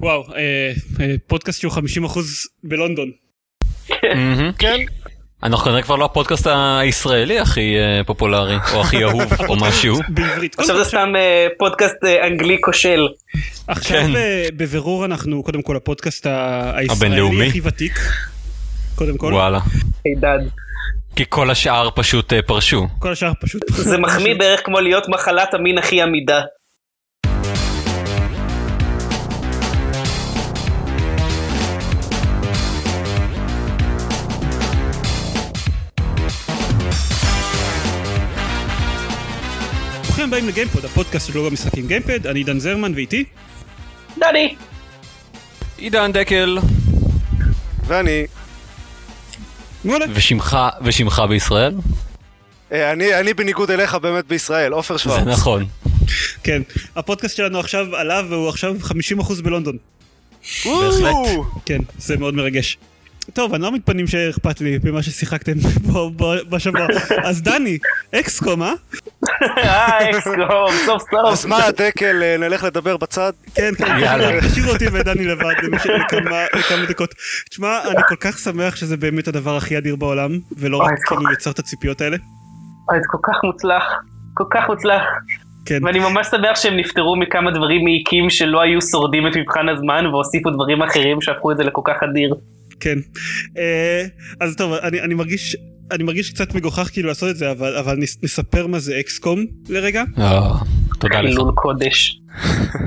וואו, 0.00 0.24
אה, 0.36 0.72
אה, 1.00 1.14
פודקאסט 1.26 1.60
שהוא 1.60 1.72
50% 1.72 1.78
בלונדון. 2.64 3.10
כן, 4.58 4.76
אנחנו 5.42 5.64
כנראה 5.64 5.82
כבר 5.82 5.96
לא 5.96 6.04
הפודקאסט 6.04 6.46
הישראלי 6.80 7.38
הכי 7.38 7.76
אה, 7.78 8.04
פופולרי, 8.04 8.56
או 8.74 8.80
הכי 8.80 9.02
אהוב, 9.04 9.22
או 9.48 9.56
משהו. 9.56 9.94
בעברית. 10.08 10.58
עכשיו 10.58 10.76
זה 10.76 10.84
סתם 10.84 11.12
פודקאסט 11.58 12.04
אנגלי 12.26 12.56
כושל. 12.60 13.08
עכשיו 13.66 14.02
כן. 14.02 14.10
בבירור 14.56 15.04
אנחנו 15.04 15.42
קודם 15.42 15.62
כל 15.62 15.76
הפודקאסט 15.76 16.26
הישראלי. 16.74 17.48
הכי 17.48 17.60
ותיק. 17.64 17.98
קודם 18.94 19.16
כל. 19.16 19.32
וואלה. 19.32 19.60
הידד. 20.04 20.48
כי 21.16 21.24
כל 21.28 21.50
השאר 21.50 21.88
פשוט 21.94 22.32
פרשו. 22.46 22.88
כל 22.98 23.12
השאר 23.12 23.32
פשוט. 23.40 23.62
זה 23.68 23.98
מחמיא 23.98 24.34
בערך 24.34 24.60
כמו 24.64 24.80
להיות 24.80 25.08
מחלת 25.08 25.54
המין 25.54 25.78
הכי 25.78 26.02
עמידה. 26.02 26.40
ברוכים 40.30 40.44
הבאים 40.44 40.54
לגיימפוד, 40.54 40.84
הפודקאסט 40.84 41.26
של 41.26 41.34
לוג 41.34 41.46
המשחקים 41.46 41.86
גיימפד, 41.86 42.26
אני 42.26 42.40
עידן 42.40 42.58
זרמן 42.58 42.92
ואיתי. 42.94 43.24
דני. 44.18 44.54
עידן 45.78 46.12
דקל, 46.12 46.58
ואני, 47.86 48.26
מעולה. 49.84 50.06
ושמך, 50.14 50.58
ושמך 50.82 51.22
בישראל? 51.28 51.74
אה, 52.72 52.92
אני, 52.92 53.20
אני 53.20 53.34
בניגוד 53.34 53.70
אליך 53.70 53.94
באמת 53.94 54.26
בישראל, 54.26 54.72
עופר 54.72 54.96
זה 54.96 55.02
שוורץ. 55.02 55.26
נכון. 55.26 55.66
כן, 56.42 56.62
הפודקאסט 56.96 57.36
שלנו 57.36 57.60
עכשיו 57.60 57.96
עלה 57.96 58.22
והוא 58.28 58.48
עכשיו 58.48 58.76
50% 58.82 59.42
בלונדון. 59.42 59.76
בהחלט. 60.64 61.14
כן, 61.66 61.78
זה 61.98 62.16
מאוד 62.16 62.34
מרגש. 62.34 62.78
טוב, 63.32 63.54
אני 63.54 63.62
לא 63.62 63.72
מתפנים 63.72 64.06
שאכפת 64.06 64.60
לי 64.60 64.78
במה 64.78 65.02
ששיחקתם 65.02 65.52
בו- 66.16 66.32
בשבוע. 66.50 66.86
אז 67.24 67.42
דני, 67.42 67.78
אקסקום, 68.14 68.62
אה? 68.62 68.72
אה, 69.58 70.10
אקסקום, 70.10 70.36
סוף 70.86 71.02
אז 71.28 71.38
סוף. 71.40 71.50
מה, 71.50 71.58
דקל, 71.76 72.22
אה, 72.22 72.36
נלך 72.38 72.64
לדבר 72.64 72.96
בצד? 72.96 73.32
כן, 73.54 73.70
כן, 73.78 73.98
יאללה. 73.98 74.40
תשאירו 74.40 74.70
אותי 74.70 74.84
ודני 74.92 75.24
לבד 75.24 75.54
לכמה 75.62 76.44
לכמה 76.58 76.86
דקות. 76.88 77.14
תשמע, 77.50 77.78
אני 77.86 78.02
כל 78.08 78.16
כך 78.20 78.38
שמח 78.38 78.76
שזה 78.76 78.96
באמת 78.96 79.28
הדבר 79.28 79.56
הכי 79.56 79.78
אדיר 79.78 79.96
בעולם, 79.96 80.30
ולא 80.56 80.76
רק 80.76 80.90
אוי, 80.90 80.96
כל 81.06 81.16
כאילו 81.16 81.32
יצר 81.32 81.50
את 81.50 81.58
הציפיות 81.58 82.00
האלה. 82.00 82.16
אוי, 82.90 82.98
זה 83.00 83.06
כל 83.10 83.18
כך 83.22 83.44
מוצלח. 83.44 83.82
כל 84.34 84.44
כך 84.50 84.60
מוצלח. 84.68 85.02
כן, 85.66 85.84
ואני 85.84 85.98
ממש 85.98 86.26
שמח 86.26 86.54
שהם 86.56 86.76
נפטרו 86.76 87.16
מכמה 87.16 87.50
דברים 87.50 87.84
מעיקים 87.84 88.30
שלא 88.30 88.60
היו 88.60 88.82
שורדים 88.82 89.26
את 89.26 89.32
מבחן 89.36 89.68
הזמן 89.68 90.06
והוסיפו 90.06 90.50
דברים 90.50 90.82
אחרים 90.82 91.20
שהפכו 91.20 91.52
את 91.52 91.56
זה 91.56 91.64
לכל 91.64 91.82
כך 91.84 92.02
אדיר. 92.10 92.34
כן. 92.80 92.98
אה, 93.58 94.06
אז 94.40 94.56
טוב, 94.56 94.72
אני 94.72 95.00
אני 95.00 95.14
מרגיש... 95.14 95.56
אני 95.92 96.04
מרגיש 96.04 96.30
קצת 96.30 96.54
מגוחך 96.54 96.90
כאילו 96.92 97.08
לעשות 97.08 97.30
את 97.30 97.36
זה, 97.36 97.50
אבל, 97.50 97.76
אבל 97.76 97.96
נס, 97.96 98.18
נספר 98.22 98.66
מה 98.66 98.78
זה 98.78 99.00
אקסקום 99.00 99.44
לרגע. 99.68 100.04
אה, 100.18 100.52
תודה 101.00 101.20
לך. 101.20 101.30
חילול 101.30 101.52
קודש. 101.54 102.20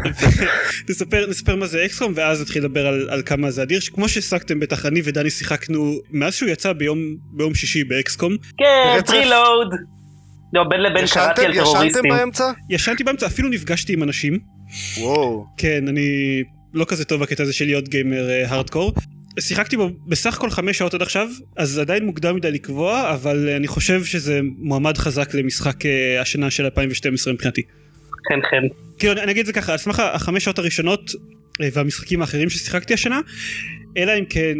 נספר, 0.89 1.25
נספר 1.29 1.55
מה 1.55 1.67
זה 1.67 1.85
אקסקום 1.85 2.13
ואז 2.15 2.41
נתחיל 2.41 2.63
לדבר 2.65 2.87
על, 2.87 3.09
על 3.09 3.21
כמה 3.25 3.51
זה 3.51 3.63
אדיר 3.63 3.79
שכמו 3.79 4.09
שהסקתם 4.09 4.59
בטח 4.59 4.85
אני 4.85 5.01
ודני 5.03 5.29
שיחקנו 5.29 5.99
מאז 6.11 6.33
שהוא 6.33 6.49
יצא 6.49 6.73
ביום, 6.73 6.99
ביום 7.31 7.55
שישי 7.55 7.83
באקסקום 7.83 8.37
כן. 8.57 9.01
פרילוד. 9.05 9.73
לא, 10.53 10.63
בין 10.63 10.81
לבין 10.81 11.03
ישנתם, 11.03 11.25
קראתי 11.25 11.45
על 11.45 11.51
ישנתם 11.51 11.71
טרוריסטים. 11.71 12.03
באמצע? 12.09 12.51
ישנתי 12.69 13.03
באמצע 13.03 13.25
אפילו 13.27 13.49
נפגשתי 13.49 13.93
עם 13.93 14.03
אנשים 14.03 14.39
וואו. 14.97 15.45
כן 15.57 15.87
אני 15.87 16.41
לא 16.73 16.85
כזה 16.85 17.05
טוב 17.05 17.21
בקטע 17.21 17.43
הזה 17.43 17.53
של 17.53 17.65
להיות 17.65 17.89
גיימר 17.89 18.29
אה, 18.29 18.49
הארדקור. 18.49 18.93
שיחקתי 19.39 19.77
בו 19.77 19.89
בסך 20.07 20.37
הכל 20.37 20.49
חמש 20.49 20.77
שעות 20.77 20.93
עד 20.93 21.01
עכשיו 21.01 21.27
אז 21.57 21.77
עדיין 21.79 22.05
מוקדם 22.05 22.35
מדי 22.35 22.51
לקבוע 22.51 23.13
אבל 23.13 23.49
אני 23.49 23.67
חושב 23.67 24.03
שזה 24.03 24.39
מועמד 24.57 24.97
חזק 24.97 25.33
למשחק 25.33 25.85
אה, 25.85 26.21
השנה 26.21 26.51
של 26.51 26.65
2012 26.65 27.33
מבחינתי. 27.33 27.61
כן, 28.29 28.39
כן. 28.51 28.67
כאילו 28.99 29.13
אני 29.13 29.21
אני 29.21 29.31
אגיד 29.31 29.39
את 29.39 29.45
זה 29.45 29.53
ככה 29.53 29.71
על 29.71 29.77
סמך 29.77 29.99
החמש 29.99 30.43
שעות 30.43 30.59
הראשונות 30.59 31.11
אה, 31.61 31.69
והמשחקים 31.73 32.21
האחרים 32.21 32.49
ששיחקתי 32.49 32.93
השנה 32.93 33.19
אלא 33.97 34.11
אם 34.19 34.25
כן 34.25 34.57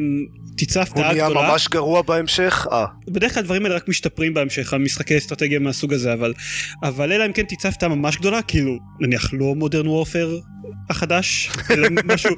תצף 0.58 0.90
הוא 0.94 1.02
דעה 1.02 1.14
נהיה 1.14 1.30
גדולה. 1.30 1.52
ממש 1.52 1.68
גרוע 1.68 2.02
בהמשך? 2.02 2.68
אה. 2.72 2.86
בדרך 3.08 3.34
כלל 3.34 3.44
הדברים 3.44 3.66
האלה 3.66 3.76
רק 3.76 3.88
משתפרים 3.88 4.34
בהמשך, 4.34 4.74
המשחקי 4.74 5.18
אסטרטגיה 5.18 5.60
מהסוג 5.60 5.94
הזה, 5.94 6.14
אבל, 6.14 6.34
אבל 6.84 7.12
אלא 7.12 7.26
אם 7.26 7.34
כן 7.34 7.44
תצא 7.44 7.68
הפתעה 7.68 7.90
ממש 7.90 8.18
גדולה, 8.18 8.42
כאילו, 8.42 8.78
נניח 9.00 9.34
לא 9.34 9.56
Modern 9.56 9.88
Warfare 9.88 10.40
החדש, 10.90 11.52
משהו, 12.06 12.36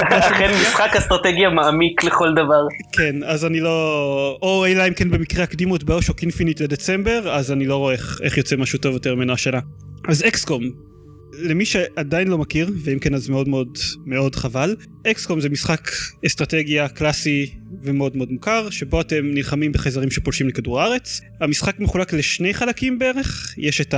אכן 0.00 0.50
משחק 0.62 0.96
אסטרטגיה 0.96 1.50
מעמיק 1.50 2.04
לכל 2.04 2.32
דבר. 2.32 2.66
כן, 2.92 3.16
אז 3.24 3.44
אני 3.44 3.60
לא, 3.60 4.38
או 4.42 4.66
אלא 4.66 4.88
אם 4.88 4.94
כן 4.94 5.10
במקרה 5.10 5.44
הקדימו 5.44 5.76
את 5.76 5.84
BioShock 5.84 6.22
Infinite 6.22 6.60
לדצמבר, 6.60 7.34
אז 7.34 7.52
אני 7.52 7.66
לא 7.66 7.76
רואה 7.76 7.92
איך, 7.92 8.20
איך 8.22 8.38
יוצא 8.38 8.56
משהו 8.56 8.78
טוב 8.78 8.94
יותר 8.94 9.14
ממנו 9.14 9.32
השנה. 9.32 9.60
אז 10.08 10.22
אקסקום, 10.26 10.62
למי 11.38 11.64
שעדיין 11.64 12.28
לא 12.28 12.38
מכיר, 12.38 12.70
ואם 12.84 12.98
כן 12.98 13.14
אז 13.14 13.28
מאוד 13.28 13.48
מאוד 13.48 13.78
מאוד 14.06 14.36
חבל, 14.36 14.76
אקסקום 15.06 15.40
זה 15.40 15.48
משחק 15.48 15.90
אסטרטגיה 16.26 16.88
קלאסי 16.88 17.50
ומאוד 17.82 18.16
מאוד 18.16 18.32
מוכר, 18.32 18.70
שבו 18.70 19.00
אתם 19.00 19.30
נלחמים 19.34 19.72
בחייזרים 19.72 20.10
שפולשים 20.10 20.48
לכדור 20.48 20.80
הארץ. 20.80 21.20
המשחק 21.40 21.80
מחולק 21.80 22.12
לשני 22.12 22.54
חלקים 22.54 22.98
בערך, 22.98 23.54
יש 23.58 23.80
את 23.80 23.94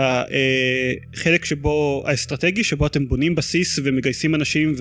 החלק 1.15 1.45
שבו, 1.45 2.05
האסטרטגי, 2.07 2.65
שבו 2.65 2.87
אתם 2.87 3.09
בונים 3.09 3.35
בסיס 3.35 3.79
ומגייסים 3.85 4.35
אנשים 4.35 4.75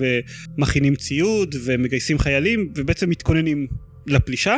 ומכינים 0.58 0.96
ציוד 0.96 1.54
ומגייסים 1.64 2.18
חיילים 2.18 2.72
ובעצם 2.74 3.10
מתכוננים 3.10 3.66
לפלישה 4.06 4.56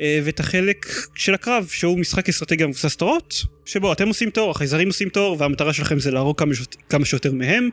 אה, 0.00 0.20
ואת 0.24 0.40
החלק 0.40 0.86
של 1.14 1.34
הקרב 1.34 1.66
שהוא 1.72 1.98
משחק 1.98 2.28
אסטרטגיה 2.28 2.66
מבוסס 2.66 2.96
תורות 2.96 3.34
שבו 3.64 3.92
אתם 3.92 4.08
עושים 4.08 4.30
תור 4.30 4.50
החייזרים 4.50 4.88
עושים 4.88 5.08
תור 5.08 5.36
והמטרה 5.38 5.72
שלכם 5.72 5.98
זה 5.98 6.10
להרוג 6.10 6.38
כמה, 6.38 6.54
שיות- 6.54 6.76
כמה 6.88 7.04
שיותר 7.04 7.32
מהם 7.32 7.68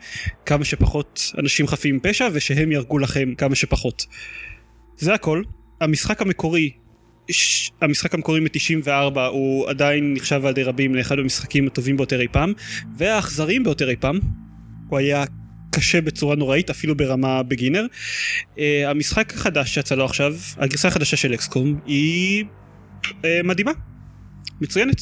כמה 0.45 0.65
שפחות 0.65 1.31
אנשים 1.39 1.67
חפים 1.67 1.95
מפשע 1.95 2.27
ושהם 2.33 2.71
יהרגו 2.71 2.99
לכם 2.99 3.33
כמה 3.37 3.55
שפחות. 3.55 4.05
זה 4.97 5.13
הכל 5.13 5.41
המשחק 5.81 6.21
המקורי 6.21 6.71
ש- 7.31 7.71
המשחק 7.81 8.13
המקורי 8.13 8.39
מ-94 8.39 9.19
הוא 9.19 9.69
עדיין 9.69 10.13
נחשב 10.13 10.41
על 10.45 10.49
ידי 10.51 10.63
רבים 10.63 10.95
לאחד 10.95 11.19
המשחקים 11.19 11.67
הטובים 11.67 11.97
ביותר 11.97 12.21
אי 12.21 12.27
פעם 12.31 12.53
והאכזריים 12.97 13.63
ביותר 13.63 13.89
אי 13.89 13.95
פעם 13.95 14.19
הוא 14.89 14.99
היה 14.99 15.23
קשה 15.71 16.01
בצורה 16.01 16.35
נוראית 16.35 16.69
אפילו 16.69 16.95
ברמה 16.95 17.43
בגינר. 17.43 17.85
Uh, 18.55 18.59
המשחק 18.85 19.33
החדש 19.33 19.73
שיצא 19.73 19.95
לו 19.95 20.05
עכשיו 20.05 20.33
הגרסה 20.57 20.87
החדשה 20.87 21.17
של 21.17 21.33
אקסקום 21.33 21.79
היא 21.85 22.45
uh, 23.03 23.25
מדהימה 23.43 23.71
מצוינת 24.61 25.01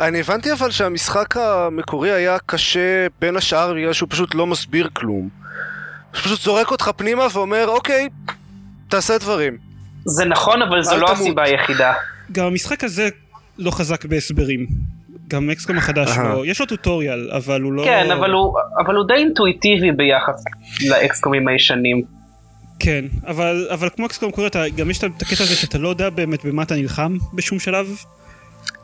אני 0.00 0.20
הבנתי 0.20 0.52
אבל 0.52 0.70
שהמשחק 0.70 1.36
המקורי 1.36 2.12
היה 2.12 2.38
קשה 2.46 3.06
בין 3.20 3.36
השאר 3.36 3.74
בגלל 3.74 3.92
שהוא 3.92 4.08
פשוט 4.10 4.34
לא 4.34 4.46
מסביר 4.46 4.88
כלום. 4.92 5.28
הוא 6.10 6.20
פשוט 6.22 6.40
זורק 6.40 6.70
אותך 6.70 6.90
פנימה 6.96 7.26
ואומר, 7.32 7.68
אוקיי, 7.68 8.08
תעשה 8.88 9.18
דברים. 9.18 9.56
זה 10.04 10.24
נכון, 10.24 10.62
אבל 10.62 10.82
זו 10.82 10.96
לא 10.96 11.06
תמות. 11.06 11.20
הסיבה 11.20 11.44
היחידה. 11.44 11.92
גם 12.32 12.46
המשחק 12.46 12.84
הזה 12.84 13.08
לא 13.58 13.70
חזק 13.70 14.04
בהסברים 14.04 14.66
גם 15.28 15.50
אקסקום 15.50 15.78
החדש 15.78 16.08
אהה. 16.08 16.34
לא 16.34 16.46
יש 16.46 16.60
לו 16.60 16.66
טוטוריאל 16.66 17.30
אבל 17.30 17.62
הוא 17.62 17.72
לא 17.72 17.84
כן, 17.84 18.10
אבל 18.10 18.30
הוא, 18.30 18.58
אבל 18.78 18.94
הוא 18.94 19.06
די 19.06 19.14
אינטואיטיבי 19.14 19.92
ביחס 19.92 20.44
לאקסקומים 20.88 21.48
הישנים. 21.48 22.02
כן 22.78 23.04
אבל 23.26 23.68
אבל 23.70 23.88
כמו 23.96 24.06
אקסקום 24.06 24.30
קורא 24.30 24.46
אתה 24.46 24.68
גם 24.76 24.90
יש 24.90 24.98
את 24.98 25.22
הקטע 25.22 25.44
הזה 25.44 25.56
שאתה 25.56 25.78
לא 25.78 25.88
יודע 25.88 26.10
באמת 26.10 26.44
במה 26.44 26.62
אתה 26.62 26.74
נלחם 26.74 27.16
בשום 27.34 27.58
שלב 27.58 27.86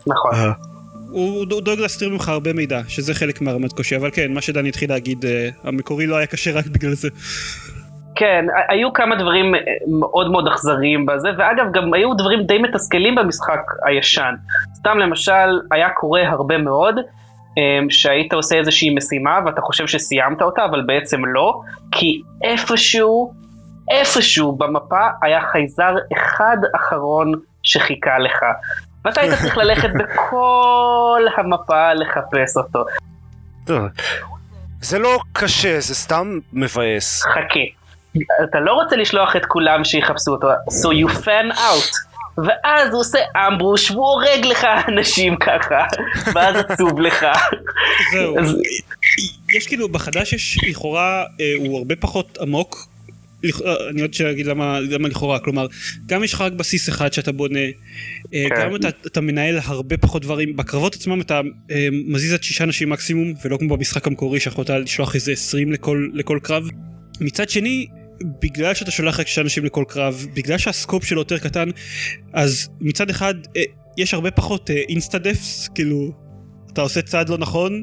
נכון. 0.07 0.33
הוא 1.11 1.47
הוא 1.51 1.61
דואג 1.63 1.79
להסתיר 1.79 2.09
ממך 2.09 2.29
הרבה 2.29 2.53
מידע 2.53 2.81
שזה 2.89 3.15
חלק 3.15 3.41
מהרמת 3.41 3.73
קושי 3.73 3.97
אבל 3.97 4.11
כן 4.13 4.33
מה 4.35 4.41
שדני 4.41 4.69
התחיל 4.69 4.91
להגיד 4.91 5.25
אה, 5.25 5.49
המקורי 5.65 6.07
לא 6.07 6.17
היה 6.17 6.27
קשה 6.27 6.53
רק 6.53 6.67
בגלל 6.67 6.95
זה 6.95 7.09
כן, 8.17 8.45
היו 8.69 8.93
כמה 8.93 9.17
דברים 9.17 9.55
אה, 9.55 9.61
מאוד 10.01 10.31
מאוד 10.31 10.47
אכזריים 10.49 11.07
בזה, 11.07 11.29
ואגב 11.39 11.67
גם 11.73 11.95
היו 11.95 12.15
דברים 12.15 12.43
די 12.43 12.59
מתסכלים 12.59 13.15
במשחק 13.15 13.61
הישן. 13.85 14.35
סתם 14.75 14.99
למשל, 14.99 15.61
היה 15.71 15.91
קורה 15.91 16.29
הרבה 16.29 16.59
מאוד, 16.59 16.95
אמ, 17.57 17.91
שהיית 17.91 18.33
עושה 18.33 18.57
איזושהי 18.59 18.95
משימה 18.95 19.39
ואתה 19.47 19.61
חושב 19.61 19.87
שסיימת 19.87 20.43
אותה, 20.43 20.65
אבל 20.65 20.83
בעצם 20.87 21.25
לא, 21.25 21.61
כי 21.93 22.23
איפשהו, 22.43 23.33
איפשהו 23.91 24.53
במפה 24.53 25.07
היה 25.23 25.41
חייזר 25.53 25.95
אחד 26.13 26.57
אחרון 26.77 27.33
שחיכה 27.63 28.19
לך. 28.19 28.45
ואתה 29.05 29.21
היית 29.21 29.35
צריך 29.35 29.57
ללכת 29.57 29.89
בכל 29.99 31.27
המפה 31.37 31.93
לחפש 31.93 32.57
אותו. 32.57 32.85
טוב. 33.67 33.89
זה 34.81 34.99
לא 34.99 35.19
קשה, 35.33 35.81
זה 35.81 35.95
סתם 35.95 36.39
מבאס. 36.53 37.23
חכה. 37.23 37.82
אתה 38.45 38.61
לא 38.61 38.73
רוצה 38.73 38.97
לשלוח 38.97 39.37
את 39.37 39.47
כולם 39.47 39.85
שיחפשו 39.85 40.31
אותו, 40.31 40.49
so 40.69 40.89
you 41.05 41.13
fan 41.25 41.57
out. 41.57 41.93
ואז 42.47 42.93
הוא 42.93 43.01
עושה 43.01 43.19
אמבוש 43.49 43.91
והוא 43.91 44.07
הורג 44.07 44.45
לך 44.45 44.67
אנשים 44.89 45.37
ככה, 45.37 45.85
ואז 46.35 46.57
עצוב 46.69 47.01
לך. 47.01 47.27
זהו. 48.13 48.39
אז- 48.39 48.57
יש 49.57 49.67
כאילו, 49.67 49.89
בחדש 49.89 50.33
יש 50.33 50.59
לכאורה, 50.69 51.25
אה, 51.41 51.53
הוא 51.59 51.79
הרבה 51.79 51.97
פחות 51.97 52.39
עמוק. 52.41 52.77
לכ- 53.45 53.63
אה, 53.63 53.75
אני 53.91 54.03
עוד 54.03 54.15
שאגיד 54.15 54.47
למה, 54.47 54.81
למה 54.81 55.09
לכאורה, 55.09 55.39
כלומר, 55.39 55.67
גם 56.07 56.25
יש 56.25 56.33
לך 56.35 56.41
רק 56.41 56.53
בסיס 56.53 56.89
אחד 56.89 57.13
שאתה 57.13 57.33
בונה, 57.33 57.59
אה, 58.35 58.47
כן. 58.49 58.55
גם 58.61 58.77
אתה, 58.77 58.89
אתה 59.07 59.21
מנהל 59.21 59.59
הרבה 59.65 59.97
פחות 59.97 60.23
דברים, 60.23 60.57
בקרבות 60.57 60.95
עצמם 60.95 61.21
אתה 61.21 61.41
אה, 61.71 61.89
מזיז 62.07 62.33
עד 62.33 62.43
שישה 62.43 62.65
אנשים 62.65 62.91
מקסימום, 62.91 63.35
ולא 63.45 63.57
כמו 63.57 63.77
במשחק 63.77 64.07
המקורי 64.07 64.41
שיכולת 64.41 64.71
לשלוח 64.71 65.15
איזה 65.15 65.33
20 65.33 65.73
לכל, 65.73 66.09
לכל 66.15 66.39
קרב. 66.43 66.65
מצד 67.21 67.51
שני, 67.51 67.87
בגלל 68.43 68.75
שאתה 68.75 68.91
שולח 68.91 69.21
רק 69.21 69.27
שישה 69.27 69.41
אנשים 69.41 69.65
לכל 69.65 69.85
קרב, 69.89 70.27
בגלל 70.35 70.59
שהסקופ 70.59 71.05
שלו 71.05 71.21
יותר 71.21 71.39
קטן, 71.39 71.69
אז 72.33 72.69
מצד 72.81 73.11
אחד 73.11 73.35
אה, 73.57 73.63
יש 73.99 74.15
הרבה 74.15 74.31
פחות 74.31 74.71
אינסטה 74.71 75.19
דפס, 75.19 75.69
כאילו, 75.75 76.13
אתה 76.73 76.81
עושה 76.81 77.03
צעד 77.03 77.29
לא 77.29 77.39
נכון, 77.39 77.83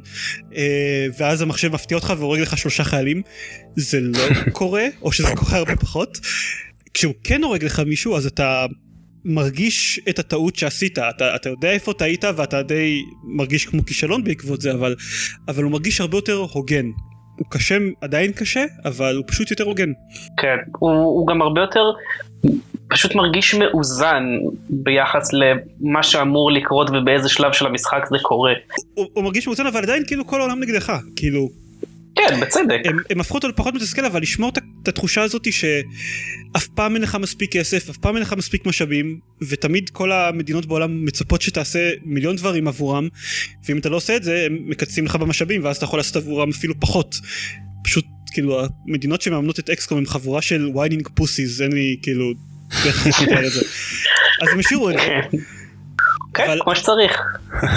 אה, 0.56 1.08
ואז 1.18 1.42
המחשב 1.42 1.74
מפתיע 1.74 1.98
אותך 1.98 2.14
והורג 2.18 2.40
לך 2.40 2.58
שלושה 2.58 2.84
חיילים. 2.84 3.22
זה 3.76 4.00
לא 4.00 4.24
קורה, 4.52 4.88
או 5.02 5.12
שזה 5.12 5.28
קורה 5.36 5.58
הרבה 5.58 5.76
פחות. 5.76 6.20
כשהוא 6.94 7.14
כן 7.24 7.44
הורג 7.44 7.64
לך 7.64 7.80
מישהו, 7.80 8.18
אז 8.18 8.26
אתה 8.26 8.66
מרגיש 9.26 10.00
את 10.10 10.20
הטעות 10.20 10.56
שעשית, 10.56 10.98
אתה, 10.98 11.36
אתה 11.36 11.50
יודע 11.50 11.72
איפה 11.72 11.94
טעית 11.94 12.24
ואתה 12.36 12.64
די 12.64 13.02
מרגיש 13.24 13.66
כמו 13.66 13.86
כישלון 13.86 14.24
בעקבות 14.24 14.62
זה, 14.62 14.72
אבל, 14.72 14.96
אבל 15.48 15.64
הוא 15.64 15.72
מרגיש 15.72 16.02
הרבה 16.02 16.18
יותר 16.18 16.46
הוגן. 16.52 16.86
הוא 17.40 17.48
קשה, 17.50 17.78
עדיין 18.02 18.32
קשה, 18.32 18.66
אבל 18.86 19.16
הוא 19.16 19.24
פשוט 19.28 19.52
יותר 19.52 19.64
הוגן. 19.64 19.92
כן, 20.38 20.58
הוא, 20.80 20.92
הוא 20.92 21.28
גם 21.28 21.42
הרבה 21.42 21.62
יותר 21.62 21.84
פשוט 22.88 23.16
מרגיש 23.16 23.56
מאוזן 23.56 24.24
ביחס 24.70 25.30
למה 25.34 26.04
שאמור 26.04 26.52
לקרות 26.52 26.90
ובאיזה 26.90 27.30
שלב 27.30 27.54
של 27.54 27.66
המשחק 27.66 28.06
זה 28.10 28.18
קורה. 28.22 28.54
הוא, 28.94 29.06
הוא 29.14 29.24
מרגיש 29.24 29.48
מאוזן, 29.48 29.66
אבל 29.66 29.84
עדיין 29.84 30.04
כאילו 30.08 30.28
כל 30.28 30.40
העולם 30.42 30.60
נגדך, 30.60 30.94
כאילו, 31.16 31.50
כן, 32.16 32.40
בצדק. 32.42 32.80
הם, 32.86 32.98
הם 33.10 33.20
הפכו 33.20 33.36
אותו 33.36 33.48
לפחות 33.48 33.74
מתסכל 33.74 34.06
אבל 34.06 34.22
לשמור 34.22 34.50
את, 34.50 34.88
התחושה 34.88 35.22
הזאת 35.22 35.48
שאף 35.54 36.68
פעם 36.68 36.96
אין 36.96 37.02
לך 37.02 37.16
מספיק 37.16 37.52
כסף 37.52 37.90
אף 37.90 37.98
פעם 37.98 38.16
אין 38.16 38.22
לך 38.22 38.34
מספיק 38.34 38.66
משאבים 38.66 39.20
ותמיד 39.50 39.90
כל 39.90 40.12
המדינות 40.12 40.66
בעולם 40.66 41.06
מצפות 41.06 41.42
שתעשה 41.42 41.92
מיליון 42.04 42.36
דברים 42.36 42.68
עבורם 42.68 43.08
ואם 43.66 43.78
אתה 43.78 43.90
לא 43.90 43.96
עושה 43.96 44.16
את 44.16 44.24
זה 44.24 44.44
הם 44.46 44.58
מקצצים 44.66 45.06
לך 45.06 45.16
במשאבים 45.16 45.64
ואז 45.64 45.78
אתה 45.78 45.86
יכול 45.86 46.00
לעשות 46.00 46.16
עבורם 46.16 46.50
אפילו 46.50 46.80
פחות. 46.80 47.16
פשוט 47.84 48.06
כאילו 48.32 48.62
המדינות 48.88 49.22
שמממנות 49.22 49.60
את 49.60 49.70
אקסקום 49.70 49.98
הם 49.98 50.06
חבורה 50.06 50.42
של 50.42 50.72
whining 50.76 51.08
pussies 51.14 51.62
אין 51.62 51.72
לי 51.72 51.98
כאילו. 52.02 52.34
איך 52.86 53.08
לתאר 53.22 53.48
את 53.48 53.52
זה. 53.52 53.62
אז 54.42 54.50
הם 54.52 54.60
השאירו 54.60 54.90
את 54.90 54.96
זה. 54.96 55.38
כן, 56.34 56.44
כן, 56.46 56.52
אבל- 56.52 56.60
כמו 56.64 56.76
שצריך. 56.76 57.22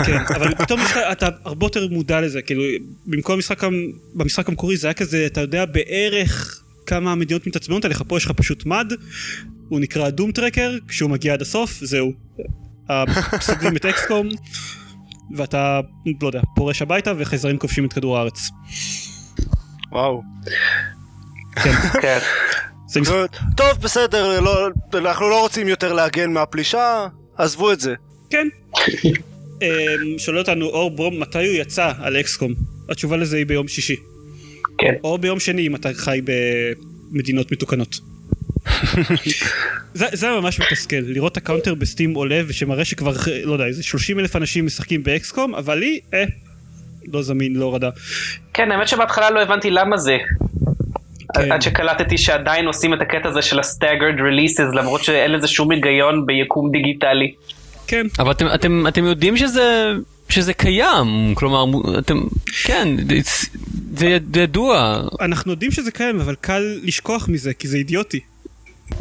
כן, 0.07 0.19
אבל 0.37 0.55
פתאום 0.55 0.81
משחק, 0.81 1.03
אתה 1.13 1.29
הרבה 1.45 1.67
יותר 1.67 1.89
מודע 1.89 2.21
לזה, 2.21 2.43
כאילו, 2.43 2.63
במקום 3.07 3.35
המשחק, 3.35 3.65
המ- 3.65 3.73
במשחק 4.15 4.49
המקורי 4.49 4.77
זה 4.77 4.87
היה 4.87 4.95
כזה, 4.95 5.27
אתה 5.27 5.41
יודע 5.41 5.65
בערך 5.65 6.63
כמה 6.87 7.13
המדינות 7.13 7.47
מתעצבנות 7.47 7.85
עליך, 7.85 8.03
פה 8.09 8.17
יש 8.17 8.25
לך 8.25 8.31
פשוט 8.33 8.67
מד, 8.67 8.93
הוא 9.69 9.81
נקרא 9.81 10.11
doom 10.11 10.33
tracker, 10.33 10.73
כשהוא 10.89 11.11
מגיע 11.11 11.33
עד 11.33 11.43
הסוף, 11.43 11.79
זהו. 11.83 12.13
סוגרים 13.41 13.77
את 13.77 13.85
אקסקום, 13.85 14.29
ואתה, 15.37 15.81
לא 16.23 16.27
יודע, 16.27 16.41
פורש 16.57 16.83
הביתה 16.83 17.13
וחייזרים 17.19 17.59
כובשים 17.59 17.85
את 17.85 17.93
כדור 17.93 18.19
הארץ. 18.19 18.51
וואו. 19.93 20.23
כן. 22.03 22.19
משחק, 22.89 23.27
טוב, 23.57 23.69
בסדר, 23.81 24.41
לא, 24.41 24.69
אנחנו 24.95 25.31
לא 25.31 25.41
רוצים 25.41 25.69
יותר 25.69 25.93
להגן 25.93 26.33
מהפלישה, 26.33 27.07
עזבו 27.37 27.73
את 27.73 27.81
זה. 27.81 27.95
כן. 28.33 28.49
אמ, 29.63 30.19
שואל 30.19 30.39
אותנו 30.39 30.67
אור 30.67 30.91
ברום 30.91 31.21
מתי 31.21 31.47
הוא 31.47 31.57
יצא 31.57 31.93
על 31.99 32.17
אקסקום 32.17 32.55
התשובה 32.89 33.17
לזה 33.17 33.37
היא 33.37 33.47
ביום 33.47 33.69
שישי 33.69 33.97
כן. 34.79 34.95
או 35.05 35.19
ביום 35.19 35.41
שני 35.41 35.67
אם 35.67 35.77
אתה 35.77 35.89
חי 35.95 36.21
במדינות 36.25 37.53
מתוקנות. 37.53 37.99
זה, 39.95 40.07
זה 40.13 40.31
ממש 40.31 40.61
מתסכל 40.61 40.97
לראות 40.97 41.33
את 41.33 41.37
ה 41.37 41.42
counter 41.42 41.75
ב 41.75 41.81
Steam 41.81 42.15
עולה 42.15 42.41
שמראה 42.47 42.85
שכבר 42.85 43.13
לא 43.45 43.53
יודע 43.53 43.67
איזה 43.67 43.83
30 43.83 44.19
אלף 44.19 44.37
אנשים 44.37 44.67
משחקים 44.67 45.03
באקסקום 45.03 45.55
אבל 45.55 45.79
לי 45.79 46.01
אה, 46.15 46.25
לא 47.13 47.23
זמין 47.23 47.57
להורדה. 47.57 47.91
כן, 48.55 48.73
האמת 48.73 48.89
שבהתחלה 48.89 49.31
לא 49.31 49.43
הבנתי 49.43 49.71
למה 49.71 49.97
זה. 49.97 50.17
כן. 51.35 51.53
עד 51.53 51.63
שקלטתי 51.63 52.19
שעדיין 52.19 52.67
עושים 52.67 52.95
את 52.95 53.01
הקטע 53.01 53.29
הזה 53.29 53.43
של 53.43 53.59
ה-staggered 53.59 54.19
releases 54.19 54.77
למרות 54.77 55.05
שאין 55.05 55.33
לזה 55.33 55.49
שום 55.49 55.71
היגיון 55.71 56.27
ביקום 56.27 56.71
דיגיטלי. 56.71 57.35
כן 57.93 58.07
אבל 58.19 58.31
אתם, 58.31 58.47
אתם, 58.55 58.87
אתם 58.89 59.05
יודעים 59.05 59.37
שזה, 59.37 59.93
שזה 60.29 60.55
קיים, 60.55 61.35
כלומר, 61.35 61.65
אתם, 61.99 62.21
כן, 62.65 62.89
זה 63.97 64.19
ידוע. 64.35 65.03
אנחנו 65.21 65.51
יודעים 65.51 65.71
שזה 65.71 65.91
קיים 65.91 66.21
אבל 66.21 66.35
קל 66.41 66.81
לשכוח 66.83 67.29
מזה 67.29 67.55
כי 67.55 67.69
זה 67.69 67.77
אידיוטי. 67.77 68.21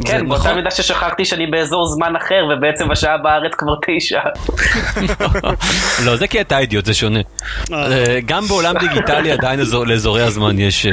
כן, 0.05 0.27
באותה 0.29 0.43
נכון. 0.43 0.55
מידה 0.55 0.71
ששכחתי 0.71 1.25
שאני 1.25 1.47
באזור 1.47 1.87
זמן 1.87 2.13
אחר 2.15 2.43
ובעצם 2.49 2.91
השעה 2.91 3.17
בארץ 3.17 3.51
כבר 3.57 3.73
תשע. 3.87 4.19
לא, 6.05 6.15
זה 6.15 6.27
כי 6.27 6.41
אתה 6.41 6.59
אידיוט, 6.59 6.85
זה 6.85 6.93
שונה. 6.93 7.19
אה. 7.73 7.91
אה, 7.91 8.19
גם 8.25 8.45
בעולם 8.45 8.75
דיגיטלי 8.79 9.31
עדיין 9.37 9.59
אזור- 9.59 9.85
לאזורי 9.85 10.21
הזמן 10.21 10.59
יש 10.59 10.85
אה, 10.85 10.91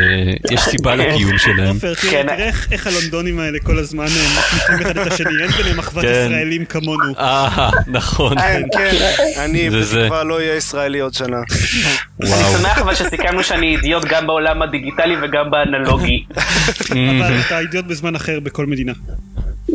יש 0.51 0.61
סיבה 0.61 0.95
לקיום 0.95 1.39
שלהם. 1.39 1.75
עופר 1.75 1.95
תראה 1.95 2.11
כן. 2.13 2.23
תראה 2.27 2.51
איך- 2.73 2.87
הלונדונים 2.87 3.39
האלה 3.41 3.59
כל 3.65 3.79
הזמן 3.79 4.05
מקליטים 4.05 4.87
אחד 4.87 5.07
את 5.07 5.13
השני 5.13 5.43
אין 5.43 5.51
ביניהם 5.51 5.79
אחוות 5.79 6.05
כן. 6.05 6.27
ישראלים 6.31 6.65
כמונו. 6.65 7.15
אה, 7.19 7.69
נכון. 7.87 8.39
כן, 8.39 8.63
כן, 8.73 8.95
אני 9.45 9.71
זה 9.71 9.83
זה. 9.83 10.01
בתקווה 10.03 10.25
לא 10.25 10.35
אהיה 10.35 10.55
ישראלי 10.57 10.99
עוד 11.01 11.15
שנה. 11.15 11.37
אני. 12.23 12.31
שמח 12.59 12.79
אבל 12.79 12.95
שסיכמנו 12.95 13.45
שאני 13.45 13.77
אידיוט 13.77 14.05
גם 14.05 14.27
בעולם 14.27 14.63
הדיגיטלי 14.63 15.15
וגם 15.23 15.51
באנלוגי. 15.51 16.25
אבל 16.91 17.41
אתה 17.47 17.59
אידיוט 17.59 17.85
בזמן 17.85 18.15
אחר 18.15 18.41
בכל 18.41 18.67
מדינה. 18.67 18.88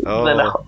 או, 0.06 0.26
זה 0.26 0.34
נכון. 0.34 0.62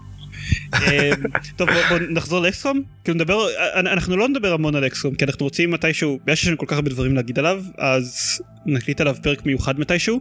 אה, 0.73 1.11
טוב 1.57 1.69
בוא, 1.69 1.81
בוא 1.89 1.97
נחזור 2.09 2.41
לאקסקום 2.41 2.81
כאילו 3.03 3.15
נדבר 3.15 3.37
אנחנו 3.75 4.17
לא 4.17 4.27
נדבר 4.27 4.53
המון 4.53 4.75
על 4.75 4.85
אקסקום 4.85 5.15
כי 5.15 5.25
אנחנו 5.25 5.45
רוצים 5.45 5.71
מתישהו 5.71 6.19
בגלל 6.23 6.35
שיש 6.35 6.47
לנו 6.47 6.57
כל 6.57 6.65
כך 6.65 6.75
הרבה 6.75 6.89
דברים 6.89 7.15
להגיד 7.15 7.39
עליו 7.39 7.57
אז 7.77 8.41
נקליט 8.65 9.01
עליו 9.01 9.15
פרק 9.23 9.45
מיוחד 9.45 9.79
מתישהו 9.79 10.19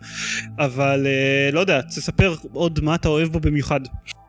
אבל 0.58 1.06
אה, 1.06 1.50
לא 1.52 1.60
יודע 1.60 1.80
תספר 1.80 2.34
עוד 2.52 2.80
מה 2.82 2.94
אתה 2.94 3.08
אוהב 3.08 3.28
בו 3.28 3.40
במיוחד. 3.40 3.80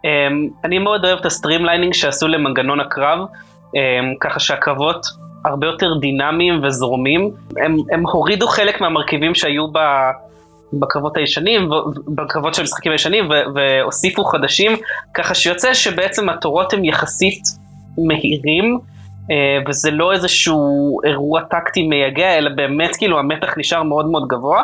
אמ, 0.05 0.47
אני 0.63 0.79
מאוד 0.79 1.05
אוהב 1.05 1.19
את 1.19 1.25
ה 1.25 1.31
streamlining 1.31 1.93
שעשו 1.93 2.27
למנגנון 2.27 2.79
הקרב, 2.79 3.19
אמ, 3.75 4.13
ככה 4.21 4.39
שהקרבות 4.39 5.05
הרבה 5.45 5.67
יותר 5.67 5.87
דינמיים 6.01 6.63
וזורמים. 6.63 7.31
הם, 7.65 7.77
הם 7.91 8.03
הורידו 8.07 8.47
חלק 8.47 8.81
מהמרכיבים 8.81 9.35
שהיו 9.35 9.71
ב, 9.71 9.77
בקרבות 10.73 11.17
הישנים, 11.17 11.69
בקרבות 12.07 12.53
של 12.53 12.61
המשחקים 12.61 12.91
הישנים, 12.91 13.29
והוסיפו 13.55 14.23
חדשים, 14.23 14.71
ככה 15.13 15.35
שיוצא 15.35 15.73
שבעצם 15.73 16.29
התורות 16.29 16.73
הם 16.73 16.85
יחסית 16.85 17.43
מהירים. 17.97 18.79
אה, 19.31 19.59
וזה 19.67 19.91
לא 19.91 20.13
איזשהו 20.13 20.99
אירוע 21.03 21.41
טקטי 21.41 21.87
מייגע, 21.87 22.37
אלא 22.37 22.49
באמת 22.55 22.95
כאילו 22.95 23.19
המתח 23.19 23.57
נשאר 23.57 23.83
מאוד 23.83 24.05
מאוד 24.05 24.27
גבוה, 24.27 24.63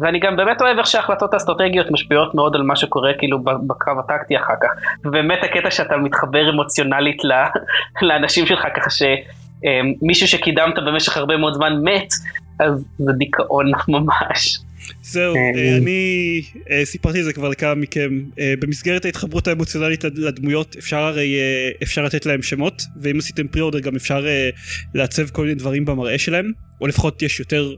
ואני 0.00 0.18
גם 0.18 0.36
באמת 0.36 0.62
אוהב 0.62 0.78
איך 0.78 0.86
שההחלטות 0.86 1.34
האסטרטגיות 1.34 1.90
משפיעות 1.90 2.34
מאוד 2.34 2.56
על 2.56 2.62
מה 2.62 2.76
שקורה 2.76 3.12
כאילו 3.18 3.38
בקרב 3.42 3.98
הטקטי 3.98 4.36
אחר 4.36 4.54
כך. 4.62 4.68
ובאמת 5.04 5.38
הקטע 5.42 5.70
שאתה 5.70 5.96
מתחבר 5.96 6.50
אמוציונלית 6.50 7.22
לאנשים 8.08 8.46
שלך, 8.46 8.66
ככה 8.76 8.90
שמישהו 8.90 10.28
שקידמת 10.28 10.74
במשך 10.86 11.16
הרבה 11.16 11.36
מאוד 11.36 11.54
זמן 11.54 11.72
מת, 11.84 12.08
אז 12.60 12.84
זה 12.98 13.12
דיכאון 13.12 13.70
ממש. 13.88 14.58
זהו, 15.02 15.34
אה, 15.36 15.40
אה, 15.56 15.76
אני 15.76 16.42
אה, 16.70 16.84
סיפרתי 16.84 17.20
את 17.20 17.24
זה 17.24 17.32
כבר 17.32 17.48
לכמה 17.48 17.74
מכם, 17.74 18.20
במסגרת 18.60 19.04
ההתחברות 19.04 19.48
האמוציונלית 19.48 20.04
לד- 20.04 20.18
לדמויות 20.18 20.76
אפשר 20.78 20.96
הרי, 20.98 21.36
אפשר 21.82 22.04
לתת 22.04 22.26
להם 22.26 22.42
שמות, 22.42 22.82
ואם 23.02 23.18
עשיתם 23.18 23.48
פרי 23.48 23.60
אורדר 23.62 23.78
גם 23.80 23.96
אפשר 23.96 24.26
לעצב 24.94 25.28
כל 25.30 25.42
מיני 25.42 25.54
דברים 25.54 25.84
במראה 25.84 26.18
שלהם, 26.18 26.52
או 26.80 26.86
לפחות 26.86 27.22
יש 27.22 27.40
יותר 27.40 27.74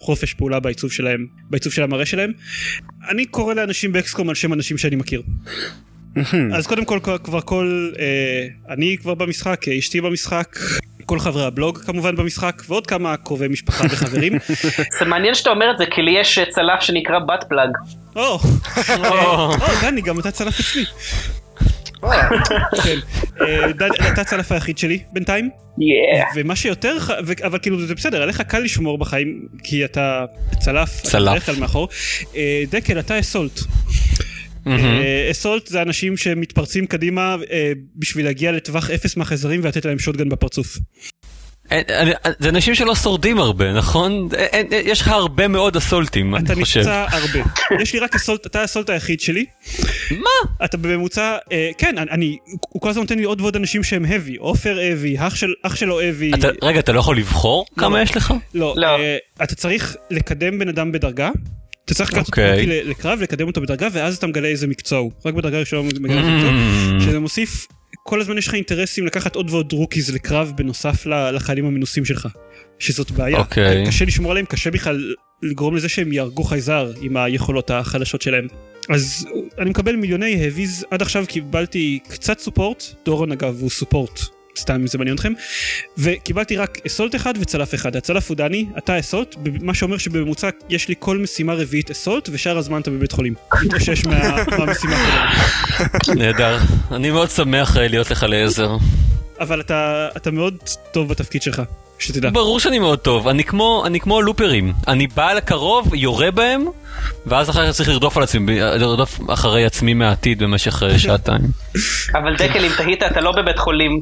חופש 0.00 0.34
פעולה 0.34 0.60
בעיצוב 0.60 0.92
שלהם, 0.92 1.26
בעיצוב 1.50 1.72
של 1.72 1.82
המראה 1.82 2.06
שלהם. 2.06 2.32
אני 3.10 3.24
קורא 3.24 3.54
לאנשים 3.54 3.92
באקסקום 3.92 4.28
על 4.28 4.34
שם 4.34 4.52
אנשים 4.52 4.78
שאני 4.78 4.96
מכיר. 4.96 5.22
אז 6.54 6.66
קודם 6.66 6.84
כל 6.84 6.98
כבר- 7.24 7.40
כל, 7.40 7.90
אני 8.68 8.96
כבר 9.00 9.14
במשחק, 9.14 9.68
אשתי 9.68 10.00
במשחק, 10.00 10.58
כל 11.08 11.18
חברי 11.18 11.44
הבלוג 11.44 11.78
כמובן 11.78 12.16
במשחק, 12.16 12.62
ועוד 12.68 12.86
כמה 12.86 13.16
קרובי 13.16 13.48
משפחה 13.48 13.84
וחברים. 13.84 14.32
זה 14.98 15.04
מעניין 15.04 15.34
שאתה 15.34 15.50
אומר 15.50 15.70
את 15.70 15.78
זה, 15.78 15.84
כי 15.90 16.02
לי 16.02 16.10
יש 16.20 16.38
אה, 16.38 16.44
צלף 16.50 16.80
שנקרא 16.80 17.18
בת 17.18 17.44
פלאג. 17.48 17.70
או, 18.16 18.22
או. 19.10 19.52
דני, 19.82 20.00
גם 20.00 20.18
אתה 20.20 20.30
צלף 20.30 20.60
אצלי. 20.60 20.84
כן. 22.84 22.98
אה, 23.40 23.70
אתה 24.12 24.20
הצלף 24.20 24.52
היחיד 24.52 24.78
שלי 24.78 24.98
בינתיים. 25.12 25.50
ומה 26.34 26.56
שיותר, 26.56 26.96
אבל 27.44 27.58
כאילו 27.58 27.86
זה 27.86 27.94
בסדר, 27.94 28.22
עליך 28.22 28.40
קל 28.40 28.58
לשמור 28.58 28.98
בחיים, 28.98 29.46
כי 29.62 29.84
אתה 29.84 30.24
צלף, 30.58 31.00
צלף. 31.02 31.48
מאחור. 31.58 31.88
אה, 32.36 32.62
דקל, 32.70 32.98
אתה 32.98 33.20
אסולט. 33.20 33.60
מהמם. 34.68 35.00
אסולט 35.30 35.66
זה 35.66 35.82
אנשים 35.82 36.16
שמתפרצים 36.16 36.86
קדימה 36.86 37.36
אה, 37.50 37.72
בשביל 37.96 38.24
להגיע 38.24 38.52
לטווח 38.52 38.90
אפס 38.90 39.16
מהחייזרים 39.16 39.60
ולתת 39.64 39.84
להם 39.84 39.98
שוטגן 39.98 40.28
בפרצוף. 40.28 40.78
אין- 41.70 41.84
זה 42.38 42.48
אנשים 42.48 42.74
שלא 42.74 42.94
שורדים 42.94 43.38
הרבה, 43.38 43.72
נכון? 43.72 44.28
יש 44.70 45.00
לך 45.00 45.08
הרבה 45.08 45.48
מאוד 45.48 45.76
אסולטים, 45.76 46.36
אתה 46.36 46.52
אני 46.52 46.62
חושב. 46.64 46.80
נפצע 46.80 47.06
הרבה. 47.10 47.50
יש 47.82 47.92
לי 47.92 47.98
רק 48.00 48.14
אסולט, 48.14 48.46
אתה 48.46 48.60
האסולט 48.60 48.90
היחיד 48.90 49.20
שלי. 49.20 49.44
מה? 50.10 50.64
אתה 50.64 50.76
בממוצע, 50.76 51.36
אה, 51.52 51.70
כן, 51.78 51.94
אני- 51.98 52.36
הוא 52.68 52.82
כל 52.82 52.90
הזמן 52.90 53.02
נותן 53.02 53.18
לי 53.18 53.24
עוד 53.24 53.40
ועוד 53.40 53.56
אנשים 53.56 53.84
שהם 53.84 54.04
heavy. 54.04 54.34
עופר 54.38 54.78
heavy, 54.78 55.20
אח 55.26 55.34
של- 55.34 55.52
אח 55.62 55.76
שלו 55.76 56.00
heavy. 56.00 56.38
אתה- 56.38 56.48
רגע, 56.62 56.80
אתה 56.80 56.92
לא 56.92 56.98
יכול 57.00 57.16
לבחור 57.18 57.66
כמה 57.78 58.02
יש 58.02 58.16
לך? 58.16 58.34
לא, 58.54 58.74
לא. 58.76 58.86
אה, 58.86 59.16
אתה 59.42 59.54
צריך 59.54 59.96
לקדם 60.10 60.58
בן 60.58 60.68
אדם 60.68 60.92
בדרגה. 60.92 61.30
אתה 61.88 61.94
צריך 61.94 62.12
לקחת 62.12 62.26
אותו 62.26 62.42
אוקיי. 62.42 62.66
לקרב, 62.84 63.22
לקדם 63.22 63.46
אותו 63.46 63.60
בדרגה, 63.60 63.88
ואז 63.92 64.16
אתה 64.16 64.26
מגלה 64.26 64.48
איזה 64.48 64.66
מקצוע 64.66 64.98
הוא. 64.98 65.12
רק 65.24 65.34
בדרגה 65.34 65.58
ראשונה 65.60 65.88
מגלה 66.00 66.18
איזה 66.20 66.30
מקצוע. 66.30 66.50
Mm. 66.50 67.02
שזה 67.02 67.18
מוסיף, 67.18 67.66
כל 68.02 68.20
הזמן 68.20 68.38
יש 68.38 68.48
לך 68.48 68.54
אינטרסים 68.54 69.06
לקחת 69.06 69.34
עוד 69.34 69.50
ועוד 69.50 69.72
rookies 69.72 70.14
לקרב 70.14 70.52
בנוסף 70.56 71.06
לחיילים 71.06 71.66
המנוסים 71.66 72.04
שלך. 72.04 72.28
שזאת 72.78 73.10
בעיה. 73.10 73.38
אוקיי. 73.38 73.86
קשה 73.86 74.04
לשמור 74.04 74.30
עליהם, 74.30 74.46
קשה 74.46 74.70
בכלל 74.70 75.14
לגרום 75.42 75.76
לזה 75.76 75.88
שהם 75.88 76.12
יהרגו 76.12 76.44
חייזר 76.44 76.92
עם 77.00 77.16
היכולות 77.16 77.70
החדשות 77.70 78.22
שלהם. 78.22 78.46
אז 78.88 79.26
אני 79.58 79.70
מקבל 79.70 79.96
מיליוני 79.96 80.44
heavies, 80.44 80.84
עד 80.90 81.02
עכשיו 81.02 81.24
קיבלתי 81.28 81.98
קצת 82.08 82.38
support, 82.38 82.84
דורון 83.04 83.32
אגב 83.32 83.56
הוא 83.60 83.70
support, 83.70 84.20
סתם 84.58 84.74
אם 84.74 84.86
זה 84.86 84.98
מעניין 84.98 85.14
אתכם, 85.16 85.32
וקיבלתי 85.98 86.56
רק 86.56 86.78
אסולט 86.86 87.14
אחד 87.14 87.34
וצלף 87.40 87.74
אחד, 87.74 87.96
הצלף 87.96 88.28
הוא 88.28 88.36
דני, 88.36 88.66
אתה 88.78 88.98
אסולט, 88.98 89.34
מה 89.60 89.74
שאומר 89.74 89.98
שבממוצע 89.98 90.48
יש 90.68 90.88
לי 90.88 90.94
כל 90.98 91.18
משימה 91.18 91.54
רביעית 91.54 91.90
אסולט 91.90 92.28
ושאר 92.32 92.58
הזמן 92.58 92.80
אתה 92.80 92.90
בבית 92.90 93.12
חולים. 93.12 93.34
מתאושש 93.64 94.04
מה- 94.06 94.36
מהמשימה 94.58 94.96
הקודמת. 95.78 96.18
נהדר. 96.18 96.58
אני 96.92 97.10
מאוד 97.10 97.30
שמח 97.30 97.76
אה, 97.76 97.88
להיות 97.88 98.10
לך 98.10 98.22
לעזר. 98.28 98.76
אבל 99.40 99.60
אתה, 99.60 100.08
אתה 100.16 100.30
מאוד 100.30 100.54
טוב 100.92 101.08
בתפקיד 101.08 101.42
שלך, 101.42 101.62
שתדע. 101.98 102.30
ברור 102.30 102.60
שאני 102.60 102.78
מאוד 102.78 102.98
טוב, 102.98 103.28
אני 103.28 103.44
כמו, 103.44 103.82
אני 103.86 104.00
כמו 104.00 104.22
לופרים. 104.22 104.72
אני 104.88 105.06
בא 105.06 105.32
לקרוב, 105.32 105.94
יורה 105.94 106.30
בהם, 106.30 106.64
ואז 107.26 107.50
אחר 107.50 107.66
כך 107.68 107.72
צריך 107.76 107.88
לרדוף 107.88 108.16
על 108.16 108.22
עצמי, 108.22 108.60
לרדוף 108.60 109.20
אחרי 109.28 109.64
עצמי 109.64 109.94
מהעתיד 109.94 110.38
במשך 110.42 110.82
אה, 110.82 110.98
שעתיים. 110.98 111.40
אבל 112.14 112.36
דקל, 112.36 112.64
אם 112.64 112.70
תהית, 112.76 113.02
אתה 113.02 113.20
לא 113.20 113.32
בבית 113.32 113.58
חולים. 113.58 114.00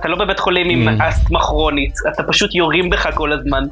אתה 0.00 0.08
לא 0.08 0.16
בבית 0.16 0.38
חולים 0.38 0.68
עם 0.70 0.88
Mm. 1.00 1.08
אסתמה 1.08 1.40
כרונית, 1.40 1.92
אתה 2.14 2.22
פשוט 2.22 2.54
יורים 2.54 2.90
בך 2.90 3.08
כל 3.14 3.32
הזמן. 3.32 3.62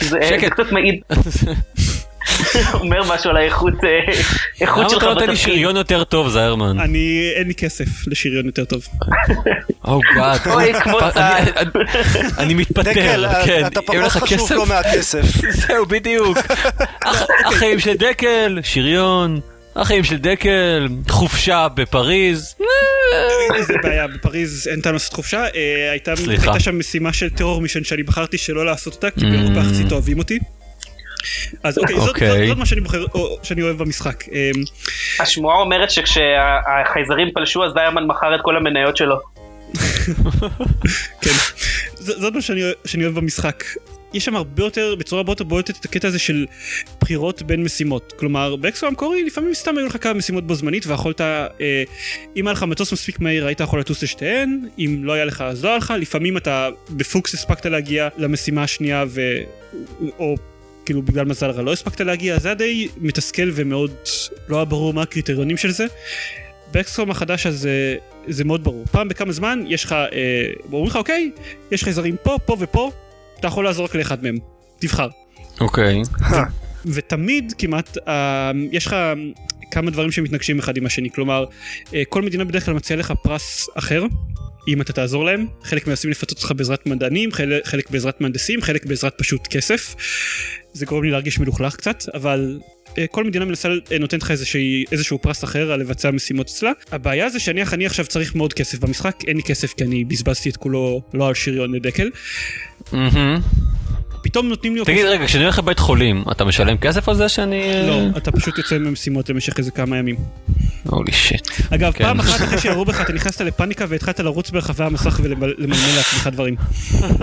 זה 0.00 0.08
זה 0.10 0.18
שקט. 0.28 0.52
קצת 0.52 0.72
מעיד, 0.72 1.00
אומר 2.80 3.14
משהו 3.14 3.30
על 3.30 3.36
האיכות 3.36 3.74
אה, 3.84 4.12
איכות 4.60 4.78
למה 4.80 4.90
שלך 4.90 5.02
אתה 5.02 5.06
נותן 5.12 5.20
לי 5.20 5.32
בתפקיד. 5.32 5.52
שריון 5.54 5.76
יותר 5.76 6.04
טוב, 6.04 6.28
זיירמן? 6.28 6.80
אני, 6.80 7.30
אין 7.36 7.46
לי 7.48 7.54
כסף 7.54 8.06
לשריון 8.06 8.46
יותר 8.46 8.64
טוב. 8.64 8.82
או 9.84 10.00
גאד. 10.14 10.40
אוי, 10.54 10.74
כמו 10.74 10.98
צה"ל. 11.14 11.44
אני 12.38 12.54
מתפטר, 12.54 12.92
כן. 13.44 13.66
אתה 13.66 13.80
פחות 13.82 13.98
חשוב 14.08 14.52
לו 14.52 14.66
מהכסף. 14.66 15.22
זהו, 15.50 15.86
בדיוק. 15.86 16.38
הח- 17.04 17.26
החיים 17.46 17.80
של 17.80 17.94
דקל, 17.96 18.58
שריון. 18.62 19.40
החיים 19.76 20.04
של 20.04 20.16
דקל, 20.16 20.88
חופשה 21.08 21.66
בפריז. 21.74 22.54
איזה 23.54 23.74
בעיה, 23.82 24.06
בפריז 24.06 24.68
אין 24.70 24.80
טעם 24.80 24.92
לעשות 24.92 25.12
חופשה. 25.12 25.44
אה, 25.54 25.90
הייתה, 25.90 26.12
שם 26.60 26.78
משימה 26.78 27.12
של 27.12 27.30
טרור 27.30 27.60
מישן 27.60 27.84
שאני 27.84 28.02
בחרתי 28.02 28.38
שלא 28.38 28.66
לעשות 28.66 28.94
אותה, 28.94 29.10
כי 29.10 29.20
Mm. 29.20 29.24
באירופה 29.30 29.60
יחסית 29.60 29.92
אוהבים 29.92 30.18
אותי. 30.18 30.38
אז 31.62 31.78
אוקיי, 31.78 31.96
זאת- 32.00 32.08
אוקיי. 32.08 32.48
זאת 32.48 32.58
מה 32.58 32.66
שאני 32.66 32.80
בוחר, 32.80 33.04
שאני 33.42 33.62
אוהב 33.62 33.78
במשחק. 33.78 34.24
אה, 34.32 34.50
השמועה 35.20 35.56
אומרת 35.60 35.90
שכשהחייזרים 35.90 37.28
פלשו 37.34 37.64
אז 37.64 37.72
דיירמן 37.74 38.06
מכר 38.06 38.34
את 38.34 38.40
כל 38.42 38.56
המניות 38.56 38.96
שלו. 38.96 39.16
כן. 41.22 41.30
זאת 42.00 42.32
מה 42.34 42.40
שאני 42.84 43.04
אוהב 43.04 43.14
במשחק. 43.14 43.64
יש 44.14 44.24
שם 44.24 44.36
הרבה 44.36 44.62
יותר, 44.62 44.94
בצורה 44.94 45.20
הרבה 45.20 45.32
יותר 45.32 45.44
בולטת 45.44 45.80
את 45.80 45.84
הקטע 45.84 46.08
הזה 46.08 46.18
של 46.18 46.46
בחירות 47.00 47.42
בין 47.42 47.64
משימות. 47.64 48.12
כלומר, 48.16 48.56
באקסו 48.56 48.86
המקורי 48.86 49.24
לפעמים 49.24 49.54
סתם 49.54 49.78
היו 49.78 49.86
לך 49.86 49.96
כמה 50.00 50.12
משימות 50.12 50.46
בו 50.46 50.54
זמנית 50.54 50.86
ויכולת, 50.86 51.20
אה, 51.20 51.46
אם 52.36 52.46
היה 52.46 52.52
לך 52.52 52.62
מטוס 52.62 52.92
מספיק 52.92 53.20
מהיר 53.20 53.46
היית 53.46 53.60
יכול 53.60 53.80
לטוס 53.80 54.02
לשתיהן, 54.02 54.68
אם 54.78 55.00
לא 55.02 55.12
היה 55.12 55.24
לך 55.24 55.40
אז 55.40 55.64
לא 55.64 55.68
היה 55.68 55.78
לך, 55.78 55.92
לפעמים 56.00 56.36
אתה 56.36 56.68
בפוקס 56.90 57.34
הספקת 57.34 57.66
להגיע 57.66 58.08
למשימה 58.16 58.62
השנייה 58.62 59.04
ו... 59.08 59.20
או 60.18 60.34
כאילו 60.86 61.02
בגלל 61.02 61.24
מזל 61.24 61.50
רע 61.50 61.62
לא 61.62 61.72
הספקת 61.72 62.00
להגיע, 62.00 62.38
זה 62.38 62.48
היה 62.48 62.54
די 62.54 62.88
מתסכל 63.00 63.50
ומאוד 63.54 63.90
לא 64.48 64.56
היה 64.56 64.64
ברור 64.64 64.94
מה 64.94 65.02
הקריטריונים 65.02 65.56
של 65.56 65.70
זה. 65.70 65.86
באקסקום 66.72 67.10
החדש 67.10 67.46
הזה 67.46 67.96
זה 68.28 68.44
מאוד 68.44 68.64
ברור. 68.64 68.84
פעם 68.92 69.08
בכמה 69.08 69.32
זמן 69.32 69.64
יש 69.68 69.84
לך, 69.84 69.92
אה, 69.92 70.08
אומרים 70.72 70.86
לך 70.86 70.96
אוקיי, 70.96 71.30
יש 71.70 71.84
חייזרים 71.84 72.16
פה, 72.22 72.38
פה 72.46 72.56
ופה, 72.60 72.90
אתה 73.44 73.52
יכול 73.52 73.64
לעזור 73.64 73.84
רק 73.84 73.94
לאחד 73.94 74.22
מהם. 74.22 74.38
תבחר. 74.78 75.08
אוקיי. 75.60 76.02
ותמיד 76.94 77.52
כמעט 77.58 77.98
אה, 78.08 78.52
יש 78.72 78.86
לך 78.86 78.96
כמה 79.70 79.90
דברים 79.90 80.12
שמתנגשים 80.12 80.58
אחד 80.58 80.76
עם 80.76 80.86
השני 80.86 81.10
כלומר 81.10 81.44
אה, 81.94 82.02
כל 82.08 82.22
מדינה 82.22 82.44
בדרך 82.44 82.64
כלל 82.64 82.74
מציעה 82.74 82.98
לך 82.98 83.12
פרס 83.22 83.68
אחר 83.74 84.04
אם 84.68 84.80
אתה 84.80 84.92
תעזור 84.92 85.24
להם 85.24 85.46
חלק 85.62 85.86
מנסים 85.86 86.10
לפצות 86.10 86.38
אותך 86.38 86.52
בעזרת 86.56 86.86
מדענים 86.86 87.32
חלק, 87.32 87.66
חלק 87.66 87.90
בעזרת 87.90 88.20
מהנדסים 88.20 88.62
חלק 88.62 88.86
בעזרת 88.86 89.14
פשוט 89.18 89.46
כסף 89.46 89.94
זה 90.72 90.86
גורם 90.86 91.02
לי 91.04 91.10
להרגיש 91.10 91.38
מלוכלך 91.38 91.76
קצת 91.76 92.04
אבל. 92.14 92.58
אה, 92.98 93.06
כל 93.06 93.24
מדינה 93.24 93.44
מנסה 93.44 93.68
אה, 93.92 93.98
נותנת 93.98 94.22
לך 94.22 94.30
איזשהו 94.92 95.18
פרס 95.18 95.44
אחר 95.44 95.72
על 95.72 95.80
לבצע 95.80 96.10
משימות 96.10 96.46
אצלה. 96.46 96.72
הבעיה 96.92 97.28
זה 97.28 97.40
שאני 97.40 97.62
אני 97.62 97.86
עכשיו 97.86 98.06
צריך 98.06 98.34
מאוד 98.34 98.52
כסף 98.52 98.78
במשחק, 98.78 99.16
אין 99.26 99.36
לי 99.36 99.42
כסף 99.42 99.74
כי 99.74 99.84
אני 99.84 100.04
בזבזתי 100.04 100.50
את 100.50 100.56
כולו 100.56 101.02
לא 101.14 101.28
על 101.28 101.34
שריון 101.34 101.74
לדקל. 101.74 102.10
פתאום 104.22 104.48
נותנים 104.48 104.74
לי 104.74 104.80
אותו 104.80 104.92
תגיד 104.92 105.06
רגע, 105.06 105.26
כשאני 105.26 105.44
הולך 105.44 105.58
לבית 105.58 105.78
חולים, 105.78 106.24
אתה 106.32 106.44
משלם 106.44 106.76
כסף 106.76 107.08
על 107.08 107.14
זה 107.14 107.28
שאני... 107.28 107.86
לא, 107.86 108.00
אתה 108.16 108.32
פשוט 108.32 108.58
יוצא 108.58 108.78
ממשימות 108.78 109.28
למשך 109.28 109.58
איזה 109.58 109.70
כמה 109.70 109.96
ימים. 109.96 110.16
הולי 110.84 111.12
שיט. 111.12 111.50
אגב, 111.70 111.92
כן. 111.92 112.04
פעם 112.04 112.20
אחת 112.20 112.44
אחרי 112.44 112.58
שירו 112.60 112.84
בך 112.84 113.00
אתה 113.00 113.12
נכנסת 113.12 113.40
לפאניקה 113.40 113.84
והתחלת 113.88 114.20
לרוץ 114.20 114.50
ברחבי 114.50 114.84
המסך 114.84 115.20
ולמלמל 115.22 115.96
לעצמך 115.96 116.28
דברים. 116.32 116.56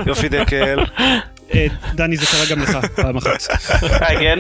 יופי 0.08 0.30
דקל. 0.30 0.80
אה, 1.54 1.68
דני 1.96 2.18
זה 2.18 2.26
קרה 2.26 2.46
גם 2.50 2.62
לך 2.62 2.78
פעם 2.96 3.18
אחת. 3.18 3.48
אה, 3.84 4.20
כן? 4.20 4.40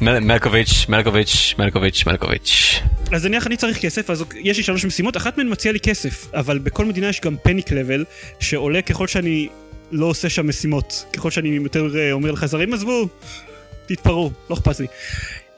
מלקוביץ', 0.00 0.86
מלקוביץ', 0.88 1.54
מלקוביץ', 1.58 2.06
מלקוביץ'. 2.06 2.80
אז 3.12 3.26
נניח 3.26 3.46
אני 3.46 3.56
צריך 3.56 3.80
כסף 3.80 4.10
אז 4.10 4.24
יש 4.34 4.56
לי 4.56 4.62
שלוש 4.62 4.84
משימות 4.84 5.16
אחת 5.16 5.38
מהן 5.38 5.52
מציעה 5.52 5.72
לי 5.72 5.80
כסף 5.80 6.34
אבל 6.34 6.58
בכל 6.58 6.84
מדינה 6.84 7.08
יש 7.08 7.20
גם 7.20 7.36
פניק 7.42 7.72
לבל 7.72 8.04
שעולה 8.40 8.82
ככל 8.82 9.06
שאני 9.06 9.48
לא 9.92 10.06
עושה 10.06 10.28
שם 10.28 10.48
משימות 10.48 11.04
ככל 11.16 11.30
שאני 11.30 11.48
יותר 11.48 11.98
אה, 11.98 12.12
אומר 12.12 12.30
לחזרים 12.30 12.74
עזבו 12.74 13.08
תתפרעו 13.86 14.30
לא 14.50 14.54
אכפת 14.54 14.80
לי. 14.80 14.86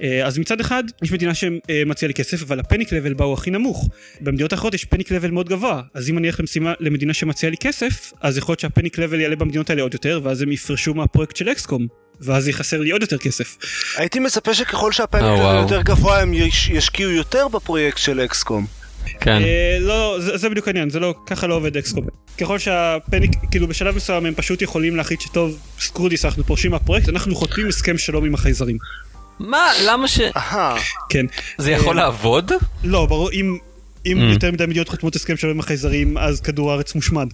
אה, 0.02 0.26
אז 0.26 0.38
מצד 0.38 0.60
אחד 0.60 0.84
יש 1.02 1.12
מדינה 1.12 1.34
שמציעה 1.34 2.06
לי 2.08 2.14
כסף 2.14 2.42
אבל 2.42 2.60
הפניק 2.60 2.92
לבל 2.92 3.12
בה 3.14 3.24
הוא 3.24 3.34
הכי 3.34 3.50
נמוך 3.50 3.88
במדינות 4.20 4.52
האחרות 4.52 4.74
יש 4.74 4.84
פניק 4.84 5.10
לבל 5.10 5.30
מאוד 5.30 5.48
גבוה 5.48 5.82
אז 5.94 6.08
אם 6.10 6.18
אני 6.18 6.26
אלך 6.28 6.40
למשימה 6.40 6.72
למדינה 6.80 7.14
שמציעה 7.14 7.50
לי 7.50 7.56
כסף 7.56 8.12
אז 8.20 8.38
יכול 8.38 8.52
להיות 8.52 8.60
שהפניק 8.60 8.98
לבל 8.98 9.20
יעלה 9.20 9.36
במדינות 9.36 9.70
האלה 9.70 9.82
עוד 9.82 9.92
יותר 9.94 10.20
ואז 10.22 10.42
הם 10.42 10.52
יפרשו 10.52 10.94
מהפרויקט 10.94 11.36
של 11.36 11.48
אקסקום 11.52 11.86
ואז 12.20 12.48
יחסר 12.48 12.80
לי 12.80 12.90
עוד 12.90 13.02
יותר 13.02 13.18
כסף. 13.18 13.56
הייתי 13.96 14.18
מצפה 14.20 14.54
שככל 14.54 14.92
שהפניק 14.92 15.24
אה, 15.24 15.34
וואו. 15.34 15.62
יותר 15.62 15.82
גבוה 15.82 16.20
הם 16.22 16.34
יש- 16.34 16.68
ישקיעו 16.70 17.10
יותר 17.10 17.48
בפרויקט 17.48 17.98
של 17.98 18.20
אקסקום. 18.20 18.66
כן. 19.22 19.42
אה, 19.42 19.78
לא, 19.80 20.16
זה, 20.20 20.36
זה 20.36 20.48
בדיוק 20.48 20.68
העניין, 20.68 20.90
זה 20.90 21.00
לא, 21.00 21.14
ככה 21.26 21.46
לא 21.46 21.54
עובד 21.54 21.76
אקסקום. 21.76 22.04
ככל 22.38 22.58
שה 22.58 22.82
panic, 22.82 23.30
כאילו 23.50 23.68
בשלב 23.68 23.96
מסוים 23.96 24.26
הם 24.26 24.34
פשוט 24.34 24.62
יכולים 24.62 24.96
להחליט 24.96 25.20
שטוב, 25.20 25.58
screw 25.78 26.01
this, 26.01 26.24
אנחנו 26.24 26.44
פורשים 26.44 26.70
מהפרויקט, 26.70 27.08
אנחנו 27.08 27.34
חותמים 27.34 27.68
הסכם 27.68 27.98
שלום 27.98 28.24
עם 28.24 28.34
החייזרים. 28.34 28.76
מה, 29.38 29.70
למה 29.86 30.08
ש... 30.08 30.20
אהה. 30.36 30.76
כן. 31.08 31.26
זה 31.58 31.70
יכול 31.70 31.98
אה, 31.98 32.04
לעבוד? 32.04 32.52
לא, 32.84 33.06
ברור, 33.06 33.30
אם... 33.32 33.58
אם 34.06 34.18
Mm. 34.18 34.32
יותר 34.32 34.50
מדי 34.50 34.66
מדינות 34.66 34.88
חותמות 34.88 35.16
הסכם 35.16 35.36
שלום 35.36 35.52
עם 35.52 35.60
החייזרים, 35.60 36.18
אז 36.18 36.40
כדור 36.40 36.70
הארץ 36.70 36.94
מושמד. 36.94 37.26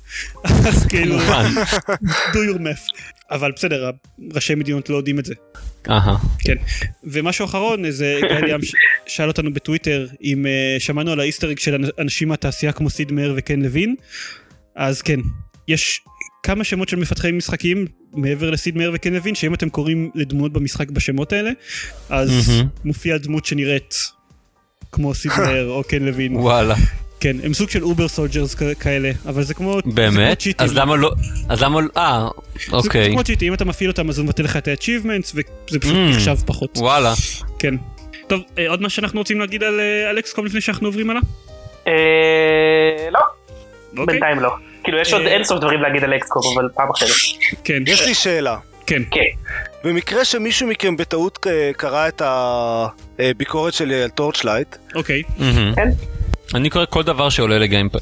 אז 0.44 0.86
כאילו, 0.86 1.18
כמובן. 1.18 1.50
do 2.32 2.54
your 2.54 2.58
math. 2.58 2.90
אבל 3.30 3.52
בסדר, 3.52 3.90
ראשי 4.34 4.54
מדינות 4.54 4.88
לא 4.88 4.96
יודעים 4.96 5.18
את 5.18 5.24
זה. 5.24 5.34
אהה. 5.90 6.16
כן. 6.38 6.54
ומשהו 7.04 7.44
אחרון, 7.44 7.90
זה 7.90 8.18
גיא 8.28 8.36
ליאם 8.46 8.62
ש- 8.64 8.74
שאל 9.06 9.28
אותנו 9.28 9.52
בטוויטר 9.52 10.06
אם 10.22 10.46
uh, 10.46 10.82
שמענו 10.82 11.12
על 11.12 11.20
ה 11.20 11.23
Easter 11.23 11.38
eggs 11.38 11.48
של 11.58 11.74
אנ- 11.74 11.90
אנשים 11.98 12.28
מהתעשייה 12.28 12.72
כמו 12.72 12.90
סיד 12.90 13.12
מאיר 13.12 13.34
וקן 13.36 13.60
לוין, 13.62 13.94
אז 14.76 15.02
כן, 15.02 15.20
יש 15.68 16.00
כמה 16.42 16.64
שמות 16.64 16.88
של 16.88 16.96
מפתחי 16.96 17.32
משחקים 17.32 17.86
מעבר 18.12 18.50
לסיד 18.50 18.76
מאיר 18.76 18.90
וקן 18.94 19.12
לוין, 19.14 19.34
שאם 19.34 19.54
אתם 19.54 19.68
קוראים 19.68 20.10
לדמויות 20.14 20.52
במשחק 20.52 20.90
בשמות 20.90 21.32
האלה, 21.32 21.50
אז 22.08 22.48
מהמם. 22.48 22.68
מופיע 22.84 23.16
דמות 23.18 23.46
שנראית 23.46 23.94
כמו 24.92 25.14
סיד 25.14 25.32
מאיר 25.38 25.68
או 25.68 25.82
קן 25.88 26.02
לוין. 26.02 26.36
וואלה. 26.36 26.74
כן, 27.20 27.36
הם 27.44 27.54
סוג 27.54 27.70
של 27.70 27.82
uber 27.84 28.08
soldiers 28.08 28.54
כאלה, 28.54 29.10
אבל 29.26 29.42
זה 29.42 29.54
כמו... 29.54 29.76
זה 29.76 29.82
כמו 29.82 29.92
באמת? 29.92 30.42
אז 30.58 30.74
למה 30.76 30.96
לא... 30.96 31.10
אז 31.48 31.62
למה... 31.62 31.80
אה, 31.96 32.28
זה 32.70 32.76
אוקיי. 32.76 33.12
כמו 33.12 33.24
צ'יטים, 33.24 33.48
אם 33.48 33.54
אתה 33.54 33.64
מפעיל 33.64 33.90
אותם 33.90 34.08
אז 34.08 34.18
הוא 34.18 34.24
מבטל 34.24 34.42
לך 34.42 34.56
את 34.56 34.68
ה-achievements 34.68 35.30
וזה 35.34 35.42
פשוט 35.80 35.92
Mm. 35.92 36.14
נחשב 36.14 36.34
פחות. 36.46 36.78
וואלה. 36.78 37.12
כן. 37.58 37.74
טוב, 38.26 38.40
אה, 38.58 38.68
עוד 38.68 38.82
מה 38.82 38.88
שאנחנו 38.88 39.20
רוצים 39.20 39.40
להגיד 39.40 39.62
על 39.62 39.80
אה, 39.80 40.10
על 40.10 40.18
XCOM 40.18 40.46
לפני 40.46 40.60
שאנחנו 40.60 40.88
עוברים 40.88 41.10
הלאה? 41.10 41.22
אה, 41.86 41.92
לא, 43.12 43.20
אוקיי. 43.90 44.06
בינתיים 44.06 44.40
לא. 44.40 44.50
כאילו 44.84 44.98
יש 44.98 45.12
עוד 45.12 45.22
אה, 45.22 45.28
אין 45.28 45.44
סוף 45.44 45.60
דברים 45.60 45.82
להגיד 45.82 46.04
על 46.04 46.14
XCOM, 46.16 46.42
אבל 46.54 46.68
פעם 46.74 46.90
אחרת. 46.90 47.10
כן. 47.64 47.82
יש 47.86 48.06
לי 48.06 48.14
שאלה. 48.14 48.56
כן. 48.88 49.02
כן. 49.10 49.20
במקרה 49.84 50.24
שמישהו 50.24 50.68
מכם 50.68 50.96
בטעות 50.96 51.46
אה, 51.46 51.70
קרא 51.76 52.08
את 52.08 52.22
הביקורת 52.24 53.72
שלי 53.72 54.02
על 54.02 54.10
Torchlight, 54.10 54.76
אוקיי. 54.94 55.22
כן. 55.74 55.88
אני 56.54 56.70
קורא 56.70 56.84
כל 56.90 57.02
דבר 57.02 57.28
שעולה 57.28 57.58
לגיימפוד. 57.58 57.98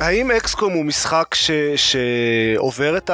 האם 0.00 0.30
XCOM 0.30 0.72
הוא 0.72 0.84
משחק 0.84 1.34
ש... 1.34 1.50
שעובר 1.76 2.96
את 2.96 3.10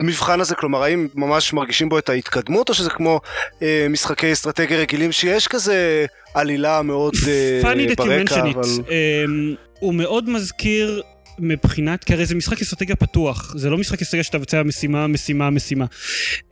המבחן 0.00 0.40
הזה? 0.40 0.54
כלומר, 0.54 0.82
האם 0.82 1.08
ממש 1.14 1.52
מרגישים 1.52 1.88
בו 1.88 1.98
את 1.98 2.08
ההתקדמות, 2.08 2.68
או 2.68 2.74
שזה 2.74 2.90
כמו 2.90 3.20
אה, 3.62 3.86
משחקי 3.90 4.32
אסטרטגיה 4.32 4.78
רגילים 4.78 5.12
שיש 5.12 5.48
כזה 5.48 6.06
עלילה 6.34 6.82
מאוד 6.82 7.14
אה, 7.28 7.60
funny 7.62 7.88
that 7.90 7.92
you 7.92 7.96
ברקע, 7.96 8.40
אבל... 8.40 8.62
it. 8.62 8.90
אמ, 8.90 9.54
הוא 9.78 9.94
מאוד 9.94 10.30
מזכיר 10.30 11.02
מבחינת, 11.38 12.04
כי 12.04 12.12
הרי 12.12 12.26
זה 12.26 12.34
משחק 12.34 12.60
אסטרטגיה 12.60 12.96
פתוח, 12.96 13.54
זה 13.56 13.70
לא 13.70 13.78
משחק 13.78 14.02
אסטרטגיה 14.02 14.24
שאתה 14.24 14.38
מבצע 14.38 14.62
משימה, 14.62 15.06
משימה, 15.06 15.50
משימה. 15.50 15.86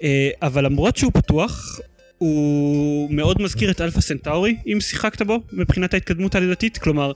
אה, 0.02 0.30
אבל 0.42 0.64
למרות 0.64 0.96
שהוא 0.96 1.12
פתוח, 1.12 1.80
הוא 2.18 3.10
מאוד 3.10 3.42
מזכיר 3.42 3.70
את 3.70 3.80
Alpha 3.80 4.00
Centauri, 4.00 4.56
אם 4.66 4.80
שיחקת 4.80 5.22
בו, 5.22 5.40
מבחינת 5.52 5.94
ההתקדמות 5.94 6.34
העלילתית. 6.34 6.78
כלומר, 6.78 7.12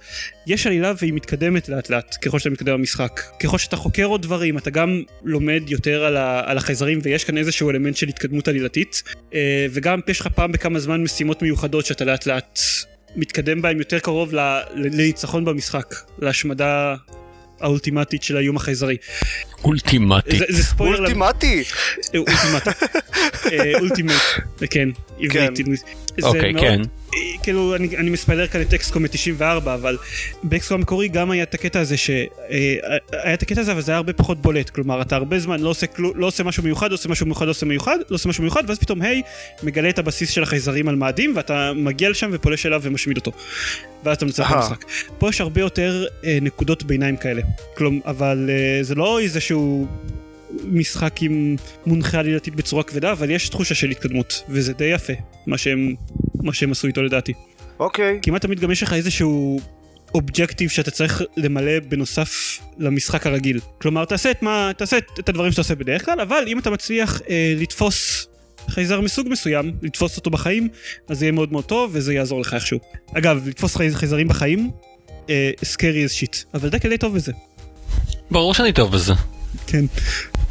יש 0.46 0.66
עלילה 0.66 0.92
והיא 0.98 1.12
מתקדמת 1.12 1.68
לאט 1.68 1.90
לאט, 1.90 2.16
ככל 2.22 2.38
שאתה 2.38 2.50
מתקדם 2.50 2.72
במשחק. 2.72 3.20
ככל 3.42 3.58
שאתה 3.58 3.76
חוקר 3.76 4.04
עוד 4.04 4.22
דברים, 4.22 4.58
אתה 4.58 4.70
גם 4.70 5.02
לומד 5.24 5.62
יותר 5.66 6.04
על, 6.04 6.16
ה- 6.16 6.42
על 6.46 6.58
החייזרים, 6.58 6.98
ויש 7.02 7.24
כאן 7.24 7.38
איזשהו 7.38 7.70
אלמנט 7.70 7.96
של 7.96 8.08
התקדמות 8.08 8.48
עלילתית. 8.48 9.02
אה, 9.34 9.66
וגם 9.70 10.00
יש 10.08 10.20
לך 10.20 10.26
פעם 10.26 10.52
בכמה 10.52 10.78
זמן 10.78 11.02
משימות 11.02 11.42
מיוחדות 11.42 11.86
שאתה 11.86 12.04
לאט 12.04 12.26
לאט 12.26 12.58
מתקדם 13.16 13.62
בהם 13.62 13.78
יותר 13.78 13.98
קרוב 13.98 14.34
לניצחון 14.74 15.44
במשחק, 15.44 15.94
להשמדה 16.18 16.94
האולטימטית 17.60 18.22
של 18.22 18.36
האיום 18.36 18.56
החייזרי. 18.56 18.96
אולטימטי. 19.64 20.38
זה, 20.48 20.62
ספוילר. 20.62 20.98
אולטימטי! 20.98 21.62
אה, 22.14 22.18
אולטימט. 22.18 22.68
אה, 23.52 23.78
אולטימט, 23.80 24.12
כן. 24.70 24.88
כן. 25.30 25.48
עברית. 25.60 25.82
זה 26.18 26.26
אוקיי, 26.26 26.54
כן. 26.54 26.82
אה, 27.14 27.18
כאילו 27.42 27.76
אני, 27.76 27.96
אני 27.96 28.10
מספיילר 28.10 28.46
כאן 28.46 28.60
את 28.60 28.74
אקסקום 28.74 29.02
מ-94 29.02 29.42
אבל 29.56 29.96
באקסקום 30.42 30.80
המקורי 30.80 31.08
גם 31.08 31.30
היה 31.30 31.42
את 31.42 31.54
הקטע 31.54 31.80
הזה 31.80 31.96
שהיה 31.96 33.34
את 33.34 33.42
הקטע 33.42 33.60
הזה 33.60 33.72
אבל 33.72 33.80
זה 33.80 33.92
היה 33.92 33.96
הרבה 33.96 34.12
פחות 34.12 34.42
בולט 34.42 34.70
כלומר 34.70 35.02
אתה 35.02 35.16
הרבה 35.16 35.38
זמן 35.38 35.60
לא 35.60 35.68
עושה, 35.68 35.86
כלו, 35.86 36.12
לא 36.14 36.26
עושה 36.26 36.44
משהו 36.44 36.62
מיוחד 36.62 36.90
לא 36.90 36.94
עושה 36.94 37.08
משהו 37.08 37.26
מיוחד 37.26 37.46
לא 37.46 37.50
עושה 37.50 37.66
מיוחד 37.66 37.96
לא 38.10 38.14
עושה 38.14 38.28
משהו 38.28 38.42
מיוחד 38.42 38.62
ואז 38.68 38.78
פתאום 38.78 39.02
היי 39.02 39.22
מגלה 39.62 39.88
את 39.88 39.98
הבסיס 39.98 40.30
של 40.30 40.42
החייזרים 40.42 40.88
על 40.88 40.94
מאדים 40.94 41.32
ואתה 41.36 41.72
מגיע 41.76 42.10
לשם 42.10 42.30
ופולש 42.32 42.66
אליו 42.66 42.80
ומשמיד 42.84 43.16
אותו. 43.16 43.32
ואז 44.04 44.16
אתה 44.16 44.24
מנצח. 44.24 44.52
במשחק. 44.52 44.84
פה 45.18 45.28
יש 45.28 45.40
הרבה 45.40 45.60
יותר 45.60 46.06
אה, 46.24 46.38
נקודות 46.42 46.82
ביניים 46.82 47.16
כאלה 47.16 47.42
כלום 47.74 48.00
אבל 48.06 48.50
אה, 48.50 48.82
זה 48.82 48.94
לא 48.94 49.20
איזשהו 49.48 49.86
משחק 50.64 51.22
עם 51.22 51.56
מונחה 51.86 52.18
עלילתית 52.18 52.54
בצורה 52.54 52.82
כבדה 52.82 53.12
אבל 53.12 53.30
יש 53.30 53.48
תחושה 53.48 53.74
של 53.74 53.90
התקדמות 53.90 54.42
וזה 54.48 54.72
די 54.72 54.84
יפה 54.84 55.12
מה 55.46 55.58
שהם 55.58 55.94
מה 56.42 56.52
שהם 56.52 56.72
עשו 56.72 56.86
איתו 56.86 57.02
לדעתי. 57.02 57.32
אוקיי. 57.78 58.18
כמעט 58.22 58.42
תמיד 58.42 58.60
גם 58.60 58.70
יש 58.70 58.82
לך 58.82 58.92
איזשהו 58.92 59.60
אובג'קטיב 60.14 60.70
שאתה 60.70 60.90
צריך 60.90 61.22
למלא 61.36 61.80
בנוסף 61.88 62.58
למשחק 62.78 63.26
הרגיל. 63.26 63.60
כלומר 63.80 64.04
תעשה 64.04 64.30
את 64.30 64.42
מה 64.42 64.70
תעשה 64.76 64.98
את 64.98 65.28
הדברים 65.28 65.50
שאתה 65.50 65.60
עושה 65.60 65.74
בדרך 65.74 66.04
כלל 66.04 66.20
אבל 66.20 66.44
אם 66.46 66.58
אתה 66.58 66.70
מצליח 66.70 67.22
אה, 67.28 67.54
לתפוס 67.56 68.26
חייזר 68.68 69.00
מסוג 69.00 69.28
מסוים 69.30 69.72
לתפוס 69.82 70.16
אותו 70.16 70.30
בחיים 70.30 70.68
אז 71.08 71.18
זה 71.18 71.24
יהיה 71.24 71.32
מאוד 71.32 71.52
מאוד 71.52 71.64
טוב 71.64 71.90
וזה 71.94 72.14
יעזור 72.14 72.40
לך 72.40 72.54
איכשהו. 72.54 72.78
אגב 73.14 73.48
לתפוס 73.48 73.76
חי- 73.76 73.94
חייזרים 73.94 74.28
בחיים 74.28 74.70
סקרי 75.64 76.04
as 76.06 76.08
שיט 76.08 76.36
אבל 76.54 76.68
דקל 76.68 76.88
די 76.88 76.98
טוב 76.98 77.14
בזה. 77.14 77.32
ברור 78.30 78.54
שאני 78.54 78.72
טוב 78.72 78.92
בזה. 78.92 79.12
כן. 79.66 79.84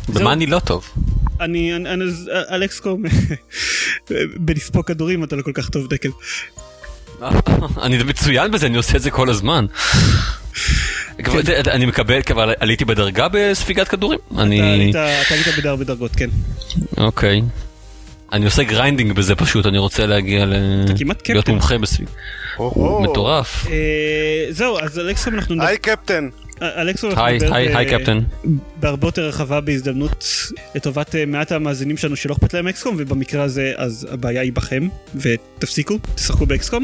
במה 0.10 0.34
אני 0.34 0.46
לא 0.46 0.60
טוב? 0.60 0.86
אני, 1.40 1.76
אני, 1.76 1.90
אני 1.90 2.04
אז, 2.04 2.30
על 2.48 2.64
XCOM, 2.64 3.04
בלספוג 4.38 4.86
כדורים 4.86 5.24
אתה 5.24 5.36
לא 5.36 5.42
כל 5.42 5.52
כך 5.54 5.70
טוב 5.70 5.88
דקל. 5.88 6.10
אני 7.84 8.04
מצוין 8.04 8.52
בזה, 8.52 8.66
אני 8.66 8.78
עושה 8.78 8.98
את 8.98 9.02
זה 9.02 9.12
כל 9.12 9.30
הזמן. 9.30 9.66
כן. 11.18 11.32
אני 11.68 11.86
מקבל, 11.86 12.22
כבר 12.22 12.54
עליתי 12.60 12.86
בדרגה 12.86 13.28
בספיגת 13.32 13.88
כדורים? 13.88 14.20
אני... 14.38 14.90
אתה 14.92 15.08
עלית 15.30 15.64
בהרבה 15.64 15.84
דרגות, 15.84 16.12
כן. 16.16 16.30
אוקיי. 16.98 17.42
אני 18.34 18.46
עושה 18.46 18.64
grinding 18.64 19.12
בזה 19.12 19.36
פשוט, 19.36 19.66
אני 19.66 19.78
רוצה 19.78 20.06
להגיע 20.06 20.46
ל... 20.46 20.54
אתה 20.86 20.94
כמעט 20.98 21.30
להיות 21.30 21.44
קפטן. 21.44 21.52
מומחה 21.52 21.78
בספיג. 21.78 22.08
או-הו. 22.60 23.02
מטורף. 23.04 23.68
אה, 23.68 24.46
זהו, 24.50 24.80
אז 24.80 25.02
אקסקום 25.12 25.34
אנחנו 25.34 25.64
היי 25.64 25.78
קפטן. 25.78 26.30
אנחנו 26.62 27.10
היי, 27.18 27.40
היי, 27.52 27.76
היי 27.76 28.00
קפטן. 28.00 28.20
בהרבה 28.76 29.08
יותר 29.08 29.28
רחבה 29.28 29.62
בהזדמנות 29.62 30.26
לטובת 30.76 31.16
אה, 31.16 31.26
מעט 31.26 31.52
המאזינים 31.52 31.98
שלנו 31.98 32.16
שלא 32.16 32.34
אכפת 32.34 32.54
להם 32.54 32.68
אקסקום, 32.68 32.96
ובמקרה 33.00 33.44
הזה 33.44 33.74
אז 33.78 34.08
הבעיה 34.12 34.42
היא 34.42 34.54
בכם, 34.54 34.88
ותפסיקו, 35.16 35.98
תשחקו 36.16 36.46
באקסקום. 36.46 36.84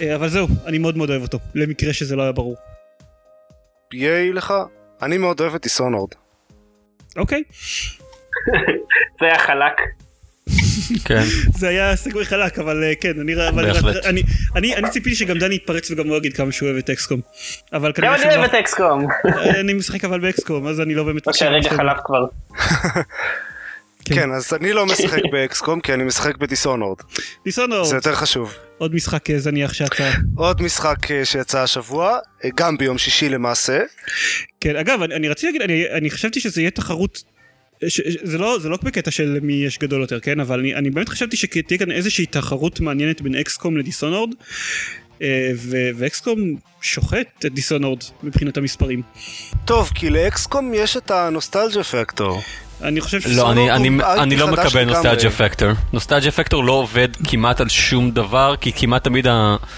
אה, 0.00 0.14
אבל 0.14 0.28
זהו, 0.28 0.46
אני 0.66 0.78
מאוד 0.78 0.96
מאוד 0.96 1.10
אוהב 1.10 1.22
אותו, 1.22 1.38
למקרה 1.54 1.92
שזה 1.92 2.16
לא 2.16 2.22
היה 2.22 2.32
ברור. 2.32 2.56
ייי 3.92 4.32
לך. 4.32 4.54
אני 5.02 5.18
מאוד 5.18 5.40
אוהב 5.40 5.54
את 5.54 5.62
דיסונורד. 5.62 6.10
אוקיי, 7.16 7.42
זה 9.20 9.26
היה 9.26 9.38
חלק. 9.38 9.72
כן. 11.04 11.22
זה 11.58 11.68
היה 11.68 11.96
סגווי 11.96 12.24
חלק, 12.24 12.58
אבל 12.58 12.84
אה, 12.84 12.92
כן, 13.00 13.20
אני 13.20 13.48
אבל- 13.48 13.66
בהחלט. 13.72 14.04
אני- 14.04 14.22
אני 14.56 14.76
אני 14.76 14.90
ציפיתי 14.90 15.16
שגם 15.16 15.38
דני 15.38 15.54
יתפרץ 15.54 15.90
וגם 15.90 16.08
הוא 16.08 16.16
יגיד 16.16 16.36
כמה 16.36 16.52
שהוא 16.52 16.66
אוהב 16.68 16.78
את 16.78 16.90
אקסקום. 16.90 17.20
אבל 17.72 17.88
גם 17.88 17.92
כנראה 17.92 18.14
אני 18.14 18.22
שלא. 18.22 18.30
אוהב 18.30 18.44
את 18.44 18.54
אקסקום. 18.54 19.06
אני 19.60 19.72
משחק 19.72 20.04
אבל 20.04 20.20
באקסקום, 20.20 20.66
אז 20.66 20.80
אני 20.80 20.94
לא 20.94 21.04
באמת... 21.04 21.26
או 21.28 21.34
שהרגע 21.34 21.70
חלף 21.70 21.96
כבר. 22.04 22.26
כן. 24.04 24.14
כן, 24.14 24.32
אז 24.32 24.52
אני 24.54 24.72
לא 24.72 24.86
משחק 24.86 25.20
באקסקום 25.32 25.80
כי 25.80 25.94
אני 25.94 26.04
משחק 26.04 26.36
בדיסונורד. 26.36 26.98
דיסונורד, 27.44 27.84
זה 27.88 27.94
יותר 27.96 28.14
חשוב. 28.14 28.54
עוד 28.78 28.94
משחק 28.94 29.30
אה, 29.30 29.38
זניח 29.38 29.72
שיצא. 29.72 30.10
עוד 30.36 30.62
משחק 30.62 31.10
אה, 31.10 31.24
שיצא 31.24 31.62
השבוע, 31.62 32.18
אה, 32.44 32.50
גם 32.54 32.76
ביום 32.78 32.98
שישי 32.98 33.28
למעשה. 33.28 33.80
כן, 34.60 34.76
אגב, 34.76 35.02
אני, 35.02 35.14
אני 35.14 35.28
רציתי 35.28 35.46
להגיד, 35.46 35.62
אני, 35.62 35.84
אני 35.92 36.10
חשבתי 36.10 36.40
שזה 36.40 36.60
יהיה 36.60 36.70
תחרות, 36.70 37.22
ש, 37.88 38.00
ש, 38.00 38.16
זה, 38.22 38.38
לא, 38.38 38.58
זה 38.58 38.68
לא 38.68 38.78
בקטע 38.82 39.10
של 39.10 39.38
מי 39.42 39.52
יש 39.52 39.78
גדול 39.78 40.00
יותר, 40.00 40.20
כן? 40.20 40.40
אבל 40.40 40.58
אני, 40.58 40.74
אני 40.74 40.90
באמת 40.90 41.08
חשבתי 41.08 41.36
שתהיה 41.36 41.78
כאן 41.78 41.90
איזושהי 41.90 42.26
תחרות 42.26 42.80
מעניינת 42.80 43.22
בין 43.22 43.34
אקסקום 43.34 43.76
לדיסונורד, 43.76 44.30
אה, 45.22 45.52
ואקסקום 45.96 46.38
שוחט 46.82 47.26
את 47.46 47.54
דיסונורד 47.54 47.98
מבחינת 48.22 48.56
המספרים. 48.56 49.02
טוב, 49.64 49.90
כי 49.94 50.10
לאקסקום 50.10 50.72
יש 50.74 50.96
את 50.96 51.10
הנוסטלג'ה 51.10 51.84
פקטור. 51.84 52.42
אני 52.82 53.00
חושב 53.00 53.20
ש... 53.20 53.26
לא, 53.26 53.52
אני, 53.52 53.70
אני, 53.70 53.88
הוא 53.88 54.02
אני 54.04 54.36
לא 54.36 54.48
מקבל. 54.48 54.84
נוסטלג'ה 54.84 55.30
פקטור. 55.30 55.68
נוסטלג'ה 55.92 56.30
פקטור 56.30 56.64
לא 56.64 56.72
עובד 56.72 57.08
כמעט 57.28 57.60
על 57.60 57.68
שום 57.68 58.10
דבר, 58.10 58.54
כי 58.60 58.72
כמעט 58.72 59.04
תמיד 59.04 59.26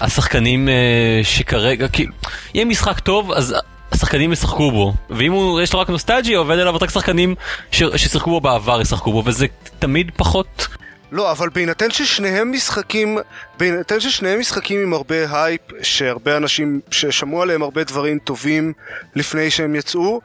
השחקנים 0.01 0.69
אה, 0.69 1.19
שכרגע, 1.23 1.87
כאילו, 1.87 2.13
יהיה 2.53 2.65
משחק 2.65 2.99
טוב, 2.99 3.31
אז 3.31 3.55
השחקנים 3.93 4.31
ישחקו 4.31 4.71
בו. 4.71 4.93
ואם 5.09 5.31
הוא, 5.31 5.61
יש 5.61 5.73
לו 5.73 5.79
רק 5.79 5.89
נוסטלג'יה, 5.89 6.37
עובד 6.37 6.59
עליו 6.59 6.75
רק 6.81 6.89
שחקנים 6.89 7.35
ש, 7.71 7.83
ששיחקו 7.95 8.29
בו 8.29 8.41
בעבר 8.41 8.81
ישחקו 8.81 9.11
בו, 9.11 9.23
וזה 9.25 9.45
תמיד 9.79 10.11
פחות... 10.15 10.67
לא, 11.11 11.31
אבל 11.31 11.49
בהינתן 11.53 11.91
ששניהם 11.91 12.51
משחקים, 12.51 13.17
בהינתן 13.59 13.99
ששניהם 13.99 14.39
משחקים 14.39 14.79
עם 14.81 14.93
הרבה 14.93 15.15
הייפ, 15.43 15.61
שהרבה 15.81 16.37
אנשים 16.37 16.79
ששמעו 16.91 17.41
עליהם 17.41 17.61
הרבה 17.61 17.83
דברים 17.83 18.19
טובים 18.19 18.73
לפני 19.15 19.51
שהם 19.51 19.75
יצאו, 19.75 20.21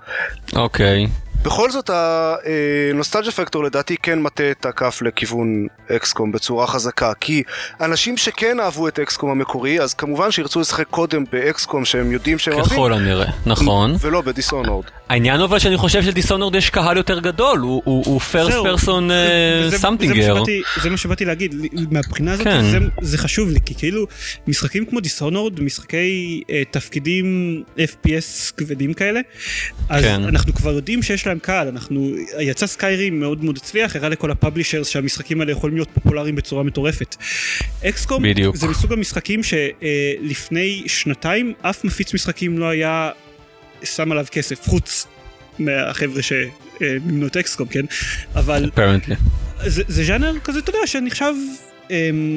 אוקיי. 0.56 1.06
בכל 1.42 1.70
זאת 1.70 1.90
ה 2.92 2.96
nostalgia 2.96 3.30
factor 3.30 3.64
לדעתי 3.64 3.96
כן 4.02 4.18
מטה 4.22 4.50
את 4.50 4.66
הכף 4.66 5.02
לכיוון 5.02 5.66
XCOM 5.96 6.32
בצורה 6.32 6.66
חזקה 6.66 7.12
כי 7.20 7.42
אנשים 7.80 8.16
שכן 8.16 8.60
אהבו 8.60 8.88
את 8.88 8.98
XCOM 8.98 9.30
המקורי 9.30 9.80
אז 9.80 9.94
כמובן 9.94 10.30
שירצו 10.30 10.60
לשחק 10.60 10.86
קודם 10.90 11.24
ב 11.32 11.42
XCOM 11.42 11.84
שהם 11.84 12.12
יודעים 12.12 12.38
שהם 12.38 12.54
אוהבים 12.54 12.72
ככל 12.78 12.92
הנראה, 12.92 13.26
נכון. 13.46 13.96
ולא 14.00 14.20
ב 14.20 14.25
Dishonored. 14.25 14.84
העניין 15.08 15.40
אבל 15.40 15.58
שאני 15.58 15.76
חושב 15.76 16.02
שלדיסונורד 16.02 16.54
יש 16.54 16.70
קהל 16.70 16.96
יותר 16.96 17.18
גדול, 17.20 17.58
הוא- 17.58 17.82
זהו. 17.84 18.64
פרסון 18.64 19.10
סמטינגר. 19.70 20.42
זה 20.82 20.90
מה 20.90 20.96
שבאתי 20.96 21.24
להגיד, 21.24 21.54
מהבחינה 21.90 22.32
הזאת 22.32 22.46
כן. 22.46 22.62
זה, 22.70 22.78
זה 23.00 23.18
חשוב 23.18 23.50
לי, 23.50 23.58
כי 23.66 23.74
כאילו 23.74 24.06
משחקים 24.46 24.84
כמו 24.84 25.00
דיסונורד, 25.00 25.60
משחקי 25.60 26.42
אה, 26.50 26.62
תפקידים 26.70 27.26
FPS 27.78 28.52
כבדים 28.56 28.94
כאלה, 28.94 29.20
אז 29.88 30.04
כן. 30.04 30.22
אנחנו 30.24 30.54
כבר 30.54 30.70
יודעים 30.72 31.02
שיש 31.02 31.26
להם 31.28 31.38
קהל, 31.38 31.68
אנחנו, 31.68 32.10
יצא 32.40 32.66
סקיירים 32.66 33.20
מאוד 33.20 33.44
מאוד 33.44 33.56
הצליח, 33.56 33.96
הראה 33.96 34.08
לכל 34.08 34.30
הפאבלישרס 34.30 34.88
שהמשחקים 34.88 35.40
האלה 35.40 35.52
יכולים 35.52 35.76
להיות 35.76 35.88
פופולריים 35.94 36.34
בצורה 36.34 36.62
מטורפת. 36.62 37.16
אקסקום 37.84 38.22
בדיוק. 38.22 38.56
זה 38.56 38.68
מסוג 38.68 38.92
המשחקים 38.92 39.40
שלפני 39.42 40.82
שנתיים 40.86 41.52
אף 41.62 41.84
מפיץ 41.84 42.14
משחקים 42.14 42.58
לא 42.58 42.68
היה 42.68 43.10
שם 43.84 44.12
עליו 44.12 44.26
כסף, 44.30 44.66
חוץ 44.68 45.06
מהחבר'ה 45.58 46.22
שמימנו 46.22 47.26
את 47.26 47.36
XCOM, 47.36 47.68
כן? 47.68 47.84
אבל 48.34 48.70
apparently. 48.74 49.14
זה, 49.66 49.82
זה 49.88 50.04
ז'אנר 50.04 50.38
כזה, 50.44 50.58
אתה 50.58 50.70
יודע, 50.70 50.86
שנחשב 50.86 51.32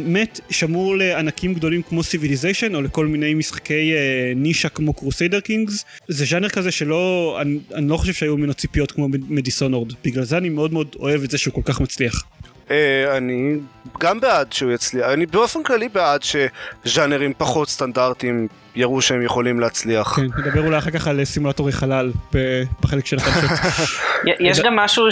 מת 0.05 0.39
שמור 0.49 0.97
לענקים 0.97 1.53
גדולים 1.53 1.81
כמו 1.81 2.03
Civilization 2.03 2.75
או 2.75 2.81
לכל 2.81 3.05
מיני 3.05 3.33
משחקי 3.33 3.93
אה, 3.93 3.99
נישה 4.35 4.69
כמו 4.69 4.93
Crusader 4.93 5.39
Kings 5.39 5.85
זה 6.07 6.25
ז'אנר 6.25 6.49
כזה 6.49 6.71
שלא 6.71 7.37
אני, 7.41 7.59
אני 7.75 7.87
לא 7.87 7.97
חושב 7.97 8.13
שהיו 8.13 8.37
ממנו 8.37 8.53
ציפיות 8.53 8.91
כמו 8.91 9.07
מ 9.29 9.35
Dishonored 9.35 9.93
בגלל 10.05 10.23
זה 10.23 10.37
אני 10.37 10.49
מאוד 10.49 10.73
מאוד 10.73 10.95
אוהב 10.99 11.23
את 11.23 11.31
זה 11.31 11.37
שהוא 11.37 11.53
כל 11.53 11.61
כך 11.65 11.81
מצליח. 11.81 12.23
אה, 12.71 13.17
אני 13.17 13.53
גם 13.99 14.19
בעד 14.19 14.53
שהוא 14.53 14.71
יצליח, 14.71 15.05
אני 15.13 15.25
באופן 15.25 15.63
כללי 15.63 15.89
בעד 15.89 16.21
שז'אנרים 16.23 17.33
פחות 17.37 17.69
סטנדרטיים 17.69 18.47
יראו 18.75 19.01
שהם 19.01 19.21
יכולים 19.21 19.59
להצליח. 19.59 20.07
כן, 20.15 20.21
נדבר 20.45 20.65
אולי 20.65 20.77
אחר 20.77 20.91
כך 20.91 21.07
על 21.07 21.25
סימולטורי 21.25 21.71
חלל 21.71 22.11
בחלק 22.81 23.05
של. 23.05 23.17
י- 24.27 24.49
יש 24.49 24.59
גם 24.59 24.75
משהו 24.75 25.03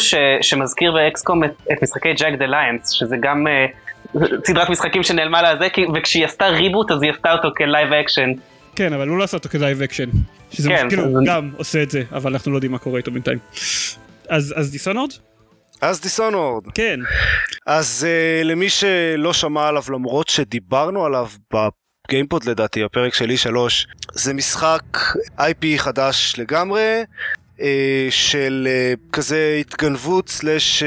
שמזכיר 0.42 0.92
ב 0.92 1.02
XCOM 1.02 1.44
את, 1.44 1.50
את 1.72 1.84
משחקי 1.84 2.14
Jagged 2.14 2.46
Alliance, 2.46 2.90
שזה 2.90 3.16
גם 3.22 3.48
אה, 3.48 3.66
סדרת 4.48 4.70
משחקים 4.70 5.04
שנעלמה 5.04 5.42
לה 5.42 5.56
זה, 5.60 5.68
וכשהיא 5.96 6.26
עשתה 6.26 6.48
reboot 6.48 6.92
אז 6.92 7.02
היא 7.04 7.12
עשתה 7.12 7.32
אותו 7.34 7.48
כ 7.58 7.70
live 7.70 7.94
action. 7.94 8.30
כן, 8.76 8.94
אבל 8.94 9.08
הוא 9.08 9.18
לא 9.18 9.24
עשה 9.24 9.38
אותו 9.38 9.50
כ 9.50 9.60
live 9.60 9.82
action. 9.82 10.10
שזה 10.52 10.70
כן, 10.70 10.90
כאילו, 10.90 11.04
אז- 11.04 11.12
גם 11.26 11.52
עושה 11.58 11.84
את 11.84 11.92
זה, 11.92 12.04
אבל 12.12 12.32
אנחנו 12.32 12.52
לא 12.52 12.58
יודעים 12.58 12.72
מה 12.72 12.78
קורה 12.78 12.98
איתו 12.98 13.12
בינתיים. 13.12 13.38
אז 14.30 14.54
אז 14.58 14.72
Dishonored? 14.72 15.12
אז 15.82 16.02
Dishonored. 16.02 16.64
כן. 16.74 17.00
אז 17.66 18.08
uh, 18.08 18.44
למי 18.48 18.70
שלא 18.70 19.34
שמע 19.34 19.68
עליו 19.68 19.84
למרות 19.90 20.28
שדיברנו 20.28 21.06
עליו 21.06 21.28
בגיימפוד 22.08 22.46
לדעתי, 22.46 22.84
בפרק 22.84 23.14
שלושים 23.14 23.38
ושלוש, 23.38 23.88
זה 24.14 24.34
משחק 24.34 24.82
IP 25.40 25.66
חדש 25.78 26.36
לגמרי, 26.38 27.04
uh, 27.58 27.62
של 28.10 28.68
uh, 28.68 29.00
כזה 29.14 29.58
התגנבות 29.60 30.30
slash 30.30 30.84
uh, 30.84 30.86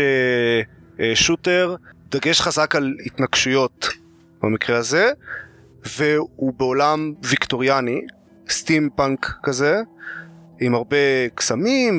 uh, 0.96 1.00
שוטר, 1.14 1.74
דגש 2.12 2.40
חזק 2.40 2.74
על 2.76 2.94
התגנבויות 3.06 3.88
במקרה 4.42 4.78
הזה, 4.78 5.10
והוא 5.96 6.52
בעולם 6.56 7.12
ויקטוריאני, 7.22 8.00
סטימפאנק 8.50 9.32
כזה, 9.42 9.76
עם 10.60 10.74
הרבה 10.74 10.96
קסמים 11.34 11.98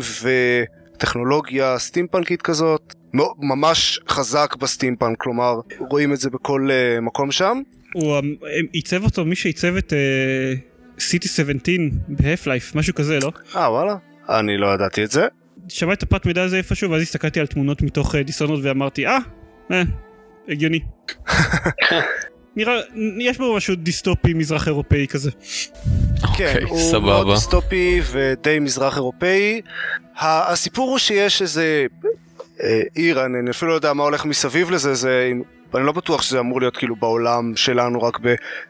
וטכנולוגיה 0.93 1.79
סטימפאנקית 1.79 2.41
כזאת. 2.41 2.93
מאוד- 3.13 3.35
ממש 3.39 3.99
חזק 4.09 4.55
בסטימפאנק, 4.59 5.17
כלומר 5.21 5.53
רואים 5.79 6.13
את 6.13 6.19
זה 6.19 6.29
בכל 6.29 6.69
uh, 6.69 7.01
מקום 7.01 7.31
שם. 7.31 7.61
הוא 7.93 8.15
הם- 8.17 8.35
עיצב 8.71 9.03
אותו 9.03 9.25
מי 9.25 9.35
שעיצב 9.35 9.75
את 9.75 9.93
סיטי 10.99 11.27
17 11.27 11.75
בהף 12.07 12.47
לייף, 12.47 12.75
משהו 12.75 12.93
כזה, 12.95 13.19
לא? 13.19 13.31
אה 13.55 13.71
וואלה, 13.71 13.95
אני 14.29 14.57
לא 14.57 14.73
ידעתי 14.73 15.03
את 15.03 15.11
זה. 15.11 15.27
שמעתי 15.67 15.97
את 15.97 16.03
הפרט 16.03 16.25
מידע 16.25 16.43
הזה 16.43 16.57
איפשהו 16.57 16.91
ואז 16.91 17.01
הסתכלתי 17.01 17.39
על 17.39 17.47
תמונות 17.47 17.81
מתוך 17.81 18.15
אה, 18.15 18.23
דיסונורד 18.23 18.65
ואמרתי 18.65 19.07
אה, 19.07 19.17
אה, 19.73 19.81
הגיוני. 20.49 20.79
נראה, 22.55 22.73
יש 23.19 23.37
בו 23.37 23.55
משהו 23.55 23.75
דיסטופי 23.75 24.33
מזרח 24.33 24.67
אירופאי 24.67 25.07
כזה. 25.07 25.31
כן, 25.31 26.27
אוקיי, 26.27 26.63
הוא 26.63 26.69
מאוד 26.69 26.91
סבבה. 26.91 27.33
דיסטופי 27.33 28.01
ודי 28.11 28.59
מזרח 28.59 28.95
אירופאי. 28.95 29.61
ה- 30.17 30.51
הסיפור 30.51 30.89
הוא 30.89 30.97
שיש 30.97 31.41
איזה 31.41 31.85
אה, 32.63 32.81
עיר, 32.95 33.25
אני 33.25 33.39
אני 33.39 33.51
אפילו 33.51 33.71
לא 33.71 33.75
יודע 33.75 33.93
מה 33.93 34.03
הולך 34.03 34.25
מסביב 34.25 34.71
לזה, 34.71 34.93
זה... 34.93 35.31
אני 35.75 35.85
לא 35.85 35.91
בטוח 35.91 36.21
שזה 36.21 36.39
אמור 36.39 36.59
להיות 36.61 36.77
כאילו 36.77 36.95
בעולם 36.95 37.55
שלנו 37.55 38.01
רק 38.01 38.17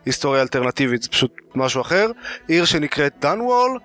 בהיסטוריה 0.05 0.41
אלטרנטיבית, 0.41 1.03
זה 1.03 1.09
פשוט 1.09 1.31
משהו 1.55 1.81
אחר. 1.81 2.11
עיר 2.47 2.65
שנקראת 2.65 3.13
דנוול, 3.21 3.79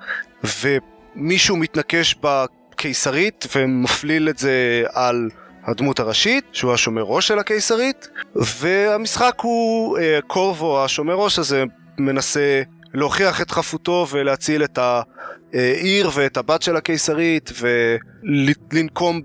ומישהו 0.65 1.57
מתנקש 1.57 2.17
בקיסרית 2.23 3.47
ומפליל 3.57 4.29
את 4.29 4.39
זה 4.39 4.83
על 4.93 5.31
הדמות 5.69 6.01
הראשית, 6.01 6.45
שהוא 6.53 6.73
השומר 6.73 7.03
ראש 7.03 7.29
של 7.29 7.39
הקיסרית, 7.39 8.09
והמשחק 8.37 9.35
הוא 9.43 9.99
אה, 9.99 10.19
קורבו, 10.27 10.85
השומר 10.85 11.15
ראש 11.15 11.39
הזה, 11.39 11.65
מנסה 11.99 12.63
להוכיח 12.95 13.41
את 13.41 13.51
חפותו 13.51 14.07
ולהציל 14.11 14.65
את 14.65 14.79
העיר 14.79 16.11
ואת 16.15 16.37
הבת 16.37 16.63
של 16.63 16.77
הקיסרית 16.77 17.51
ולנקום 17.61 19.21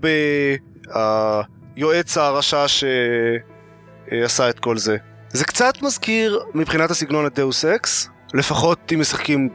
ביועץ 1.76 2.18
הרשע 2.18 2.64
שעשה 2.68 4.50
את 4.50 4.60
כל 4.60 4.78
זה. 4.78 4.96
זה 5.28 5.44
קצת 5.44 5.82
מזכיר 5.82 6.40
מבחינת 6.54 6.90
הסגנון 6.90 7.26
את 7.26 7.38
Deus 7.38 7.64
Ex, 7.64 8.08
לפחות 8.34 8.92
אם 8.94 9.00
משחקים 9.00 9.48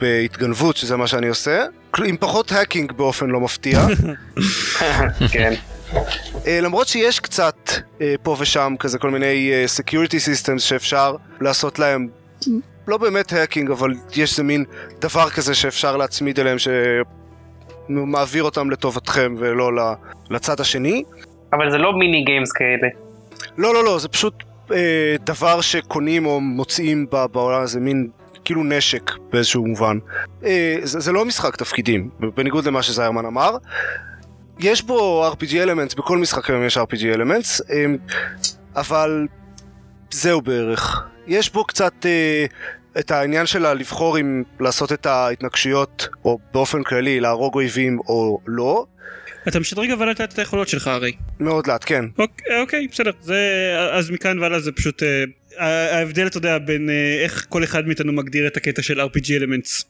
בהתגנבות, 0.00 0.76
שזה 0.76 0.96
מה 0.96 1.06
שאני 1.06 1.28
עושה, 1.28 1.64
עם 2.04 2.16
פחות 2.16 2.52
hacking 2.52 2.92
באופן 2.92 3.26
לא 3.26 3.40
מפתיע. 3.40 3.86
כן. 5.32 5.54
אה, 6.46 6.60
למרות 6.60 6.88
שיש 6.88 7.20
קצת 7.20 7.56
אה, 8.00 8.14
פה 8.22 8.36
ושם 8.38 8.74
כזה 8.78 8.98
כל 8.98 9.10
מיני 9.10 9.52
אה, 9.52 9.64
security 9.78 10.16
systems 10.16 10.58
שאפשר 10.58 11.16
לעשות 11.40 11.78
להם 11.78 12.08
לא 12.88 12.96
באמת 12.96 13.32
hacking 13.32 13.70
אבל 13.70 13.90
יש 14.16 14.30
איזה 14.30 14.42
מין 14.42 14.64
דבר 15.00 15.30
כזה 15.30 15.54
שאפשר 15.54 15.96
להצמיד 15.96 16.40
אליהם 16.40 16.56
שמעביר 17.88 18.42
אותם 18.42 18.70
לטובתכם 18.70 19.34
ולא 19.38 19.70
לצד 20.30 20.60
השני. 20.60 21.02
אבל 21.52 21.70
זה 21.70 21.78
לא 21.78 21.92
מיני 21.98 22.24
גיימס 22.24 22.52
כאלה. 22.52 22.88
לא 23.58 23.74
לא 23.74 23.84
לא 23.84 23.98
זה 23.98 24.08
פשוט 24.08 24.42
אה, 24.72 25.16
דבר 25.20 25.60
שקונים 25.60 26.26
או 26.26 26.40
מוצאים 26.40 27.06
בעולם 27.32 27.62
הזה 27.62 27.80
מין 27.80 28.08
כאילו 28.44 28.64
נשק 28.64 29.10
באיזשהו 29.32 29.66
מובן. 29.66 29.98
אה, 30.44 30.76
זה, 30.82 31.00
זה 31.00 31.12
לא 31.12 31.24
משחק 31.24 31.56
תפקידים 31.56 32.10
בניגוד 32.36 32.64
למה 32.66 32.82
שזיירמן 32.82 33.24
אמר. 33.24 33.56
יש 34.58 34.82
בו 34.82 35.30
RPG 35.32 35.56
אלמנטס, 35.56 35.94
בכל 35.94 36.18
משחק 36.18 36.50
היום 36.50 36.66
יש 36.66 36.76
RPG 36.76 37.04
אלמנטס, 37.04 37.60
אבל 38.76 39.26
זהו 40.10 40.40
בערך. 40.40 41.04
יש 41.26 41.52
בו 41.52 41.64
קצת 41.64 42.06
אה, 42.06 42.46
את 42.98 43.10
העניין 43.10 43.46
שלה 43.46 43.74
לבחור 43.74 44.20
אם 44.20 44.42
לעשות 44.60 44.92
את 44.92 45.06
ההתנגשויות, 45.06 46.08
או 46.24 46.38
באופן 46.52 46.82
כללי 46.82 47.20
להרוג 47.20 47.54
אויבים 47.54 47.98
או 47.98 48.38
לא. 48.46 48.86
אתה 49.48 49.60
משדרג 49.60 49.90
אבל 49.90 50.10
את 50.10 50.20
את 50.20 50.38
היכולות 50.38 50.68
שלך 50.68 50.86
הרי. 50.86 51.12
מאוד 51.40 51.66
לאט, 51.66 51.84
כן. 51.86 52.04
אוקיי, 52.18 52.60
אוקיי 52.60 52.88
בסדר. 52.88 53.10
זה, 53.22 53.40
אז 53.92 54.10
מכאן 54.10 54.38
והלאה 54.38 54.60
זה 54.60 54.72
פשוט 54.72 55.02
אה, 55.02 55.24
ההבדל 55.96 56.26
אתה 56.26 56.38
יודע 56.38 56.58
בין 56.58 56.90
איך 57.24 57.46
כל 57.48 57.64
אחד 57.64 57.86
מאיתנו 57.86 58.12
מגדיר 58.12 58.46
את 58.46 58.56
הקטע 58.56 58.82
של 58.82 59.00
RPG 59.00 59.32
אלמנטס. 59.32 59.84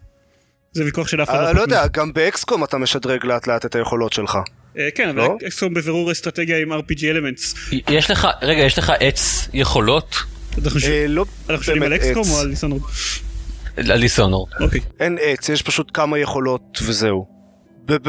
זה 0.77 0.85
ויכוח 0.85 1.09
של 1.09 1.23
אף 1.23 1.31
אחד 1.31 1.45
אני 1.45 1.57
לא 1.57 1.63
יודע, 1.63 1.87
גם 1.87 2.13
באקסקום 2.13 2.65
אתה 2.65 2.79
משדרג 2.79 3.25
לאט 3.25 3.47
לאט 3.47 3.67
את 3.67 3.75
היכולות 3.75 4.13
שלך. 4.13 4.39
אה, 4.79 4.89
כן, 4.95 5.09
אבל 5.09 5.19
לא? 5.19 5.37
אקסקום 5.47 5.75
בבירור 5.75 6.13
אסטרטגיה 6.13 6.59
עם 6.59 6.73
RPG 6.73 7.05
אלמנטס. 7.05 7.55
יש 7.89 8.11
לך, 8.11 8.29
רגע, 8.43 8.61
יש 8.63 8.79
לך 8.79 8.93
עץ 9.01 9.49
יכולות? 9.53 10.17
אנחנו 10.65 10.81
אה, 10.89 11.05
לא 11.09 11.25
אנחנו 11.51 11.65
שואלים 11.65 11.83
על 11.83 11.95
אקסקום. 11.95 12.25
או 12.31 12.41
על 12.41 12.51
דיסונורד? 12.51 12.83
על 13.77 14.01
דיסונורד. 14.01 14.51
אוקיי. 14.61 14.81
אין 15.01 15.19
עץ, 15.21 15.49
יש 15.49 15.63
פשוט 15.63 15.91
כמה 15.95 16.19
יכולות 16.19 16.79
וזהו. 16.83 17.27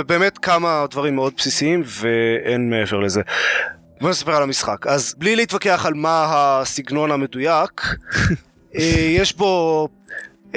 באמת 0.08 0.38
כמה 0.38 0.86
דברים 0.92 1.16
מאוד 1.16 1.34
בסיסיים 1.38 1.84
ואין 1.86 2.70
מעבר 2.70 3.00
לזה. 3.00 3.22
בוא 4.02 4.10
נספר 4.10 4.36
על 4.36 4.44
המשחק. 4.44 4.88
אז 4.88 5.16
בלי 5.18 5.36
להתווכח 5.36 5.86
על 5.86 5.94
מה 5.94 6.26
הסגנון 6.30 7.12
המדויק, 7.12 7.82
אה, 8.76 8.82
יש 9.10 9.36
בו 9.36 9.88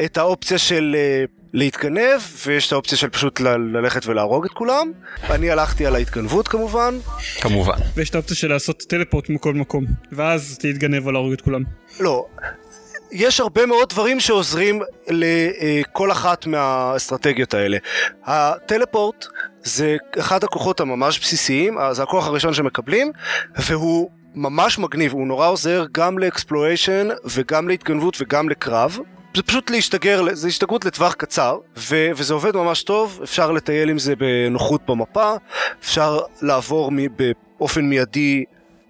את 0.05 0.19
האופציה 0.19 0.59
של 0.59 0.97
אה, 0.99 1.25
להתגנב, 1.53 2.21
ויש 2.47 2.67
את 2.67 2.73
האופציה 2.73 2.99
של 2.99 3.09
פשוט 3.09 3.41
ל- 3.41 3.49
ללכת 3.49 4.07
ולהרוג 4.07 4.45
את 4.45 4.51
כולם. 4.51 4.93
אני 5.31 5.51
הלכתי 5.51 5.87
על 5.87 5.95
ההתגנבות 5.95 6.49
כמובן. 6.49 6.99
כמובן. 7.41 7.79
ויש 7.95 8.11
את 8.11 8.15
האופציה 8.15 8.37
של 8.37 8.49
לעשות 8.49 8.83
טלפורט 8.89 9.29
מכל 9.29 9.55
מקום. 9.55 9.85
ואז 10.13 10.59
להתגנב 10.65 11.07
או 11.07 11.13
להרוג 11.13 11.33
את 11.33 11.41
כולם. 11.41 11.63
לא. 12.01 12.27
יש 13.13 13.41
הרבה 13.41 13.67
מאוד 13.67 13.89
דברים 13.89 14.21
שעוזרים 14.21 14.83
לכל 15.09 16.13
אחת 16.13 16.47
מהאסטרטגיות 16.47 17.55
האלה. 17.55 17.79
הטלפורט 18.25 19.27
זה 19.63 19.97
אחד 20.19 20.45
הכוחות 20.45 20.81
הממש 20.81 21.19
בסיסיים, 21.21 21.79
זה 21.93 22.03
הכוח 22.03 22.27
הראשון 22.27 22.55
שמקבלים, 22.55 23.13
והוא 23.57 24.11
ממש 24.35 24.79
מגניב, 24.79 25.13
הוא 25.13 25.27
נורא 25.27 25.49
עוזר 25.49 25.85
גם 25.93 26.19
לאקספלוריישן 26.19 27.09
וגם 27.25 27.69
להתגנבות 27.69 28.17
וגם 28.21 28.49
לקרב. 28.49 28.99
זה 29.37 29.43
פשוט 29.43 29.71
להשתגר, 29.71 30.25
זה 30.33 30.49
השתגרות 30.49 30.85
לטווח 30.85 31.15
קצר, 31.15 31.59
ו- 31.77 32.11
וזה 32.17 32.35
עובד 32.35 32.57
ממש 32.57 32.83
טוב, 32.83 33.21
אפשר 33.25 33.53
לטייל 33.53 33.91
עם 33.91 33.99
זה 33.99 34.15
בנוחות 34.17 34.81
במפה, 34.89 35.33
אפשר 35.83 36.19
לעבור 36.43 36.91
מ- 36.93 37.17
באופן 37.59 37.85
מיידי 37.85 38.45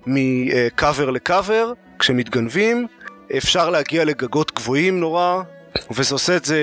מקאבר 0.06 1.10
לקאבר, 1.10 1.72
כשמתגנבים, 1.98 2.86
אפשר 3.36 3.70
להגיע 3.70 4.04
לגגות 4.04 4.52
גבוהים 4.54 5.00
נורא, 5.00 5.42
וזה 5.90 6.14
עושה 6.14 6.36
את 6.36 6.44
זה 6.44 6.58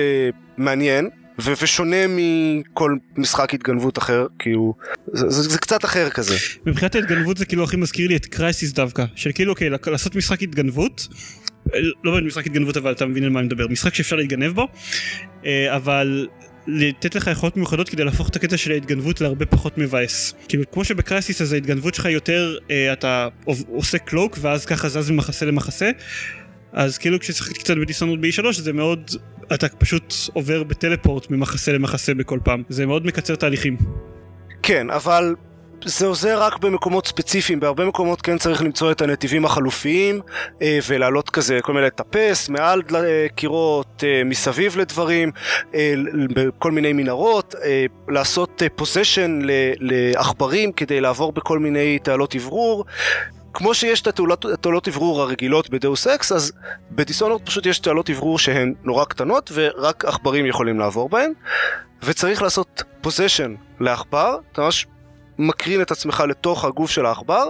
מעניין, 0.56 1.08
ו- 1.40 1.52
ושונה 1.62 1.96
מכל 2.08 2.96
משחק 3.16 3.54
התגנבות 3.54 3.98
אחר, 3.98 4.26
הוא... 4.54 4.74
זה, 5.06 5.30
זה, 5.30 5.42
זה 5.42 5.58
קצת 5.58 5.84
אחר 5.84 6.10
כזה. 6.10 6.34
מבחינת 6.66 6.94
ההתגנבות 6.94 7.36
זה 7.36 7.44
כאילו 7.46 7.64
הכי 7.64 7.76
מזכיר 7.76 8.08
לי 8.08 8.16
את 8.16 8.26
קרייסיס 8.26 8.72
דווקא. 8.72 9.04
של 9.14 9.30
כאילו 9.34 9.52
אוקיי, 9.52 9.68
לעשות 9.86 10.16
משחק 10.16 10.42
התגנבות. 10.42 11.08
לא 12.04 12.12
באמת 12.12 12.24
משחק 12.24 12.46
התגנבות 12.46 12.76
אבל 12.76 12.92
אתה 12.92 13.06
מבין 13.06 13.24
על 13.24 13.30
מה 13.30 13.40
אני 13.40 13.46
מדבר. 13.46 13.68
משחק 13.68 13.94
שאפשר 13.94 14.16
להתגנב 14.16 14.52
בו. 14.52 14.68
אה, 15.46 15.76
אבל 15.76 16.26
לתת 16.66 17.14
לך 17.14 17.26
יכולות 17.26 17.56
מיוחדות 17.56 17.88
כדי 17.88 18.04
להפוך 18.04 18.28
את 18.28 18.36
הקטע 18.36 18.56
של 18.56 18.72
ההתגנבות 18.72 19.20
להרבה 19.20 19.46
פחות 19.46 19.78
מבאס. 19.78 20.34
כאילו 20.48 20.64
כמו 20.72 20.84
שבקרייסיס 20.84 21.42
אז 21.42 21.52
ההתגנבות 21.52 21.94
שלך 21.94 22.04
יותר 22.04 22.56
אה, 22.70 22.92
אתה 22.92 23.28
עושה 23.68 23.98
קלוק 23.98 24.38
ואז 24.40 24.66
ככה 24.66 24.88
זז 24.88 25.10
ממחסה 25.10 25.46
למחסה. 25.46 25.90
אז 26.72 26.98
כאילו 26.98 27.20
כששחקתי 27.20 27.58
קצת 27.58 27.76
בדיסונות 27.76 28.20
ב-E3 28.20 28.52
זה 28.52 28.72
מאוד 28.72 29.10
אתה 29.54 29.68
פשוט 29.68 30.14
עובר 30.32 30.62
בטלפורט 30.62 31.30
ממחסה 31.30 31.72
למחסה 31.72 32.14
בכל 32.14 32.38
פעם 32.44 32.62
זה 32.68 32.86
מאוד 32.86 33.06
מקצר 33.06 33.34
תהליכים. 33.34 33.76
כן 34.62 34.90
אבל 34.90 35.34
זה 35.84 36.06
עוזר 36.06 36.42
רק 36.42 36.58
במקומות 36.58 37.06
ספציפיים, 37.06 37.60
בהרבה 37.60 37.84
מקומות 37.84 38.22
כן 38.22 38.38
צריך 38.38 38.62
למצוא 38.62 38.92
את 38.92 39.02
הנתיבים 39.02 39.44
החלופיים 39.44 40.20
אה, 40.62 40.78
ולעלות 40.88 41.30
כזה, 41.30 41.58
כל 41.62 41.72
מיני 41.72 41.86
לטפס 41.86 42.48
מעל 42.48 42.82
אה, 42.94 43.26
קירות, 43.34 44.04
אה, 44.06 44.22
מסביב 44.24 44.78
לדברים, 44.78 45.30
בכל 46.34 46.72
מיני 46.72 46.92
מנהרות, 46.92 47.54
לעשות 48.08 48.62
possession 48.76 49.38
לעכברים 49.80 50.72
כדי 50.72 51.00
לעבור 51.00 51.32
בכל 51.32 51.58
מיני 51.58 51.98
תעלות 51.98 52.34
אוורור. 52.34 52.84
כמו 53.54 53.74
שיש 53.74 54.00
את 54.00 54.06
התעלות 54.52 54.88
אוורור 54.88 55.22
הרגילות 55.22 55.70
ב 55.70 55.77
Deus 55.77 56.06
Ex, 56.06 56.32
אז 56.32 56.52
ב 56.90 56.95
Dishonored 56.95 57.42
פשוט 57.42 57.66
יש 57.66 57.78
תעלות 57.78 58.10
אוורור 58.10 58.38
שהן 58.38 58.74
נורא 58.84 59.04
קטנות 59.04 59.50
ורק 59.54 60.04
עכברים 60.04 60.46
יכולים 60.46 60.78
לעבור 60.78 61.08
בהן, 61.08 61.32
וצריך 62.02 62.42
לעשות 62.42 62.82
possession 63.00 63.54
לעכבר, 63.80 64.36
אתה 64.52 64.62
ממש 64.62 64.86
מקרין 65.38 65.82
את 65.82 65.90
עצמך 65.90 66.24
לתוך 66.28 66.64
הגוף 66.64 66.90
של 66.90 67.06
העכבר, 67.06 67.48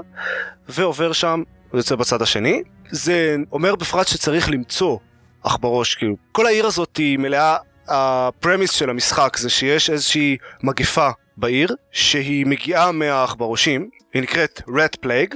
ועובר 0.69 1.13
שם, 1.13 1.43
ויוצא 1.75 1.97
בצד 1.97 2.23
השני. 2.23 2.63
זה 2.91 3.37
אומר 3.53 3.75
בפרט 3.75 4.09
שצריך 4.09 4.51
למצוא 4.51 4.99
עכברוש, 5.43 5.95
כאילו, 5.95 6.17
כל 6.33 6.47
העיר 6.47 6.67
הזאת 6.67 6.97
היא 6.97 7.19
מלאה, 7.19 7.57
ה 7.89 7.99
premise 7.99 8.71
של 8.71 8.91
המשחק 8.91 9.37
זה 9.37 9.51
שיש 9.51 9.91
איזושהי 9.91 10.37
מגפה 10.63 11.11
בעיר, 11.37 11.75
שהיא 11.93 12.47
מגיעה 12.47 12.93
מהעכברושים, 12.93 13.89
היא 14.15 14.23
נקראת 14.23 14.63
rat 14.69 14.97
plague, 15.01 15.35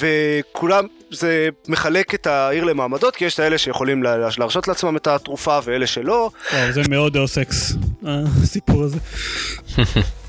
וכולם, 0.00 0.86
זה 1.10 1.48
מחלק 1.68 2.14
את 2.14 2.26
העיר 2.26 2.64
למעמדות, 2.64 3.16
כי 3.16 3.24
יש 3.24 3.34
את 3.34 3.40
האלה 3.40 3.58
שיכולים 3.58 4.02
להרשות 4.02 4.68
לעצמם 4.68 4.96
את 4.96 5.06
התרופה 5.06 5.58
ואלה 5.64 5.86
שלא. 5.86 6.30
זה 6.70 6.82
מאוד 6.88 7.12
Deus 7.12 7.38
Ex, 7.38 7.72
הסיפור 8.42 8.82
הזה. 8.82 8.98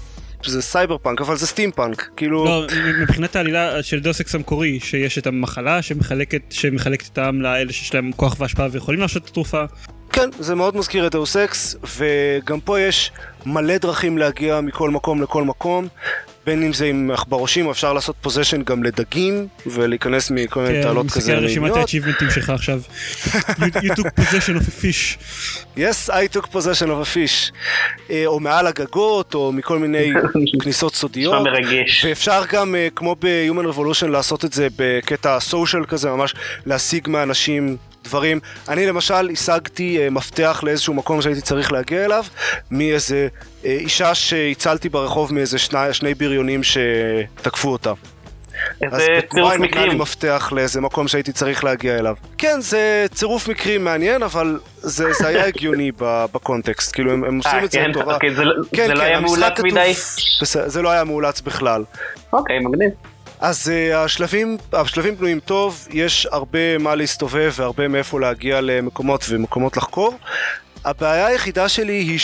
זה 0.46 0.62
סייבר 0.62 0.98
פאנק 0.98 1.22
אבל 1.22 1.36
זה 1.36 1.48
סטים 1.48 1.72
פאנק 1.72 2.10
כאילו 2.18 2.46
לא, 2.46 2.68
מבחינת 3.02 3.36
העלילה 3.36 3.84
של 3.84 4.00
Deus 4.00 4.22
Ex 4.22 4.36
המקורי 4.36 4.80
שיש 4.80 5.18
את 5.18 5.28
המחלה 5.28 5.82
שמחלקת 5.82 6.42
שמחלקת 6.50 7.10
את 7.14 7.18
העם 7.18 7.42
לאלה 7.42 7.74
שיש 7.74 7.94
להם 7.94 8.12
כוח 8.12 8.36
והשפעה 8.40 8.68
ויכולים 8.72 9.02
לעשות 9.02 9.24
את 9.24 9.30
התרופה. 9.30 9.64
כן 10.12 10.30
זה 10.40 10.56
מאוד 10.56 10.78
מזכיר 10.78 11.08
את 11.08 11.12
Deus 11.12 11.38
Ex 11.38 11.76
וגם 11.98 12.60
פה 12.60 12.80
יש 12.80 13.12
מלא 13.46 13.78
דרכים 13.78 14.18
להגיע 14.18 14.62
מכל 14.62 14.90
מקום 14.90 15.22
לכל 15.22 15.44
מקום 15.44 15.88
בין 16.46 16.64
אם 16.64 16.74
זה 16.74 16.86
עם 16.86 17.12
עכברושים, 17.14 17.70
אפשר 17.70 17.94
לעשות 17.94 18.16
possession 18.22 18.64
גם 18.64 18.84
לדגים 18.84 19.48
ולהיכנס 19.66 20.32
מכל 20.32 20.62
מיני 20.62 20.84
תעלות 20.84 21.12
כזה. 21.12 21.32
כן, 21.32 21.38
אני 21.38 21.46
מסתכל 21.46 21.62
על 21.62 21.68
רשימת 21.68 21.78
האצ'יבמנטים 21.78 22.30
שלך 22.32 22.50
עכשיו. 22.50 22.82
you, 23.84 23.96
took 23.96 24.16
possession 24.16 24.56
of 24.56 24.68
a 24.68 24.84
fish. 24.84 25.20
Yes, 25.78 26.10
I 26.10 26.28
took 26.36 26.52
possession 26.52 26.90
of 26.90 27.00
a 27.02 27.16
fish. 27.16 27.52
אה, 28.10 28.24
או 28.26 28.40
מעל 28.40 28.68
הגגות, 28.68 29.34
או 29.34 29.52
מכל 29.52 29.80
מיני 29.80 30.14
כניסות 30.64 30.96
סודיות. 30.96 31.48
ואפשר 32.04 32.42
גם, 32.52 32.76
אה, 32.76 32.88
כמו 32.96 33.16
ב-Human 33.20 33.76
Revolution, 33.76 34.08
לעשות 34.08 34.46
את 34.46 34.54
זה 34.54 34.68
בקטע 34.76 35.40
סושיאל 35.40 35.86
כזה, 35.86 36.10
ממש 36.10 36.36
להשיג 36.66 37.10
מאנשים 37.10 37.78
דברים. 38.04 38.40
אני 38.70 38.86
למשל 38.86 39.30
השגתי 39.32 39.98
uh, 40.08 40.10
מפתח 40.10 40.62
לאיזשהו 40.64 40.94
מקום 40.94 41.22
שהייתי 41.22 41.42
צריך 41.42 41.72
להגיע 41.72 42.06
אליו 42.06 42.24
מאיזה 42.72 43.28
uh, 43.34 43.66
אישה 43.66 44.16
שהצלתי 44.16 44.90
ברחוב 44.90 45.34
מאיזה 45.34 45.60
שני, 45.60 45.94
שני 45.94 46.14
בריונים 46.14 46.62
שתקפו 46.64 47.70
אותה. 47.70 47.94
איזה 48.82 49.08
צירוף 49.34 49.54
מקרים. 49.54 49.64
אז 49.64 49.70
נתנה 49.70 49.86
לי 49.86 49.96
מפתח 49.96 50.50
לאיזה 50.56 50.82
מקום 50.82 51.08
שהייתי 51.08 51.32
צריך 51.32 51.64
להגיע 51.64 52.00
אליו. 52.00 52.16
כן, 52.38 52.62
זה 52.62 53.06
צירוף 53.14 53.48
מקרים 53.48 53.84
מעניין, 53.84 54.24
אבל 54.24 54.60
זה, 54.78 55.14
זה 55.14 55.28
היה 55.28 55.46
הגיוני 55.46 55.92
בקונטקסט, 56.00 56.94
כאילו 56.94 57.12
הם, 57.12 57.24
הם 57.24 57.38
עושים 57.38 57.60
아, 57.60 57.66
את 57.66 57.72
זה 57.72 57.78
כן, 57.78 57.90
לטובה. 57.90 58.14
אוקיי, 58.14 58.36
זה, 58.36 58.44
לא- 58.44 58.64
כן, 58.74 58.88
זה 58.88 58.94
לא 58.94 58.94
כן, 58.94 58.98
לא 59.00 59.04
היה 59.04 59.20
מאולץ 59.20 59.60
מדי? 59.60 59.94
זה 60.66 60.82
לא 60.82 60.90
היה 60.90 61.04
מאולץ 61.04 61.42
בכלל. 61.42 61.84
אוקיי, 62.34 62.60
מגניב. 62.60 62.90
אז 63.42 63.72
uh, 63.72 63.96
השלבים, 63.96 64.58
השלבים 64.74 65.18
בנויים 65.18 65.40
טוב, 65.40 65.88
יש 65.92 66.28
הרבה 66.32 66.78
מה 66.78 66.96
להסתובב 66.96 67.54
והרבה 67.56 67.88
מאיפה 67.88 68.20
להגיע 68.20 68.62
למקומות 68.62 69.26
ומקומות 69.30 69.78
לחקור. 69.78 70.18
הבעיה 70.86 71.28
היחידה 71.28 71.70
שלי 71.70 71.94
היא 71.94 72.20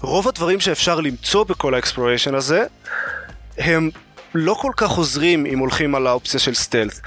שרוב 0.00 0.28
הדברים 0.28 0.60
שאפשר 0.60 1.00
למצוא 1.00 1.44
בכל 1.44 1.74
ה 1.74 1.79
exploration 1.79 2.34
הזה, 2.34 2.64
הם 3.58 3.90
לא 4.34 4.54
כל 4.54 4.72
כך 4.76 4.90
עוזרים 4.90 5.46
אם 5.46 5.58
הולכים 5.58 5.94
על 5.94 6.06
האופציה 6.06 6.40
של 6.40 6.54
stealth. 6.54 7.00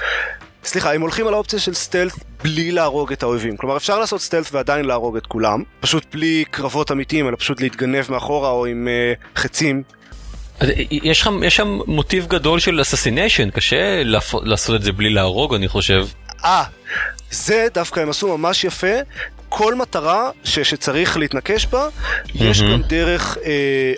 סליחה, 0.64 0.92
אם 0.92 1.02
הולכים 1.02 1.28
על 1.28 1.34
האופציה 1.34 1.60
של 1.60 1.74
stealth 1.74 2.14
בלי 2.44 2.72
להרוג 2.72 3.12
את 3.12 3.24
האויבים. 3.24 3.58
כלומר, 3.58 3.78
אפשר 3.78 4.00
לעשות 4.00 4.22
stealth 4.22 4.48
ועדיין 4.52 4.86
להרוג 4.86 5.18
את 5.18 5.28
כולם, 5.28 5.64
פשוט 5.80 6.06
בלי 6.12 6.44
קרבות 6.52 6.92
אמיתיים, 6.92 7.28
אלא 7.28 7.36
פשוט 7.36 7.62
להתגנב 7.62 8.06
מאחורה 8.10 8.50
או 8.50 8.66
עם 8.66 8.88
uh, 8.88 9.40
חצים 9.40 9.84
יש 10.92 11.20
שם, 11.20 11.44
יש 11.44 11.56
שם 11.56 11.80
מוטיב 11.88 12.28
גדול 12.28 12.60
של 12.60 12.82
assassination, 12.82 13.50
קשה 13.50 14.02
לעשות 14.44 14.76
את 14.76 14.82
זה 14.84 14.92
בלי 14.92 15.10
להרוג 15.10 15.56
אני 15.56 15.68
חושב. 15.68 16.08
אה, 16.46 16.64
זה 17.32 17.68
דווקא 17.74 18.00
הם 18.00 18.10
עשו 18.10 18.38
ממש 18.38 18.64
יפה. 18.64 18.96
כל 19.50 19.76
מטרה 19.76 20.30
ש, 20.44 20.60
שצריך 20.60 21.18
להתנקש 21.18 21.66
בה, 21.66 21.88
mm-hmm. 21.88 22.30
יש 22.34 22.62
גם 22.62 22.82
דרך 22.82 23.38
אה, 23.46 23.94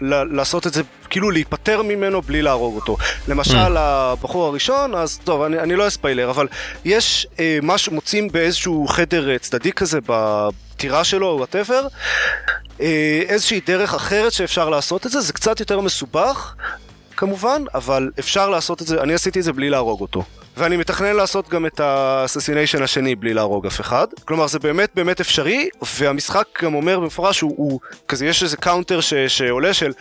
לעשות 0.00 0.66
את 0.66 0.72
זה, 0.72 0.82
כאילו 1.10 1.30
להיפטר 1.30 1.82
ממנו 1.82 2.22
בלי 2.22 2.42
להרוג 2.42 2.76
אותו. 2.76 2.96
למשל, 3.28 3.76
mm. 3.76 3.78
הבחור 3.78 4.46
הראשון, 4.46 4.94
אז 4.94 5.18
טוב, 5.24 5.42
אני, 5.42 5.58
אני 5.58 5.76
לא 5.76 5.88
אספיילר, 5.88 6.30
אבל 6.30 6.46
יש 6.84 7.26
אה, 7.40 7.58
משהו, 7.62 7.92
מוצאים 7.92 8.28
באיזשהו 8.28 8.86
חדר 8.88 9.30
אה, 9.30 9.38
צדדי 9.38 9.72
כזה 9.72 9.98
בטירה 10.06 11.04
שלו, 11.04 11.34
whatever, 11.38 11.82
אה, 11.82 11.88
איזושהי 13.28 13.60
דרך 13.66 13.94
אחרת 13.94 14.32
שאפשר 14.32 14.68
לעשות 14.70 15.06
את 15.06 15.10
זה, 15.10 15.20
זה 15.20 15.32
קצת 15.32 15.60
יותר 15.60 15.80
מסובך, 15.80 16.54
כמובן, 17.16 17.62
אבל 17.74 18.10
אפשר 18.18 18.50
לעשות 18.50 18.82
את 18.82 18.86
זה, 18.86 19.02
אני 19.02 19.14
עשיתי 19.14 19.38
את 19.38 19.44
זה 19.44 19.52
בלי 19.52 19.70
להרוג 19.70 20.00
אותו. 20.00 20.22
ואני 20.56 20.76
מתכנן 20.76 21.16
לעשות 21.16 21.48
גם 21.48 21.66
את 21.66 21.80
ה 21.80 21.87
assassination 21.87 22.82
השני 22.82 23.14
בלי 23.14 23.34
להרוג 23.34 23.66
אף 23.66 23.80
אחד. 23.80 24.06
כלומר 24.24 24.46
זה 24.46 24.58
באמת 24.58 24.90
באמת 24.94 25.20
אפשרי, 25.20 25.68
והמשחק 25.98 26.44
גם 26.62 26.74
אומר 26.74 27.00
במפורש 27.00 27.40
הוא, 27.40 27.54
הוא 27.56 27.80
כזה 28.08 28.26
יש 28.26 28.42
איזה 28.42 28.56
counter 28.56 29.00
ש, 29.00 29.14
שעולה 29.14 29.74
של 29.74 29.92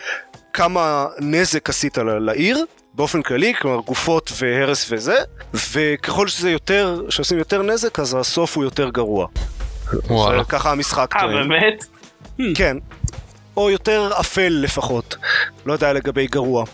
כמה 0.53 1.05
נזק 1.19 1.69
עשית 1.69 1.97
לעיר, 2.19 2.65
באופן 2.93 3.21
כללי, 3.21 3.53
כלומר 3.53 3.79
גופות 3.81 4.31
והרס 4.39 4.87
וזה, 4.91 5.15
וככל 5.53 6.27
שזה 6.27 6.51
יותר, 6.51 7.01
שעושים 7.09 7.37
יותר 7.37 7.61
נזק 7.61 7.99
אז 7.99 8.15
הסוף 8.19 8.55
הוא 8.55 8.63
יותר 8.63 8.89
גרוע. 8.89 9.27
וואלה. 10.07 10.43
ככה 10.43 10.71
המשחק 10.71 11.13
טוען. 11.19 11.37
אה 11.37 11.43
באמת? 11.43 11.85
כן. 12.55 12.77
או 13.57 13.69
יותר 13.69 14.09
אפל 14.19 14.49
לפחות. 14.49 15.15
לא 15.65 15.73
יודע 15.73 15.93
לגבי 15.93 16.27
גרוע. 16.27 16.65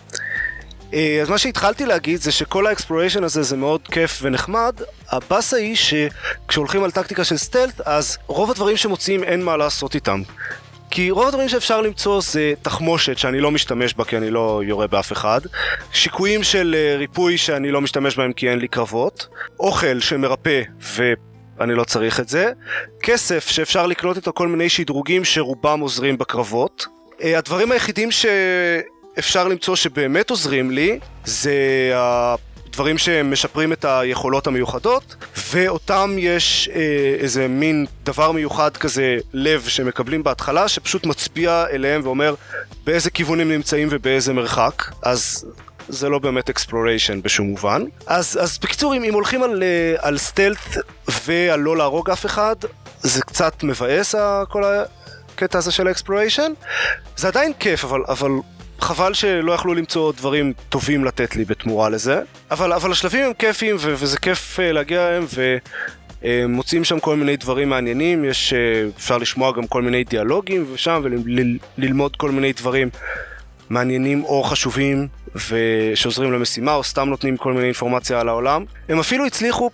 אה, 0.93 1.19
אז 1.21 1.29
מה 1.29 1.37
שהתחלתי 1.37 1.85
להגיד 1.85 2.21
זה 2.21 2.31
שכל 2.31 2.67
ה 2.67 2.72
exploration 2.72 3.23
הזה 3.23 3.43
זה 3.43 3.57
מאוד 3.57 3.81
כיף 3.91 4.19
ונחמד, 4.21 4.81
הבאסה 5.09 5.57
היא 5.57 5.75
שכשהולכים 5.75 6.83
על 6.83 6.91
טקטיקה 6.91 7.23
של 7.23 7.37
stealth, 7.37 7.81
אז 7.85 8.17
רוב 8.27 8.51
הדברים 8.51 8.77
שמוצאים 8.77 9.23
אין 9.23 9.43
מה 9.43 9.57
לעשות 9.57 9.95
איתם. 9.95 10.21
כי 10.89 11.11
רוב 11.11 11.27
הדברים 11.27 11.49
שאפשר 11.49 11.81
למצוא 11.81 12.21
זה 12.21 12.53
תחמושת 12.61 13.17
שאני 13.17 13.39
לא 13.39 13.51
משתמש 13.51 13.93
בה 13.93 14.05
כי 14.05 14.17
אני 14.17 14.29
לא 14.29 14.61
יורה 14.65 14.87
באף 14.87 15.11
אחד, 15.11 15.41
שיקויים 15.91 16.43
של 16.43 16.75
אה, 16.77 16.97
ריפוי 16.97 17.37
שאני 17.37 17.71
לא 17.71 17.81
משתמש 17.81 18.17
בהם 18.17 18.33
כי 18.33 18.49
אין 18.49 18.59
לי 18.59 18.67
קרבות, 18.67 19.27
אוכל 19.59 19.99
שמרפא 19.99 20.61
ואני 21.57 21.75
לא 21.75 21.83
צריך 21.83 22.19
את 22.19 22.29
זה, 22.29 22.51
כסף 23.03 23.47
שאפשר 23.47 23.87
לקנות 23.87 24.17
איתו 24.17 24.33
כל 24.33 24.47
מיני 24.47 24.69
שדרוגים 24.69 25.25
שרובם 25.25 25.79
עוזרים 25.79 26.17
בקרבות. 26.17 26.85
אה, 27.23 27.37
הדברים 27.37 27.71
היחידים 27.71 28.11
ש... 28.11 28.25
אפשר 29.19 29.47
למצוא 29.47 29.75
שבאמת 29.75 30.29
עוזרים 30.29 30.71
לי 30.71 30.99
זה 31.25 31.53
הדברים 31.93 32.97
שמשפרים 32.97 33.73
את 33.73 33.85
היכולות 33.85 34.47
המיוחדות 34.47 35.15
ואותם 35.51 36.15
יש 36.19 36.69
אה, 36.75 37.15
איזה 37.19 37.47
מין 37.47 37.85
דבר 38.03 38.31
מיוחד 38.31 38.77
כזה 38.77 39.17
לב 39.33 39.63
שמקבלים 39.67 40.23
בהתחלה 40.23 40.67
שפשוט 40.67 41.05
מצביע 41.05 41.65
אליהם 41.71 42.01
ואומר 42.03 42.35
באיזה 42.83 43.09
כיוונים 43.09 43.51
נמצאים 43.51 43.87
ובאיזה 43.91 44.33
מרחק 44.33 44.83
אז 45.01 45.45
זה 45.89 46.09
לא 46.09 46.19
באמת 46.19 46.49
exploration 46.49 47.21
בשום 47.21 47.47
מובן. 47.47 47.83
אז, 48.07 48.39
אז 48.41 48.57
בקיצור, 48.57 48.95
אם, 48.95 49.03
אם 49.03 49.13
הולכים 49.13 49.43
על, 49.43 49.63
אה, 49.63 49.95
על 49.99 50.17
stealth 50.17 50.77
ועל 51.25 51.59
לא 51.59 51.77
להרוג 51.77 52.09
אף 52.09 52.25
אחד, 52.25 52.55
זה 53.01 53.21
קצת 53.21 53.63
מבאס 53.63 54.15
כל 54.49 54.63
הקטע 54.63 55.57
הזה 55.57 55.71
של 55.71 55.87
ה 55.87 55.92
exploration. 55.92 56.51
זה 57.17 57.27
עדיין 57.27 57.51
כיף, 57.59 57.83
אבל, 57.83 58.01
אבל 58.07 58.31
חבל 58.81 59.13
שלא 59.13 59.51
יכלו 59.51 59.73
למצוא 59.73 60.13
דברים 60.13 60.53
טובים 60.69 61.05
לתת 61.05 61.35
לי 61.35 61.45
בתמורה 61.45 61.89
לזה, 61.89 62.21
אבל, 62.51 62.73
אבל 62.73 62.91
השלבים 62.91 63.25
הם 63.25 63.33
כיפיים 63.39 63.75
ו- 63.79 63.93
וזה 63.97 64.17
כיף 64.17 64.59
uh, 64.59 64.61
להגיע 64.61 65.07
אליהם 65.07 65.25
אה, 66.25 66.45
מוצאים 66.49 66.83
שם 66.83 66.99
כל 66.99 67.15
מיני 67.15 67.37
דברים 67.37 67.69
מעניינים, 67.69 68.25
יש, 68.25 68.53
אה, 68.53 68.59
אפשר 68.97 69.17
לשמוע 69.17 69.51
גם 69.51 69.67
כל 69.67 69.81
מיני 69.81 70.03
דיאלוגים 70.03 70.65
ושם 70.73 71.01
וללמוד 71.03 72.15
כל 72.15 72.31
מיני 72.31 72.53
דברים 72.53 72.89
מעניינים 73.69 74.23
או 74.23 74.43
חשובים 74.43 75.07
ושעוזרים 75.35 76.31
למשימה 76.31 76.73
או 76.73 76.83
סתם 76.83 77.09
נותנים 77.09 77.37
כל 77.37 77.53
מיני 77.53 77.65
אינפורמציה 77.65 78.19
על 78.19 78.29
העולם. 78.29 78.65
הם 78.89 78.99
אפילו 78.99 79.25
הצליחו, 79.25 79.69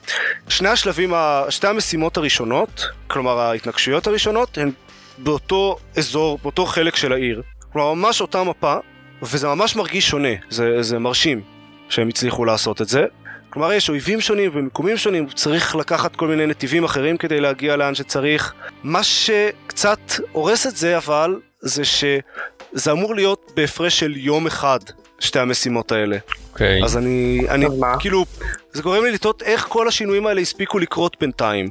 שני 0.48 0.70
השלבים, 0.70 1.14
שתי 1.50 1.68
המשימות 1.68 2.18
הראשונות, 2.18 2.86
כלומר 3.08 3.40
ההתנגשויות 3.40 4.08
הראשונות, 4.08 4.58
הן 4.58 4.72
באותו 5.18 5.78
אזור, 5.98 6.40
באותו 6.44 6.66
חלק 6.66 6.96
של 6.96 7.14
העיר. 7.14 7.42
כלומר 7.74 7.94
ממש 7.94 8.22
אותה 8.22 8.44
מפה, 8.44 8.76
וזה 9.22 9.48
ממש 9.48 9.76
מרגיש 9.76 10.10
שונה, 10.10 10.30
זה, 10.50 10.84
זה 10.84 11.00
מרשים 11.00 11.42
שהם 11.90 12.08
הצליחו 12.08 12.46
לעשות 12.46 12.82
את 12.82 12.88
זה. 12.88 13.06
כלומר 13.50 13.74
יש 13.74 13.90
אויבים 13.90 14.22
שונים 14.22 14.52
ומיקומים 14.54 14.98
שונים, 14.98 15.28
צריך 15.28 15.76
לקחת 15.76 16.16
כל 16.16 16.28
מיני 16.28 16.46
נתיבים 16.46 16.84
אחרים 16.84 17.18
כדי 17.18 17.42
להגיע 17.42 17.76
לאן 17.76 17.96
שצריך. 17.96 18.54
מה 18.84 19.04
שקצת 19.04 20.00
הורס 20.32 20.68
את 20.68 20.76
זה 20.76 20.98
אבל, 20.98 21.36
זה 21.62 21.86
שזה 21.86 22.92
אמור 22.92 23.16
להיות 23.16 23.52
בהפרש 23.56 24.00
של 24.00 24.18
יום 24.18 24.48
אחד, 24.48 24.80
שתי 25.20 25.40
המשימות 25.40 25.92
האלה. 25.92 26.18
אוקיי. 26.52 26.84
אז 26.84 26.98
אני, 26.98 27.42
אני? 27.50 27.66
כאילו, 28.00 28.26
זה 28.74 28.82
גורם 28.82 29.04
לי 29.04 29.12
לתהות 29.12 29.44
איך 29.44 29.66
כל 29.70 29.88
השינויים 29.88 30.28
האלה 30.28 30.42
הספיקו 30.42 30.80
לקרות 30.80 31.18
בינתיים. 31.20 31.70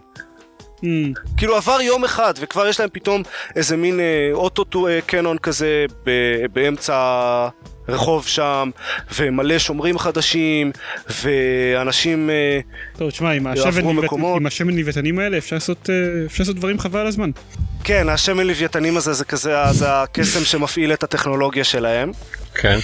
Hmm, 0.78 0.82
כאילו 1.36 1.56
עבר 1.56 1.80
יום 1.80 2.04
אחד 2.04 2.34
וכבר 2.40 2.66
יש 2.68 2.80
להם 2.80 2.88
פתאום 2.92 3.22
איזה 3.56 3.76
מין 3.76 4.00
אה, 4.00 4.30
אוטו 4.32 4.88
אה, 4.88 5.00
קנון 5.06 5.38
כזה 5.38 5.84
ב- 6.06 6.46
באמצע 6.52 6.94
הרחוב 7.88 8.26
שם 8.26 8.70
ומלא 9.14 9.58
שומרים 9.58 9.98
חדשים 9.98 10.72
ואנשים 11.22 12.30
אה, 12.30 12.60
טוב, 12.98 13.10
תשמע, 13.10 13.30
עם 13.30 13.46
השמן 14.46 14.76
לוויתנים 14.76 15.18
האלה 15.18 15.38
אפשר 15.38 15.56
לעשות, 15.56 15.90
אה, 15.90 16.26
אפשר 16.26 16.42
לעשות 16.42 16.56
דברים 16.56 16.78
חבל 16.78 17.00
על 17.00 17.06
הזמן. 17.06 17.30
כן 17.84 18.08
השמן 18.08 18.46
לוויתנים 18.46 18.96
הזה 18.96 19.12
זה 19.12 19.24
כזה 19.24 19.54
זה 19.70 20.02
הקסם 20.02 20.44
שמפעיל 20.44 20.92
את 20.92 21.02
הטכנולוגיה 21.02 21.64
שלהם 21.64 22.12
כן. 22.54 22.78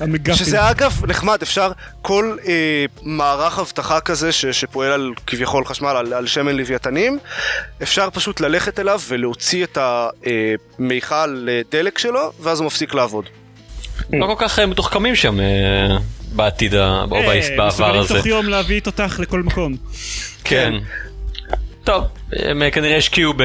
המגפים. 0.00 0.34
שזה 0.34 0.70
אגב 0.70 1.02
נחמד 1.06 1.38
אפשר 1.42 1.72
כל 2.02 2.36
אה, 2.46 2.84
מערך 3.02 3.58
אבטחה 3.58 4.00
כזה 4.00 4.32
ש, 4.32 4.46
שפועל 4.46 4.92
על 4.92 5.10
כביכול 5.26 5.64
חשמל 5.64 5.88
על, 5.88 6.12
על 6.12 6.26
שמן 6.26 6.56
לוויתנים 6.56 7.18
אפשר 7.82 8.08
פשוט 8.10 8.40
ללכת 8.40 8.80
אליו 8.80 9.00
ולהוציא 9.08 9.64
את 9.64 9.78
המיכל 10.78 11.48
דלק 11.70 11.98
שלו 11.98 12.32
ואז 12.40 12.60
הוא 12.60 12.66
מפסיק 12.66 12.94
לעבוד. 12.94 13.24
לא 14.12 14.26
כל 14.26 14.34
כך 14.38 14.58
אה, 14.58 14.66
מתוחכמים 14.66 15.16
שם 15.16 15.40
אה, 15.40 15.96
בעתיד, 16.32 16.74
או 16.74 16.80
אה, 16.80 17.06
בעבר 17.06 17.56
בעבר 17.56 17.68
מסוגלים 17.68 18.00
הזה. 18.00 18.14
תוך 18.14 18.26
יום 18.26 18.48
להביא 18.48 18.80
תותח 18.80 19.16
לכל 19.18 19.42
מקום. 19.42 19.76
כן. 20.44 20.72
טוב, 21.84 22.04
הם 22.32 22.62
אה, 22.62 22.70
כנראה 22.70 22.96
השקיעו 22.96 23.32
ב- 23.32 23.42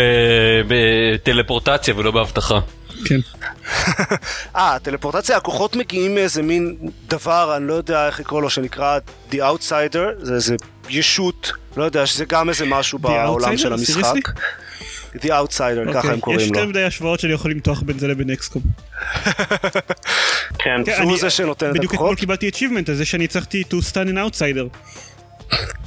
בטלפורטציה 0.67 1.93
ולא 1.97 2.11
באבטחה. 2.11 2.59
כן. 3.05 3.19
אה, 4.55 4.77
טלפורטציה, 4.83 5.37
הכוחות 5.37 5.75
מגיעים 5.75 6.15
מאיזה 6.15 6.41
מין 6.41 6.75
דבר, 7.07 7.53
אני 7.57 7.67
לא 7.67 7.73
יודע 7.73 8.07
איך 8.07 8.19
לקרוא 8.19 8.41
לו, 8.41 8.49
שנקרא 8.49 8.99
The 9.31 9.35
Outsider, 9.35 9.97
זה 10.25 10.33
איזה 10.33 10.55
ישות, 10.89 11.51
לא 11.77 11.83
יודע, 11.83 12.05
שזה 12.05 12.25
גם 12.25 12.49
איזה 12.49 12.65
משהו 12.65 12.99
בעולם 12.99 13.57
של 13.57 13.69
Outsider? 13.73 13.73
המשחק. 13.73 14.29
The 15.15 15.25
Outsider, 15.27 15.87
ככה 15.89 15.97
אוקיי, 15.97 16.11
הם 16.11 16.19
קוראים 16.19 16.39
יש 16.41 16.49
לו. 16.51 16.57
יותר 16.57 16.69
מדי 16.69 16.83
השוואות 16.83 17.19
שאני 17.19 17.33
יכול 17.33 17.51
למתוח 17.51 17.81
בין 17.81 17.99
זה 17.99 18.07
לבין 18.07 18.29
אקסקום. 18.29 18.61
כן. 20.59 20.81
כן, 20.85 21.01
אני- 21.01 21.17
זה 21.17 21.29
שנותן 21.29 21.69
את 21.69 21.73
בדיוק 21.73 21.93
אתמול 21.93 22.05
הכוחות? 22.07 22.19
קיבלתי 22.19 22.49
achievement 22.49 22.89
על 22.89 22.95
זה 22.95 23.05
שאני 23.05 23.23
הצלחתי 23.23 23.63
to 23.69 23.75
stand 23.91 24.09
an 24.09 24.33
outsider. 24.35 24.77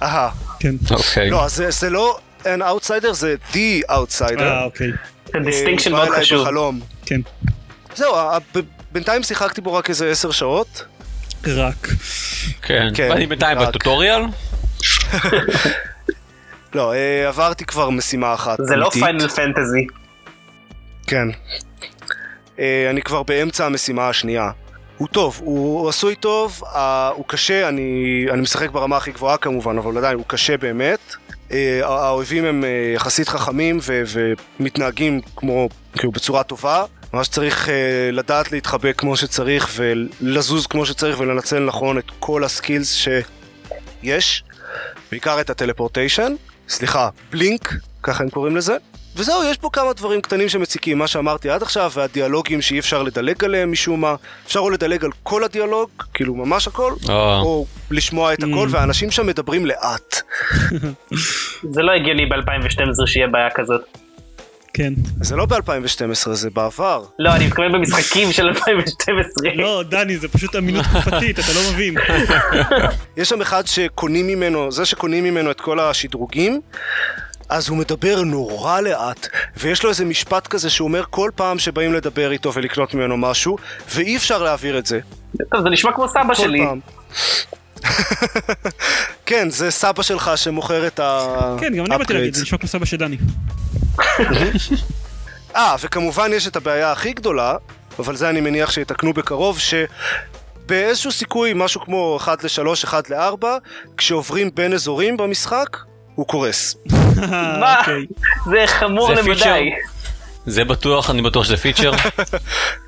אהה. 0.02 0.30
כן. 0.60 0.74
אוקיי. 0.90 1.30
לא, 1.30 1.44
אז 1.44 1.54
זה- 1.56 1.70
זה 1.70 1.90
לא 1.90 2.18
an 2.42 2.60
outsider, 2.60 3.12
זה 3.12 3.34
the 3.52 3.90
outsider. 3.90 4.40
אה, 4.40 4.64
אוקיי. 4.64 4.88
זה 5.32 5.38
distinction 5.44 5.92
הוא 5.92 5.98
מאוד 6.04 6.08
חשוב. 6.18 6.46
כן. 7.10 7.20
זהו, 7.94 8.14
בינתיים 8.92 9.22
שיחקתי 9.22 9.60
בו 9.60 9.72
רק 9.72 9.88
איזה 9.90 10.10
עשר 10.10 10.30
שעות. 10.30 10.84
רק. 11.46 11.88
כן. 12.62 12.88
כן, 12.94 13.08
ואני 13.10 13.26
בינתיים 13.26 13.58
רק. 13.58 13.68
ב 13.68 13.74
tutorial. 13.74 14.22
לא, 16.74 16.94
אה, 16.94 17.28
עברתי 17.28 17.64
כבר 17.64 17.90
משימה 17.90 18.34
אחת. 18.34 18.58
זה 18.62 18.76
לא 18.76 18.84
אמיתית. 18.84 19.02
Final 19.02 19.28
Fantasy. 19.28 19.86
כן. 21.06 21.28
אה, 22.58 22.90
אני 22.90 23.02
כבר 23.02 23.22
באמצע 23.22 23.66
המשימה 23.66 24.08
השנייה. 24.08 24.50
הוא 24.96 25.08
טוב, 25.08 25.40
הוא 25.44 25.88
עשוי 25.88 26.14
טוב, 26.14 26.62
הוא 27.14 27.24
קשה, 27.26 27.68
אני, 27.68 28.26
אני 28.30 28.40
משחק 28.40 28.70
ברמה 28.70 28.96
הכי 28.96 29.12
גבוהה 29.12 29.36
כמובן, 29.36 29.78
אבל 29.78 29.98
עדיין 29.98 30.16
הוא 30.16 30.24
קשה 30.26 30.56
באמת. 30.56 31.14
אה, 31.52 31.80
האויבים 31.82 32.44
הם 32.44 32.64
יחסית 32.94 33.28
חכמים 33.28 33.78
ו- 33.82 34.02
ומתנהגים 34.60 35.20
כמו, 35.36 35.68
כאילו 35.92 36.12
בצורה 36.12 36.42
טובה. 36.42 36.84
ממש 37.14 37.28
צריך 37.28 37.68
אה, 37.68 37.74
לדעת 38.12 38.52
להתחבק 38.52 38.94
כמו 38.98 39.16
שצריך 39.16 39.70
ולזוז 39.76 40.66
כמו 40.66 40.86
שצריך 40.86 41.20
ולנצל 41.20 41.58
נכון 41.64 41.98
את 41.98 42.10
כל 42.18 42.44
הסקילס 42.44 42.94
שיש. 44.02 44.44
בעיקר 45.10 45.40
את 45.40 45.50
הטלפורטיישן, 45.50 46.32
סליחה, 46.68 47.08
בלינק, 47.30 47.74
ככה 48.02 48.24
הם 48.24 48.30
קוראים 48.30 48.56
לזה. 48.56 48.76
וזהו, 49.16 49.44
יש 49.44 49.56
פה 49.58 49.70
כמה 49.72 49.92
דברים 49.92 50.20
קטנים 50.20 50.48
שמציקים, 50.48 50.98
מה 50.98 51.06
שאמרתי 51.06 51.50
עד 51.50 51.62
עכשיו, 51.62 51.90
והדיאלוגים 51.94 52.62
שאי 52.62 52.78
אפשר 52.78 53.02
לדלג 53.02 53.44
עליהם 53.44 53.72
משום 53.72 54.00
מה. 54.00 54.14
אפשר 54.46 54.60
או 54.60 54.70
לדלג 54.70 55.04
על 55.04 55.10
כל 55.22 55.44
הדיאלוג, 55.44 55.90
כאילו 56.14 56.34
ממש 56.34 56.66
הכל, 56.68 56.92
או. 57.08 57.40
או 57.42 57.66
לשמוע 57.90 58.32
את 58.32 58.38
הכל, 58.38 58.68
Mm. 58.68 58.74
והאנשים 58.74 59.10
שם 59.10 59.26
מדברים 59.26 59.66
לאט. 59.66 60.22
זה 61.74 61.82
לא 61.82 61.92
הגיוני 61.92 62.26
ב-2012 62.26 63.06
שיהיה 63.06 63.26
בעיה 63.26 63.50
כזאת. 63.54 63.80
כן. 64.80 64.92
זה 65.20 65.36
לא 65.36 65.46
ב-2012, 65.46 66.30
זה 66.32 66.50
בעבר. 66.50 67.04
לא, 67.18 67.36
אני 67.36 67.46
מתכוון 67.46 67.72
במשחקים 67.72 68.32
של 68.32 68.46
2012. 68.46 69.50
לא, 69.54 69.82
דני, 69.88 70.16
זה 70.16 70.28
פשוט 70.28 70.56
אמינות 70.56 70.84
תקופתית, 70.84 71.38
אתה 71.38 71.48
לא 71.54 71.60
מבין. 71.72 71.94
יש 73.16 73.28
שם 73.28 73.40
אחד 73.40 73.66
שקונים 73.66 74.26
ממנו, 74.26 74.72
זה 74.72 74.84
שקונים 74.84 75.24
ממנו 75.24 75.50
את 75.50 75.60
כל 75.60 75.80
השדרוגים, 75.80 76.60
אז 77.48 77.68
הוא 77.68 77.78
מדבר 77.78 78.22
נורא 78.22 78.80
לאט, 78.80 79.28
ויש 79.56 79.84
לו 79.84 79.90
איזה 79.90 80.04
משפט 80.04 80.46
כזה 80.46 80.70
שהוא 80.70 80.88
אומר 80.88 81.04
כל 81.10 81.30
פעם 81.34 81.58
שבאים 81.58 81.94
לדבר 81.94 82.32
איתו 82.32 82.54
ולקנות 82.54 82.94
ממנו 82.94 83.16
משהו, 83.16 83.56
ואי 83.94 84.16
אפשר 84.16 84.42
להעביר 84.42 84.78
את 84.78 84.86
זה. 84.86 85.00
טוב, 85.50 85.62
זה 85.62 85.70
נשמע 85.70 85.92
כמו 85.92 86.08
סבא 86.08 86.34
כל 86.34 86.34
שלי. 86.34 86.64
פעם. 86.64 86.80
כן, 89.26 89.50
זה 89.50 89.70
סבא 89.70 90.02
שלך 90.02 90.30
שמוכר 90.36 90.86
את 90.86 91.00
ה... 91.00 91.26
כן, 91.60 91.74
גם 91.74 91.86
אני 91.86 91.98
באתי 91.98 92.12
להגיד. 92.12 92.34
זה 92.34 92.42
נשמע 92.42 92.58
כמו 92.58 92.68
סבא 92.68 92.84
של 92.84 92.96
דני. 92.96 93.16
אה, 95.56 95.76
וכמובן 95.80 96.30
יש 96.32 96.46
את 96.46 96.56
הבעיה 96.56 96.92
הכי 96.92 97.12
גדולה, 97.12 97.56
אבל 97.98 98.16
זה 98.16 98.30
אני 98.30 98.40
מניח 98.40 98.70
שיתקנו 98.70 99.12
בקרוב, 99.12 99.58
שבאיזשהו 99.58 101.12
סיכוי, 101.12 101.52
משהו 101.54 101.80
כמו 101.80 102.16
1 102.20 102.44
ל-3, 102.44 102.84
1 102.84 103.10
ל-4, 103.10 103.44
כשעוברים 103.96 104.50
בין 104.54 104.72
אזורים 104.72 105.16
במשחק, 105.16 105.76
הוא 106.14 106.26
קורס. 106.26 106.76
מה? 107.60 107.80
אוקיי. 107.80 108.06
זה 108.44 108.64
חמור 108.66 109.14
זה 109.14 109.22
למדי. 109.22 109.70
זה 110.46 110.64
בטוח, 110.64 111.10
אני 111.10 111.22
בטוח 111.22 111.44
שזה 111.44 111.56
פיצ'ר. 111.56 111.92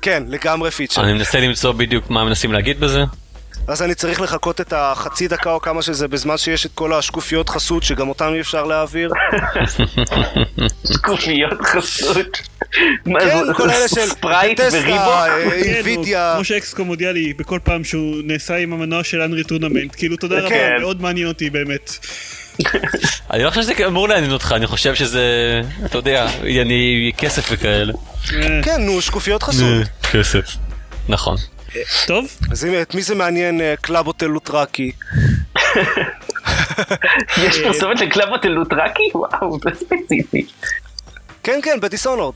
כן, 0.01 0.23
לגמרי 0.27 0.71
פיצ'ר. 0.71 1.03
אני 1.03 1.13
מנסה 1.13 1.39
למצוא 1.39 1.71
בדיוק 1.71 2.09
מה 2.09 2.23
מנסים 2.23 2.53
להגיד 2.53 2.79
בזה. 2.79 3.03
אז 3.67 3.81
אני 3.81 3.95
צריך 3.95 4.21
לחכות 4.21 4.61
את 4.61 4.73
החצי 4.75 5.27
דקה 5.27 5.51
או 5.51 5.61
כמה 5.61 5.81
שזה, 5.81 6.07
בזמן 6.07 6.37
שיש 6.37 6.65
את 6.65 6.71
כל 6.75 6.93
השקופיות 6.93 7.49
חסות, 7.49 7.83
שגם 7.83 8.09
אותן 8.09 8.33
אי 8.33 8.41
אפשר 8.41 8.63
להעביר. 8.63 9.11
שקופיות 10.93 11.61
חסות. 11.65 12.41
כן, 13.05 13.53
כל 13.53 13.69
אלה 13.69 13.87
של 13.87 14.05
ספרייט 14.05 14.59
וריבוק? 14.59 14.99
אה, 14.99 15.27
כן, 15.49 15.51
Nvidia. 15.51 16.33
כמו 16.35 16.43
ש 16.43 16.58
XCOM 16.58 16.87
הודיע 16.87 17.11
לי 17.11 17.33
בכל 17.33 17.59
פעם 17.63 17.83
שהוא 17.83 18.15
נעשה 18.23 18.55
עם 18.55 18.73
המנוע 18.73 19.03
של 19.03 19.21
Unreal 19.21 19.43
Tournament, 19.43 19.95
כאילו 19.97 20.17
תודה 20.17 20.39
רבה, 20.39 20.49
כן. 20.49 20.71
מאוד 20.79 21.01
מעניין 21.01 21.27
אותי 21.27 21.49
באמת. 21.49 21.97
אני 23.31 23.43
לא 23.43 23.49
חושב 23.49 23.61
שזה 23.61 23.73
אמור 23.87 24.09
לעניין 24.09 24.31
אותך, 24.31 24.53
אני 24.55 24.67
חושב 24.67 24.95
שזה, 24.95 25.21
אתה 25.85 25.97
יודע, 25.97 26.27
אני 26.61 27.11
כסף 27.17 27.47
וכאלה. 27.51 27.93
אה, 28.33 28.59
כן, 28.63 28.81
נו, 28.81 29.01
שקופיות 29.01 29.43
חסות. 29.43 29.87
כסף. 30.11 30.55
נכון. 31.09 31.37
טוב, 32.07 32.25
אז 32.51 32.65
אם- 32.65 32.81
את 32.81 32.95
מי 32.95 33.01
זה 33.01 33.15
מעניין 33.15 33.61
אה, 33.61 33.73
קלאב 33.81 34.03
הוטל 34.03 34.25
לוטראקי? 34.25 34.91
יש 37.43 37.61
פרסומת 37.63 37.99
לקלאבות 38.01 38.45
אלוטרקי? 38.45 39.03
וואו, 39.15 39.57
זה 39.63 39.69
ספציפי. 39.75 40.45
כן, 41.43 41.59
כן, 41.63 41.79
בדיסונורד. 41.81 42.35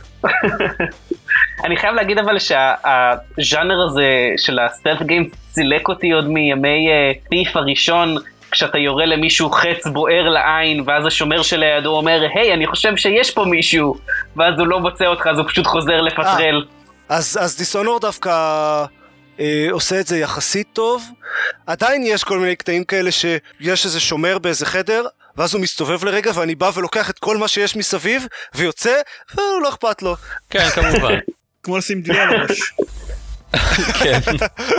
אני 1.64 1.78
חייב 1.78 1.96
להגיד 1.96 2.18
אבל 2.18 2.40
שהז'אנר 2.40 3.82
הזה 3.88 4.04
של 4.38 4.60
הסטלט 4.60 5.02
גיים 5.02 5.30
צילק 5.50 5.90
אותי 5.90 6.12
עוד 6.12 6.28
מימי 6.28 6.88
טיף 7.30 7.56
הראשון. 7.58 8.16
כשאתה 8.52 8.78
יורה 8.78 9.06
למישהו 9.06 9.50
חץ 9.52 9.88
בוער 9.94 10.30
לעין, 10.30 10.84
ואז 10.86 11.06
השומר 11.06 11.42
שלידו 11.42 11.90
אומר, 11.98 12.22
היי, 12.36 12.54
אני 12.54 12.68
חושב 12.68 12.96
שיש 12.98 13.32
פה 13.32 13.46
מישהו, 13.46 13.96
ואז 14.36 14.60
הוא 14.60 14.68
לא 14.68 14.80
מוצא 14.80 15.06
אותך, 15.06 15.28
אז 15.28 15.38
הוא 15.40 15.48
פשוט 15.50 15.68
חוזר 15.68 16.02
לפטרל. 16.02 16.66
אז, 17.10 17.38
אז 17.42 17.58
דיסונורד 17.58 18.02
דווקא 18.02 18.32
אה, 19.40 19.68
עושה 19.72 20.00
את 20.00 20.08
זה 20.08 20.18
יחסית 20.18 20.68
טוב. 20.74 21.04
עדיין 21.68 22.04
יש 22.04 22.24
כל 22.24 22.40
מיני 22.40 22.56
קטעים 22.56 22.84
כאלה 22.84 23.12
שיש 23.12 23.86
איזה 23.86 24.00
שומר 24.00 24.38
באיזה 24.38 24.66
חדר, 24.66 25.06
ואז 25.38 25.54
הוא 25.54 25.62
מסתובב 25.62 26.06
לרגע 26.06 26.32
ואני 26.36 26.56
בא 26.56 26.72
ולוקח 26.76 27.10
את 27.10 27.20
כל 27.20 27.38
מה 27.38 27.48
שיש 27.48 27.76
מסביב, 27.76 28.28
ויוצא, 28.56 28.96
והוא 29.36 29.62
לא 29.62 29.70
אכפת 29.70 30.02
לו. 30.02 30.16
כן, 30.50 30.70
כמובן. 30.70 31.14
כמו 31.64 31.78
לשים 31.78 32.02
דלי 32.02 32.20
על 32.20 32.36
הראש. 32.36 32.74
כן. 34.04 34.20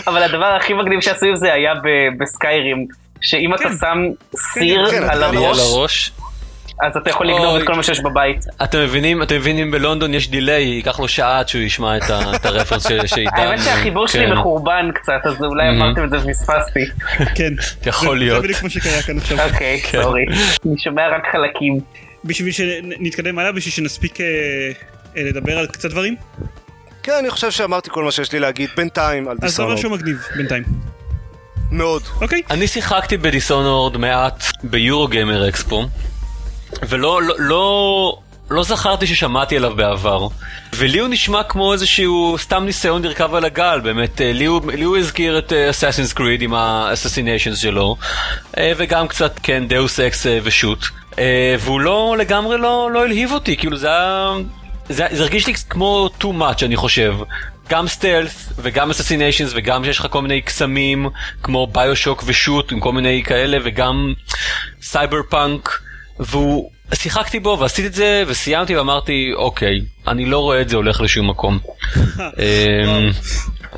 אבל 0.06 0.22
הדבר 0.22 0.56
הכי 0.60 0.74
מגניב 0.74 1.00
שעשו 1.00 1.26
עם 1.26 1.36
זה 1.36 1.52
היה 1.52 1.72
בסקיירים, 2.18 2.86
שאם 3.20 3.54
אתה 3.54 3.64
כן. 3.64 3.76
שם 3.80 3.98
סיר 4.36 4.90
כן, 4.90 5.02
על 5.02 5.08
כן, 5.08 5.08
על 5.10 5.22
הראש. 5.22 6.12
אז 6.86 6.96
אתה 6.96 7.10
יכול 7.10 7.26
לגנוב. 7.28 7.56
את 7.56 7.66
כל 7.66 7.74
מה 7.74 7.82
שיש 7.82 8.00
בבית. 8.00 8.44
אתם 8.62 8.78
מבינים, 8.80 9.22
אתם 9.22 9.36
מבינים 9.36 9.70
בלונדון 9.70 10.14
יש 10.14 10.28
דיליי, 10.30 10.62
ייקח 10.62 11.00
לו 11.00 11.08
שעה 11.08 11.38
עד 11.38 11.48
שהוא 11.48 11.62
ישמע 11.62 11.96
את 11.96 12.02
הרפרנס 12.46 12.86
ש- 12.88 12.92
שעידן... 13.10 13.30
האמת 13.36 13.60
שהחיבור 13.64 14.06
שלי 14.08 14.26
כן. 14.26 14.32
מחורבן 14.32 14.90
קצת, 14.94 15.20
אז 15.24 15.42
אולי 15.44 15.64
Mhm. 15.68 15.72
אמרתם 15.72 16.04
את 16.04 16.10
זה 16.10 16.16
ופספסתי. 16.18 16.80
כן. 17.34 17.52
יכול 17.86 18.18
זה- 18.18 18.24
להיות. 18.24 18.42
זה 18.42 18.48
בדיוק 18.48 18.62
מה 18.62 18.70
שקרה 18.70 19.02
כאן 19.02 19.18
עכשיו. 19.18 19.38
אוקיי, 19.52 19.80
כן. 19.80 20.02
סורי. 20.02 20.24
אני 20.66 20.78
שומע 20.78 21.02
רק 21.08 21.22
חלקים. 21.32 21.78
בשביל 22.24 22.52
שנתקדם 22.52 23.38
הלאה, 23.38 23.52
בשביל 23.52 23.72
שנספיק 23.74 24.20
אה, 24.20 24.26
אה, 25.16 25.22
לדבר 25.22 25.58
על 25.58 25.66
קצת 25.66 25.90
דברים, 25.90 26.16
כן, 27.02 27.12
אני 27.20 27.30
חושב 27.30 27.50
שאמרתי 27.50 27.90
כל 27.90 28.04
מה 28.04 28.10
שיש 28.12 28.32
לי 28.32 28.38
להגיד 28.40 28.70
בינתיים 28.76 29.28
על 29.28 29.32
אז 29.32 29.40
זה 29.40 29.46
דיסונורד. 29.46 29.76
שהוא 29.76 29.92
מגניב 29.92 30.16
בינתיים. 30.36 30.62
מאוד. 31.70 32.02
אוקיי. 32.20 32.42
אני 32.50 32.66
שיחקתי 32.66 33.16
בדיסונורד 33.16 33.96
מעט 33.96 34.44
ביורו 34.62 35.08
גיימר 35.08 35.48
אקספו, 35.48 35.84
ולא 36.88 37.22
לא, 37.22 37.34
לא, 37.38 38.18
לא 38.50 38.62
זכרתי 38.62 39.06
ששמעתי 39.06 39.56
עליו 39.56 39.76
בעבר. 39.76 40.28
ולי 40.74 40.98
הוא 40.98 41.08
נשמע 41.08 41.42
כמו 41.42 41.72
איזשהו 41.72 42.36
סתם 42.38 42.64
ניסיון 42.64 43.02
לרכב 43.02 43.34
על 43.34 43.44
הגל, 43.44 43.80
באמת, 43.82 44.20
אה, 44.20 44.32
לי 44.32 44.44
הוא, 44.44 44.72
לי 44.72 44.84
הוא 44.84 44.96
הזכיר 44.96 45.38
את 45.38 45.52
Assassin's 45.52 46.12
Creed 46.12 46.42
עם 46.42 46.54
ה 46.54 46.61
assassinations 46.61 47.58
שלו, 47.58 47.96
אה, 48.58 48.72
וגם 48.76 49.08
קצת, 49.08 49.40
כן, 49.42 49.68
Deus 49.68 50.00
Ex 50.00 50.26
אה, 50.26 50.38
ושוט. 50.42 50.84
אה, 51.18 51.56
והוא 51.60 51.80
לא, 51.80 52.16
לגמרי 52.18 52.58
לא, 52.58 52.90
לא 52.92 53.04
הלהיב 53.04 53.32
אותי, 53.32 53.56
כאילו 53.56 53.76
זה 53.76 53.88
היה... 53.88 54.32
זה, 54.88 55.06
זה 55.10 55.22
הרגיש 55.22 55.46
לי 55.46 55.54
כמו 55.54 56.08
too 56.20 56.24
much 56.40 56.64
אני 56.64 56.76
חושב. 56.76 57.14
גם 57.68 57.88
stealth 57.88 58.52
וגם 58.58 58.90
assassinations 58.90 59.50
וגם 59.54 59.84
שיש 59.84 59.98
לך 59.98 60.06
כל 60.10 60.22
מיני 60.22 60.40
קסמים 60.40 61.08
כמו 61.42 61.66
BioShock 61.66 62.22
ושוט 62.26 62.72
עם 62.72 62.80
כל 62.80 62.92
מיני 62.92 63.22
כאלה 63.26 63.58
וגם 63.64 64.12
סייבר 64.82 65.20
פאנק 65.28 65.80
והוא 66.20 66.70
שיחקתי 66.94 67.40
בו 67.40 67.56
ועשיתי 67.60 67.88
את 67.88 67.94
זה 67.94 68.24
וסיימתי 68.26 68.76
ואמרתי 68.76 69.30
אוקיי 69.36 69.80
אני 70.08 70.26
לא 70.26 70.38
רואה 70.38 70.60
את 70.60 70.68
זה 70.68 70.76
הולך 70.76 71.00
לשום 71.00 71.30
מקום. 71.30 71.58
אמ, 72.18 73.10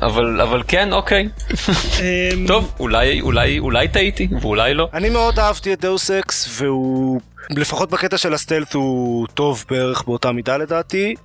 אבל 0.01 0.41
אבל 0.41 0.63
כן 0.67 0.93
אוקיי 0.93 1.29
אמ, 1.99 2.47
טוב 2.47 2.73
אולי 2.79 3.21
אולי 3.21 3.59
אולי 3.59 3.87
טעיתי 3.87 4.27
ואולי 4.41 4.73
לא. 4.73 4.89
אני 4.93 5.09
מאוד 5.09 5.39
אהבתי 5.39 5.73
את 5.73 5.81
Deus 5.81 6.11
Ex, 6.11 6.61
והוא, 6.61 7.21
לפחות 7.49 7.89
בקטע 7.89 8.17
של 8.17 8.33
ה 8.33 8.37
stealth, 8.37 8.73
הוא 8.73 9.27
טוב 9.33 9.65
בערך 9.69 10.03
באותה 10.03 10.31
מידה 10.31 10.57
לדעתי. 10.57 11.15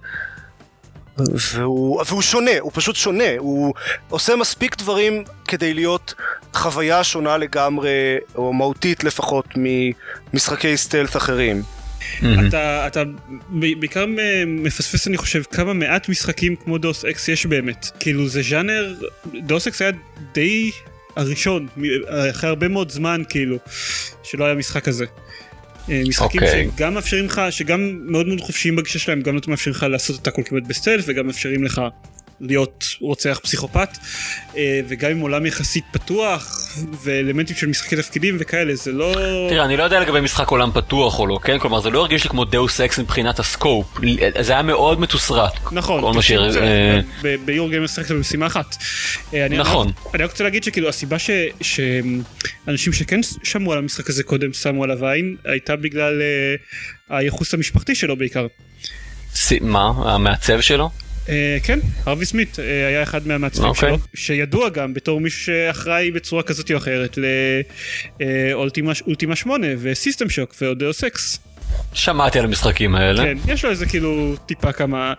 והוא, 1.19 2.03
והוא 2.07 2.23
שונה, 2.23 2.51
הוא 2.61 2.71
פשוט 2.75 2.97
שונה, 2.97 3.25
הוא 3.39 3.75
עושה 4.09 4.37
מספיק 4.37 4.77
דברים 4.77 5.25
כדי 5.49 5.75
להיות 5.75 6.14
חוויה 6.57 7.04
שונה 7.04 7.36
לגמרי, 7.36 8.16
או 8.34 8.52
מהותית 8.52 9.04
לפחות, 9.04 9.46
ממשחקי 9.57 10.76
stealth 10.76 11.16
אחרים. 11.16 11.62
אתה, 12.48 12.86
אתה 12.86 13.04
ב- 13.50 13.80
בעיקר 13.80 14.07
מ- 14.07 14.62
מפספס 14.64 15.09
אני 15.09 15.16
חושב 15.16 15.42
כמה 15.50 15.72
מעט 15.72 16.09
משחקים 16.09 16.57
כמו 16.57 16.78
Deus 16.78 17.05
Ex 17.05 17.28
יש 17.28 17.46
באמת. 17.46 17.90
כאילו 18.00 18.28
זה 18.28 18.42
ז'אנר, 18.42 18.94
Deus 19.34 19.66
Ex 19.66 19.82
היה 19.82 19.90
די 20.34 20.70
הראשון, 21.16 21.66
אחרי 22.30 22.48
הרבה 22.48 22.68
מאוד 22.68 22.90
זמן 22.90 23.22
כאילו, 23.28 23.57
שלא 24.22 24.44
היה 24.44 24.54
משחק 24.54 24.84
כזה. 24.84 25.04
אה, 25.90 26.02
משחקים 26.09 26.42
אוקיי. 26.42 26.68
שגם 26.76 26.94
מאפשרים 26.94 27.24
לך, 27.24 27.40
שגם 27.50 27.98
מאוד 28.07 28.26
מאוד 28.26 28.40
חופשיים 28.40 28.76
בגישה 28.76 28.98
שלהם, 28.98 29.20
גם 29.20 29.34
נותנים 29.34 29.52
מאפשרים 29.52 29.76
לך 29.76 29.82
לעשות 29.82 30.22
את 30.22 30.26
הכל 30.26 30.42
כמעט 30.44 30.62
ב 30.62 30.67
stealth, 30.67 31.05
וגם 31.09 31.26
מאפשרים 31.26 31.64
לך 31.64 31.80
להיות 32.41 32.84
רוצח 33.01 33.41
פסיכופת, 33.43 33.89
אה, 34.57 34.80
וגם 34.89 35.11
עם 35.11 35.20
עולם 35.20 35.47
יחסית 35.47 35.84
פתוח, 35.93 36.68
ואלמנטים 37.03 37.57
של 37.57 37.66
משחקי 37.66 37.97
תפקידים 37.97 38.37
וכאלה, 38.41 38.74
זה 38.74 38.93
לא... 38.93 39.14
תראה, 39.51 39.64
אני 39.64 39.76
לא 39.76 39.82
יודע 39.82 40.01
לגבי 40.01 40.20
משחק 40.20 40.49
עולם 40.49 40.70
פתוח 40.74 41.18
או 41.18 41.26
לא, 41.26 41.39
כן? 41.45 41.59
כלומר, 41.59 41.80
זה 41.80 41.91
לא 41.91 42.01
הרגיש 42.01 42.24
לי 42.24 42.30
כמו 42.30 42.45
Deus 42.45 42.80
Ex 42.80 42.99
מבחינת 42.99 43.39
ה 43.39 43.45
scope. 43.45 43.87
זה 44.41 44.53
היה 44.53 44.62
מאוד 44.62 45.01
מתוסרט. 45.01 45.53
נכון, 45.72 46.01
כל 46.01 46.12
מה 46.12 46.22
ש... 46.22 46.30
אה, 46.32 47.01
ביור 47.45 47.68
גיימר 47.68 47.87
שיחקת 47.87 48.11
במשימה 48.11 48.47
אחת. 48.47 48.76
אה, 49.34 49.47
נכון. 49.51 49.93
אני 50.14 50.22
רק- 50.24 50.30
רוצה 50.30 50.45
להגיד 50.45 50.64
שכאילו 50.64 50.89
הסיבה 50.89 51.16
שאנשים 51.18 52.93
שכן 52.93 53.20
שמעו 53.43 53.72
על 53.72 53.78
המשחק 53.78 54.11
הזה 54.11 54.22
קודם 54.22 54.53
שמו 54.53 54.84
עליו 54.84 55.07
עין 55.07 55.37
הייתה 55.45 55.76
בגלל 55.76 56.22
אה, 56.22 57.16
הייחוס 57.18 57.55
המשפחתי 57.55 57.95
שלו 57.95 58.16
בעיקר. 58.16 58.47
מה? 59.61 59.93
המעצב 59.97 60.61
שלו? 60.61 60.91
אה, 61.29 61.59
כן, 61.62 61.79
הרווי 62.05 62.27
סמית 62.27 62.59
אה, 62.59 62.87
היה 62.89 63.03
אחד 63.03 63.27
מהמעצבים 63.27 63.68
אוקיי. 63.68 63.89
שלו, 63.89 63.99
שידוע 64.14 64.68
גם 64.68 64.95
בתור 64.95 65.20
מישהו 65.20 65.41
שאחראי 65.41 66.11
בצורה 66.11 66.43
כזאת 66.43 66.70
או 66.70 66.77
אחרת 66.77 67.18
ל 68.20 68.37
Ultima 68.37 69.37
8 69.37 69.66
ו 69.78 69.86
System 69.86 70.30
Shock 70.30 70.55
ואודאוס 70.61 71.05
אקס. 71.05 71.39
שמעתי 71.93 72.39
על 72.39 72.45
המשחקים 72.45 72.95
האלה. 72.95 73.22
כן, 73.22 73.39
יש 73.49 73.64
לו 73.64 73.70
איזה 73.70 73.87
כאילו 73.87 74.37
טיפה 74.47 74.72
כמה... 74.72 75.14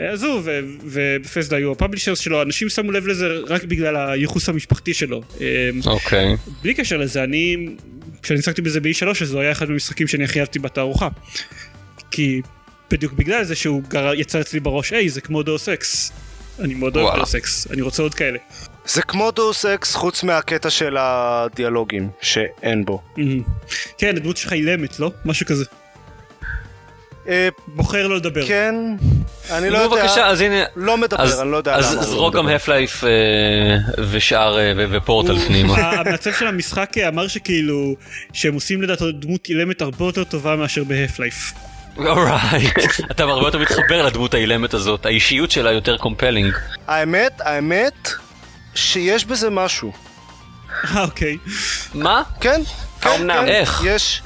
אה, 0.00 0.12
עזוב, 0.12 0.48
ו 0.84 0.92
Bethesda 0.92 1.56
היו 1.56 1.72
ה 1.72 1.76
publishers 1.76 2.18
שלו, 2.18 2.42
אנשים 2.42 2.68
שמו 2.68 2.92
לב 2.92 3.06
לזה 3.06 3.28
רק 3.46 3.64
בגלל 3.64 3.96
הייחוס 3.96 4.48
המשפחתי 4.48 4.94
שלו. 4.94 5.22
אה, 5.40 5.70
אוקיי. 5.86 6.36
בלי 6.62 6.74
קשר 6.74 6.96
לזה, 6.96 7.24
אני... 7.24 7.68
כשאני 8.22 8.38
עסקתי 8.38 8.62
בזה 8.62 8.80
ב-E3, 8.80 9.06
אז 9.22 9.28
זה 9.28 9.40
היה 9.40 9.52
אחד 9.52 9.68
מהמשחקים 9.68 10.06
שאני 10.06 10.24
הכי 10.24 10.40
אהבתי 10.40 10.58
בתערוכה. 10.58 11.08
כי 12.10 12.40
בדיוק 12.90 13.12
בגלל 13.12 13.44
זה 13.44 13.54
שהוא 13.54 13.82
גר... 13.88 14.14
יצר 14.14 14.40
אצלי 14.40 14.60
בראש, 14.60 14.92
היי, 14.92 15.08
זה 15.08 15.20
כמו 15.20 15.42
Deus 15.42 15.68
Ex. 15.68 16.12
אני 16.60 16.74
מאוד 16.74 16.96
אוהב. 16.96 17.16
Deus 17.16 17.34
Ex, 17.34 17.66
אני 17.70 17.82
רוצה 17.82 18.02
עוד 18.02 18.14
כאלה. 18.14 18.38
זה 18.86 19.02
כמו 19.02 19.30
Deus 19.30 19.66
Ex 19.66 19.94
חוץ 19.94 20.22
מהקטע 20.22 20.70
של 20.70 20.96
הדיאלוגים, 20.98 22.08
שאין 22.20 22.84
בו. 22.84 23.02
מהמם. 23.16 23.42
כן, 23.98 24.16
הדמות 24.16 24.36
שלך 24.36 24.52
אילמת, 24.52 25.00
לא? 25.00 25.10
משהו 25.24 25.46
כזה. 25.46 25.64
אה, 27.28 27.48
בוחר 27.66 28.06
לא 28.06 28.16
לדבר. 28.16 28.46
כן, 28.46 28.74
אני 29.50 29.70
לא 29.70 29.78
יודע, 29.78 29.96
בבקשה, 29.96 30.26
אז 30.26 30.40
הנה. 30.40 30.64
לא 30.76 30.96
מדבר, 30.96 31.22
אז 31.22 31.40
אני 31.40 31.50
לא 31.50 31.56
יודע 31.56 31.74
אז 31.74 31.92
למה. 31.92 32.00
לא 32.00 32.06
זרוק 32.06 32.34
גם 32.34 32.44
מדבר. 32.44 32.56
Half-Life 32.56 33.04
ושאר 34.10 34.58
אה, 34.58 34.72
ופורטל 34.90 35.38
פנימה. 35.38 35.74
המעצב 36.00 36.32
של 36.32 36.46
המשחק 36.46 36.98
אמר 37.08 37.28
שכאילו 37.28 37.94
שהם 38.32 38.54
עושים 38.54 38.82
לדעתו 38.82 39.12
דמות 39.12 39.48
אילמת 39.48 39.82
הרבה 39.82 40.04
יותר 40.04 40.24
טובה 40.24 40.56
מאשר 40.56 40.84
ב 40.84 41.18
Half-Life. 41.18 41.52
Alright. 41.96 42.78
אתה 43.10 43.22
הרבה 43.22 43.46
יותר 43.46 43.58
מתחבר 43.58 44.06
לדמות 44.06 44.34
האילמת 44.34 44.74
הזאת, 44.74 45.06
האישיות 45.06 45.50
שלה 45.50 45.72
יותר 45.72 45.96
compelling. 45.96 46.54
האמת, 46.86 47.40
האמת, 47.40 48.08
שיש 48.74 49.24
בזה 49.24 49.50
משהו. 49.50 49.92
אה 50.84 51.04
אוקיי. 51.04 51.38
מה? 51.94 52.22
כן, 52.40 52.60
כן, 53.00 53.08
האומנם? 53.08 53.42
כן. 53.46 53.48
איך? 53.48 53.82
יש, 53.86 54.22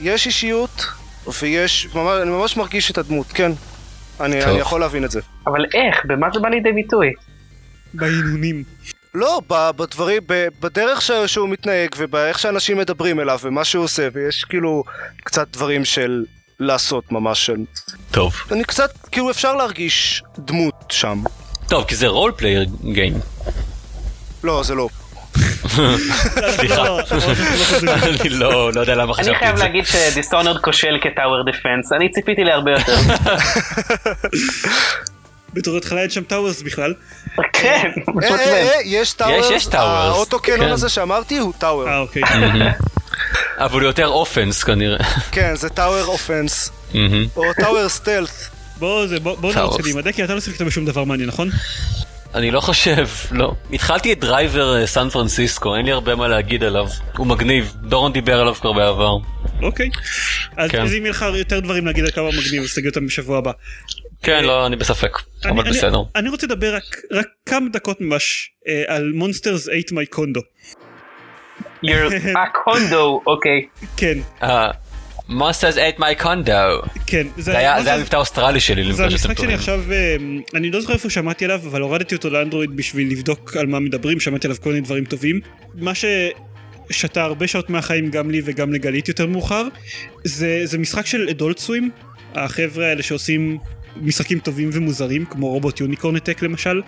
יש 0.00 0.26
אישיות, 0.26 0.86
ויש, 1.40 1.88
אני 2.22 2.30
ממש 2.30 2.56
מרגיש 2.56 2.90
את 2.90 2.98
הדמות, 2.98 3.26
כן. 3.26 3.52
אני. 4.20 4.44
אני 4.44 4.58
יכול 4.58 4.80
להבין 4.80 5.04
את 5.04 5.10
זה. 5.10 5.20
אבל 5.46 5.64
איך? 5.74 6.04
במה 6.04 6.26
זה 6.34 6.40
בא 6.40 6.48
לידי 6.48 6.72
ביטוי? 6.72 7.12
בהנהונים. 7.94 8.64
לא, 9.14 9.42
בדברים, 9.48 10.22
בדרך 10.60 11.02
שהוא 11.26 11.48
מתנהג 11.48 11.90
ובאיך 11.96 12.38
שאנשים 12.38 12.78
מדברים 12.78 13.20
אליו 13.20 13.38
ומה 13.42 13.64
שהוא 13.64 13.84
עושה, 13.84 14.08
ויש 14.12 14.44
כאילו 14.44 14.84
קצת 15.24 15.48
דברים 15.52 15.84
של 15.84 16.24
לעשות 16.60 17.12
ממש 17.12 17.46
של... 17.46 17.56
טוב. 18.10 18.34
אני 18.52 18.64
קצת, 18.64 19.06
כאילו 19.12 19.30
אפשר 19.30 19.54
להרגיש 19.56 20.22
דמות 20.38 20.84
שם. 20.90 21.22
טוב, 21.68 21.84
כי 21.84 21.96
זה 21.96 22.08
role 22.08 22.32
player 22.36 22.66
game. 22.92 23.14
לא, 24.44 24.62
זה 24.62 24.74
לא. 24.74 24.88
סליחה. 26.50 26.84
אני 27.82 28.28
לא 28.28 28.72
לא 28.72 28.80
יודע 28.80 28.94
למה 28.94 29.04
אני 29.04 29.14
חשבתי 29.14 29.38
חייב 29.38 29.50
את 29.50 29.56
זה. 29.56 29.64
להגיד 29.64 29.84
ש 29.86 29.98
Dishonored 29.98 30.60
כושל 30.60 30.98
כ 31.02 31.13
tower 31.13 31.42
defense, 31.42 31.92
אני 31.92 32.10
ציפיתי 32.10 32.44
להרבה 32.44 32.70
יותר. 32.70 32.96
בתור 35.52 35.76
התחלה 35.76 36.00
אין 36.00 36.10
שם 36.10 36.22
towers 36.22 36.62
בכלל. 36.62 36.94
כן, 37.52 37.90
אה, 38.22 38.28
אה. 38.30 38.74
אה, 38.74 38.80
יש 38.84 39.12
towers, 39.12 39.50
יש 39.50 39.66
towers, 39.66 40.16
ה 40.16 40.20
auto 40.20 40.38
cannon 40.38 40.60
כן. 40.60 40.72
הזה 40.72 40.88
שאמרתי 40.88 41.38
הוא 41.38 41.52
tower. 41.58 41.88
אה 41.88 41.98
אוקיי. 41.98 42.22
אבל 43.56 43.80
הוא 43.80 43.86
יותר 43.86 44.06
offense 44.08 44.64
כנראה. 44.64 44.98
כן, 45.32 45.54
זה 45.56 45.68
tower 45.68 46.04
offense. 46.06 46.70
או 47.36 47.42
tower 47.56 47.88
stealth. 47.88 48.30
בוא 48.78 49.06
זה- 49.06 49.20
בוא 49.20 49.36
בוא 49.36 49.52
towers. 49.52 49.70
נרוץ 49.72 49.80
קדימה. 49.80 50.02
דקי 50.02 50.24
אתה 50.24 50.34
לא 50.34 50.40
שיחקת 50.40 50.62
בשום 50.62 50.84
דבר 50.84 51.04
מעניין 51.04 51.28
נכון? 51.28 51.50
אני 52.34 52.50
לא 52.50 52.60
חושב, 52.60 53.06
לא. 53.30 53.52
התחלתי 53.72 54.12
את 54.12 54.20
Driver 54.20 54.80
אה, 54.80 54.86
San 54.86 55.08
Francisco, 55.08 55.76
אין 55.76 55.86
לי 55.86 55.92
הרבה 55.92 56.14
מה 56.14 56.28
להגיד 56.28 56.64
עליו. 56.64 56.86
הוא 57.16 57.26
מגניב, 57.26 57.72
דורון 57.82 58.12
דיבר 58.12 58.40
עליו 58.40 58.54
כבר 58.54 58.72
בעבר. 58.72 59.16
אוקיי. 59.62 59.90
אז 60.56 60.70
כן. 60.70 60.82
אז 60.82 60.90
אם 60.94 61.00
יהיה 61.02 61.10
לך 61.10 61.24
יותר 61.34 61.60
דברים 61.60 61.86
להגיד 61.86 62.04
על 62.04 62.10
כמה 62.10 62.28
מגניב 62.28 62.62
אז 62.62 62.74
תגיד 62.74 62.86
אותם 62.86 63.06
בשבוע 63.06 63.38
הבא. 63.38 63.52
כן, 64.22 64.44
לא, 64.44 64.66
אני 64.66 64.76
בספק, 64.76 65.18
אני- 65.44 65.52
אבל 65.52 65.60
אני- 65.60 65.70
בסדר. 65.78 65.98
אני 66.16 66.28
רוצה 66.28 66.46
לדבר 66.46 66.74
רק 66.74 66.96
רק 67.12 67.26
כמה 67.46 67.68
דקות 67.72 68.00
ממש 68.00 68.50
אה, 68.68 68.94
על 68.94 69.12
מונסטרס 69.14 69.64
8 69.88 70.00
מי 70.00 70.06
קונדו. 70.06 70.40
Your 71.84 72.38
הקונדו, 72.38 73.20
אוקיי. 73.26 73.66
כן, 73.96 74.18
אה, 74.42 74.70
Monsters 75.30 75.76
ate 75.76 75.98
my 75.98 76.22
condo. 76.22 76.88
כן. 77.06 77.26
זה 77.36 77.58
היה 77.58 77.82
זה 77.82 77.92
היה 77.92 78.02
מבטא 78.02 78.16
אוסטרלי 78.16 78.60
שלי. 78.60 78.92
זה 78.92 79.04
המשחק 79.04 79.38
שאני. 79.38 79.54
עכשיו, 79.54 79.80
אה, 79.92 80.16
אני 80.54 80.70
לא 80.70 80.80
זוכר 80.80 80.92
איפה 80.92 81.10
שמעתי 81.10 81.44
עליו, 81.44 81.60
אבל 81.66 81.80
הורדתי 81.80 82.14
אותו 82.14 82.30
לאנדרואיד 82.30 82.76
בשביל 82.76 83.12
לבדוק 83.12 83.56
על 83.56 83.66
מה 83.66 83.80
מדברים, 83.80 84.20
שמעתי 84.20 84.46
עליו 84.46 84.56
כל 84.62 84.68
מיני 84.68 84.80
דברים 84.80 85.04
טובים. 85.04 85.40
מה 85.74 85.92
ששתה 85.94 87.22
הרבה 87.22 87.46
שעות 87.46 87.70
מהחיים 87.70 88.10
גם 88.10 88.30
לי 88.30 88.40
וגם 88.44 88.72
לגלית 88.72 89.08
יותר 89.08 89.26
מאוחר, 89.26 89.66
זה, 90.24 90.60
זה 90.64 90.78
משחק 90.78 91.06
של 91.06 91.28
אדולט 91.30 91.58
סווים, 91.58 91.90
החבר'ה 92.34 92.86
האלה 92.86 93.02
שעושים 93.02 93.58
משחקים 93.96 94.38
טובים 94.38 94.70
ומוזרים, 94.72 95.24
כמו 95.24 95.48
רובוט 95.48 95.80
יוניקורן 95.80 96.16
אטק 96.16 96.42
למשל. 96.42 96.82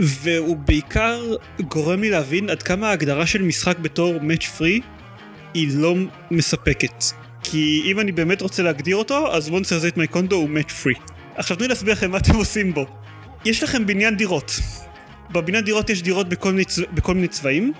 והוא 0.00 0.56
בעיקר 0.56 1.34
גורם 1.60 2.00
לי 2.00 2.10
להבין 2.10 2.50
עד 2.50 2.62
כמה 2.62 2.88
ההגדרה 2.88 3.26
של 3.26 3.42
משחק 3.42 3.78
בתור 3.78 4.14
match 4.16 4.44
free 4.58 4.82
היא 5.54 5.68
לא 5.74 5.94
מספקת. 6.30 7.04
כי 7.42 7.82
אם 7.84 8.00
אני 8.00 8.12
באמת 8.12 8.42
רוצה 8.42 8.62
להגדיר 8.62 8.96
אותו, 8.96 9.34
אז 9.34 9.50
מונסטר 9.50 9.78
זייט 9.78 9.96
מי 9.96 10.06
קונדו 10.06 10.36
הוא 10.36 10.48
match 10.48 10.70
free. 10.70 11.12
עכשיו 11.36 11.56
תנו 11.56 11.64
לי 11.64 11.68
להסביר 11.68 11.92
לכם 11.92 12.10
מה 12.10 12.18
אתם 12.18 12.34
עושים 12.34 12.74
בו. 12.74 12.86
יש 13.44 13.62
לכם 13.62 13.86
בניין 13.86 14.16
דירות. 14.16 14.60
בבניין 15.32 15.64
דירות 15.64 15.90
יש 15.90 16.02
דירות 16.02 16.28
בכל 16.28 16.52
מיני, 16.52 16.64
בכל 16.94 17.14
מיני 17.14 17.28
צבעים. 17.28 17.72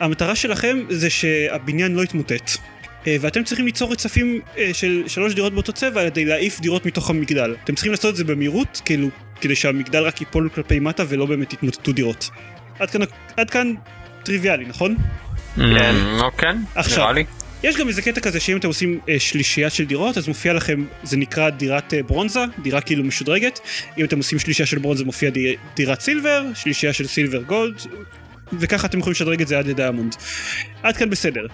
המטרה 0.00 0.36
שלכם 0.36 0.78
זה 0.88 1.10
שהבניין 1.10 1.94
לא 1.94 2.02
יתמוטט. 2.02 2.50
אה, 3.06 3.16
ואתם 3.20 3.44
צריכים 3.44 3.66
ליצור 3.66 3.92
רצפים 3.92 4.40
אה, 4.58 4.70
של 4.72 5.04
שלוש 5.06 5.34
דירות 5.34 5.52
באותו 5.52 5.72
צבע 5.72 6.10
כדי 6.10 6.24
להעיף 6.24 6.60
דירות 6.60 6.86
מתוך 6.86 7.10
המגדל. 7.10 7.56
אתם 7.64 7.74
צריכים 7.74 7.92
לעשות 7.92 8.10
את 8.10 8.16
זה 8.16 8.24
במהירות, 8.24 8.82
כאילו, 8.84 9.08
כדי 9.40 9.54
שהמגדל 9.54 10.02
רק 10.02 10.20
ייפול 10.20 10.48
כלפי 10.54 10.80
מטה 10.80 11.02
ולא 11.08 11.26
באמת 11.26 11.52
יתמוטטו 11.52 11.92
דירות. 11.92 12.30
עד 12.78 12.90
כאן, 12.90 13.00
עד 13.36 13.50
כאן 13.50 13.74
טריוויאלי, 14.22 14.64
נכון? 14.64 14.96
Mm, 15.56 15.60
אוקיי, 16.20 16.48
עכשיו. 16.74 16.98
נראה 16.98 17.12
לי. 17.12 17.24
יש 17.62 17.76
גם 17.76 17.88
איזה 17.88 18.02
קטע 18.02 18.20
כזה 18.20 18.40
שאם 18.40 18.56
אתם 18.56 18.68
עושים 18.68 19.00
אה, 19.08 19.20
שלישייה 19.20 19.70
של 19.70 19.84
דירות 19.84 20.18
אז 20.18 20.28
מופיע 20.28 20.52
לכם 20.52 20.84
זה 21.02 21.16
נקרא 21.16 21.50
דירת 21.50 21.94
אה, 21.94 22.02
ברונזה 22.02 22.40
דירה 22.62 22.80
כאילו 22.80 23.04
משודרגת 23.04 23.60
אם 23.98 24.04
אתם 24.04 24.16
עושים 24.16 24.38
שלישייה 24.38 24.66
של 24.66 24.78
ברונזה 24.78 25.04
מופיע 25.04 25.30
די, 25.30 25.56
דירת 25.76 26.00
סילבר 26.00 26.44
שלישייה 26.54 26.92
של 26.92 27.06
סילבר 27.06 27.42
גולד 27.42 27.80
וככה 28.52 28.86
אתם 28.86 28.98
יכולים 28.98 29.12
לשדרג 29.12 29.42
את 29.42 29.48
זה 29.48 29.58
עד 29.58 29.66
לדיימונד 29.66 30.16
עד 30.82 30.96
כאן 30.96 31.10
בסדר 31.10 31.46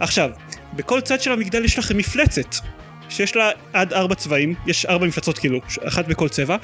עכשיו 0.00 0.30
בכל 0.76 1.00
צד 1.00 1.20
של 1.20 1.32
המגדל 1.32 1.64
יש 1.64 1.78
לכם 1.78 1.96
מפלצת 1.96 2.54
שיש 3.08 3.36
לה 3.36 3.50
עד 3.72 3.92
ארבע 3.92 4.14
צבעים, 4.14 4.54
יש 4.66 4.86
ארבע 4.86 5.06
מפלצות 5.06 5.38
כאילו, 5.38 5.60
אחת 5.88 6.06
בכל 6.06 6.28
צבע, 6.28 6.56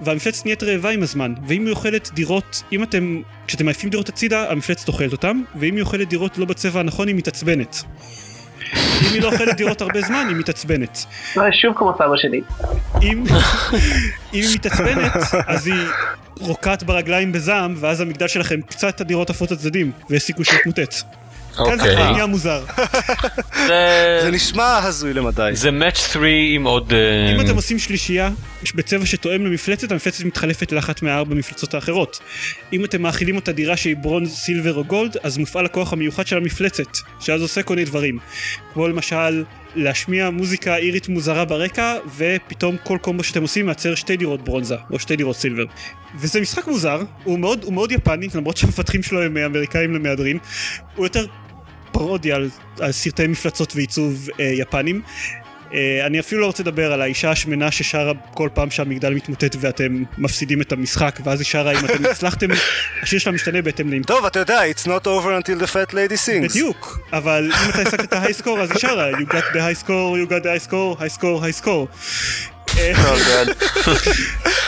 והמפלצת 0.00 0.46
נהיית 0.46 0.62
רעבה 0.62 0.90
עם 0.90 1.02
הזמן, 1.02 1.34
ואם 1.46 1.66
היא 1.66 1.70
אוכלת 1.70 2.10
דירות, 2.14 2.62
אם 2.72 2.82
אתם, 2.82 3.22
כשאתם 3.46 3.64
מעיפים 3.64 3.90
דירות 3.90 4.08
הצידה, 4.08 4.50
המפלצת 4.50 4.88
אוכלת 4.88 5.12
אותם, 5.12 5.42
ואם 5.54 5.74
היא 5.74 5.82
אוכלת 5.82 6.08
דירות 6.08 6.38
לא 6.38 6.44
בצבע 6.44 6.80
הנכון, 6.80 7.08
היא 7.08 7.16
מתעצבנת. 7.16 7.82
אם 8.74 9.12
היא 9.14 9.22
לא 9.22 9.32
אוכלת 9.32 9.56
דירות 9.56 9.80
הרבה 9.80 10.00
זמן, 10.00 10.26
היא 10.28 10.36
מתעצבנת. 10.36 11.04
שוב 11.52 11.74
כמו 11.76 11.92
סבא 11.98 12.16
שלי. 12.16 12.40
אם, 13.02 13.24
היא 14.32 14.44
מתעצבנת, 14.54 15.16
אז 15.46 15.66
היא 15.66 15.86
רוקעת 16.38 16.82
ברגליים 16.82 17.32
בזעם, 17.32 17.74
ואז 17.76 18.00
המגדל 18.00 18.28
שלכם 18.28 18.60
קצת 18.60 19.00
הדירות 19.00 19.30
עפות 19.30 19.50
לצדדים, 19.50 19.92
ויש 20.10 20.22
סיכוי 20.22 20.44
שיתמוטט. 20.44 20.94
כאן 21.56 21.78
זה 21.78 21.82
אוקיי. 21.82 21.96
כבר 21.96 22.12
נהיה 22.12 22.26
מוזר. 22.26 22.64
זה 24.22 24.28
נשמע 24.32 24.78
הזוי 24.82 25.14
למדי. 25.14 25.50
זה 25.52 25.70
match 25.70 25.98
3 25.98 26.16
עם 26.54 26.64
עוד... 26.64 26.92
אה, 26.92 27.34
אם 27.34 27.40
אתם 27.40 27.56
עושים 27.56 27.78
שלישייה 27.78 28.30
יש 28.62 28.74
בצבע 28.74 29.06
שתואם 29.06 29.46
למפלצת, 29.46 29.92
המפלצת 29.92 30.24
מתחלפת 30.24 30.72
לאחת 30.72 31.02
מהארבע 31.02 31.34
מפלצות 31.34 31.74
האחרות. 31.74 32.20
אם 32.72 32.84
אתם 32.84 33.02
מאכילים 33.02 33.36
אותה 33.36 33.52
דירה 33.52 33.76
שהיא 33.76 33.96
ברונז, 33.96 34.34
סילבר 34.34 34.74
או 34.74 34.84
גולד, 34.84 35.16
אז 35.22 35.38
מופעל 35.38 35.64
הכוח 35.64 35.92
המיוחד 35.92 36.26
של 36.26 36.36
המפלצת, 36.36 36.96
שאז 37.20 37.42
עושה 37.42 37.62
כל 37.62 37.74
מיני 37.74 37.84
דברים. 37.84 38.18
כמו 38.72 38.88
למשל, 38.88 39.44
להשמיע 39.74 40.30
מוזיקה 40.30 40.76
אירית 40.76 41.08
מוזרה 41.08 41.44
ברקע, 41.44 41.94
ופתאום 42.16 42.76
כל 42.84 42.98
קומבו 43.00 43.24
שאתם 43.24 43.42
עושים 43.42 43.66
מייצר 43.66 43.94
שתי 43.94 44.16
דירות 44.16 44.44
ברונזה, 44.44 44.76
או 44.90 44.98
שתי 44.98 45.16
דירות 45.16 45.36
סילבר. 45.36 45.64
וזה 46.20 46.40
משחק 46.40 46.66
מוזר, 46.66 47.02
הוא 47.24 47.38
מאוד, 47.38 47.64
הוא 47.64 47.72
מאוד 47.72 47.92
יפני, 47.92 48.28
למרות 48.34 48.56
שהמפתחים 48.56 49.02
שלו 49.02 49.22
הם 49.22 49.36
אמריקאים 49.36 49.94
למהדרין. 49.94 50.38
הוא 50.94 51.06
יותר 51.06 51.26
פרודיה 51.92 52.36
על, 52.36 52.48
על 52.80 52.92
סרטי 52.92 53.26
מפלצות 53.26 53.76
ועיצוב 53.76 54.28
אה, 54.40 54.44
יפנים. 54.44 55.02
אה, 55.74 56.06
אני 56.06 56.20
אפילו 56.20 56.40
לא 56.40 56.46
רוצה 56.46 56.62
לדבר 56.62 56.92
על 56.92 57.02
האישה 57.02 57.30
השמנה 57.30 57.70
ששרה 57.70 58.12
כל 58.34 58.48
פעם 58.54 58.70
שהמגדל 58.70 59.14
מתמוטט 59.14 59.56
ואתם 59.60 60.02
מפסידים 60.18 60.60
את 60.60 60.72
המשחק, 60.72 61.18
ואז 61.24 61.40
היא 61.40 61.46
שרה 61.46 61.72
אם 61.72 61.84
אתם 61.84 62.06
הצלחתם, 62.10 62.46
השיר 63.02 63.18
שלה 63.18 63.32
משתנה 63.32 63.62
בהתאם 63.62 63.90
לאם... 63.90 64.02
טוב, 64.02 64.24
אתה 64.24 64.38
יודע, 64.38 64.60
it's 64.70 64.86
not 64.86 65.06
over 65.06 65.44
until 65.44 65.62
the 65.62 65.66
fat 65.66 65.92
lady 65.92 66.26
sings. 66.26 66.50
בדיוק, 66.50 66.98
אבל 67.12 67.50
אם 67.64 67.70
אתה 67.70 67.82
השגת 67.82 68.00
את 68.00 68.12
ההיי 68.12 68.34
סקור 68.34 68.60
אז 68.60 68.70
היא 68.70 68.78
שרה, 68.78 69.10
you 69.10 69.26
got 69.26 69.54
the 69.54 69.58
high 69.58 69.84
score, 69.84 69.88
you 69.88 70.30
got 70.30 70.42
the 70.42 70.48
high 70.48 70.68
score, 70.68 71.00
high 71.00 71.18
score, 71.18 71.40
high 71.40 71.64
score. 71.64 72.55
אה, 72.78 72.92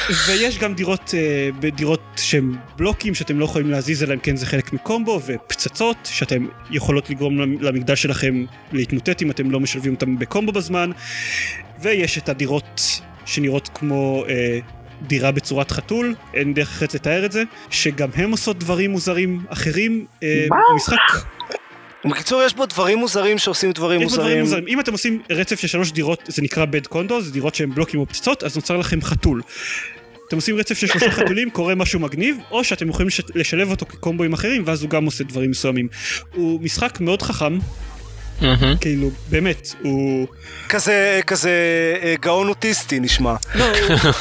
ויש 0.29 0.59
גם 0.59 0.75
דירות, 0.75 1.15
אה, 1.15 1.71
דירות 1.71 2.01
שהן 2.17 2.55
בלוקים 2.77 3.15
שאתם 3.15 3.39
לא 3.39 3.45
יכולים 3.45 3.71
להזיז 3.71 4.03
אלא 4.03 4.15
אם 4.15 4.19
כן 4.19 4.37
זה 4.37 4.47
חלק 4.47 4.73
מקומבו 4.73 5.21
ופצצות 5.27 5.97
שאתם 6.05 6.47
יכולות 6.71 7.11
לגרום 7.11 7.39
למ- 7.39 7.61
למגדל 7.63 7.95
שלכם 7.95 8.45
להתמוטט 8.73 9.23
אם 9.23 9.31
אתם 9.31 9.51
לא 9.51 9.61
משלבים 9.61 9.95
אותם 9.95 10.19
בקומבו 10.19 10.53
בזמן 10.53 10.91
ויש 11.83 12.19
את 12.19 12.29
הדירות 12.29 13.01
שנראות 13.27 13.71
כמו 13.75 14.25
אה, 14.29 14.59
דירה 15.03 15.33
בצורת 15.33 15.71
חתול, 15.71 16.15
אין 16.35 16.55
דרך 16.55 16.69
אחרת 16.69 16.95
לתאר 16.95 17.25
את 17.25 17.33
זה, 17.33 17.43
שגם 17.71 18.09
הם 18.15 18.31
עושות 18.31 18.59
דברים 18.59 18.91
מוזרים 18.91 19.41
אחרים. 19.49 20.07
אה? 20.23 20.47
משחק 20.77 20.97
בקיצור, 22.05 22.42
יש 22.42 22.55
בו 22.55 22.66
דברים 22.66 22.99
מוזרים 22.99 23.38
שעושים 23.38 23.72
דברים 23.72 24.01
בו 24.01 24.07
דברים 24.09 24.20
מוזרים. 24.24 24.40
מוזרים. 24.40 24.64
אם 24.68 24.80
אתם 24.80 24.92
עושים 24.92 25.22
רצף 25.30 25.61
של 25.61 25.68
שלוש 25.68 25.92
דירות, 25.92 26.20
זה 26.28 26.42
נקרא 26.42 26.64
בד 26.64 26.86
קונדו, 26.86 27.20
זה 27.22 27.32
דירות 27.32 27.55
שהן 27.55 27.74
בלוקים 27.74 28.01
או 28.01 28.07
פצצות, 28.07 28.42
אז 28.42 28.57
נוצר 28.57 28.76
לכם 28.76 29.03
חתול. 29.03 29.42
אתם 30.28 30.36
עושים 30.36 30.57
רצף 30.57 30.78
של 30.78 30.86
שלושה 30.86 31.11
חתולים, 31.11 31.51
קורה 31.51 31.74
משהו 31.74 32.01
מגניב, 32.01 32.38
או 32.51 32.64
שאתם 32.64 32.88
יכולים 32.88 33.09
לש- 33.09 33.20
לשלב 33.34 33.70
אותו 33.70 33.86
כקומבואים 33.86 34.32
אחרים, 34.32 34.62
ואז 34.66 34.82
הוא 34.82 34.90
גם 34.90 35.05
עושה 35.05 35.24
דברים 35.24 35.51
מסוימים. 35.51 35.88
הוא 36.34 36.61
משחק 36.61 37.01
מאוד 37.01 37.22
חכם, 37.22 37.59
מהמם. 38.41 38.76
כאילו, 38.80 39.11
באמת, 39.30 39.74
הוא... 39.82 40.26
כזה, 40.68 41.20
כזה 41.26 41.51
אה, 42.03 42.14
גאון 42.20 42.49
אוטיסטי 42.49 43.01
נשמע. 43.01 43.34
לא, 43.55 43.64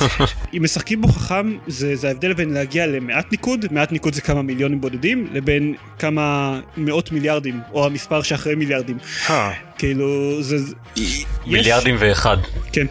אם 0.58 0.64
משחקים 0.64 1.02
בו 1.02 1.08
חכם, 1.08 1.58
זה, 1.68 1.96
זה 1.96 2.08
ההבדל 2.08 2.34
בין 2.34 2.54
להגיע 2.54 2.88
למעט 2.88 3.32
ניקוד, 3.32 3.66
מעט 3.72 3.92
ניקוד 3.92 4.14
זה 4.14 4.22
כמה 4.22 4.42
מיליונים 4.42 4.82
בודדים, 4.82 5.28
לבין 5.34 5.74
כמה 6.00 6.60
מאות 6.78 7.12
מיליארדים, 7.12 7.60
או 7.74 7.86
המספר 7.86 8.22
שאחרי 8.22 8.56
מיליארדים. 8.56 8.98
אה. 9.30 9.52
כאילו, 9.78 10.38
זה... 10.44 10.58
זה- 10.58 10.76
יש- 10.96 11.26
מיליארדים 11.48 11.96
ואחד. 12.00 12.38
כן, 12.72 12.86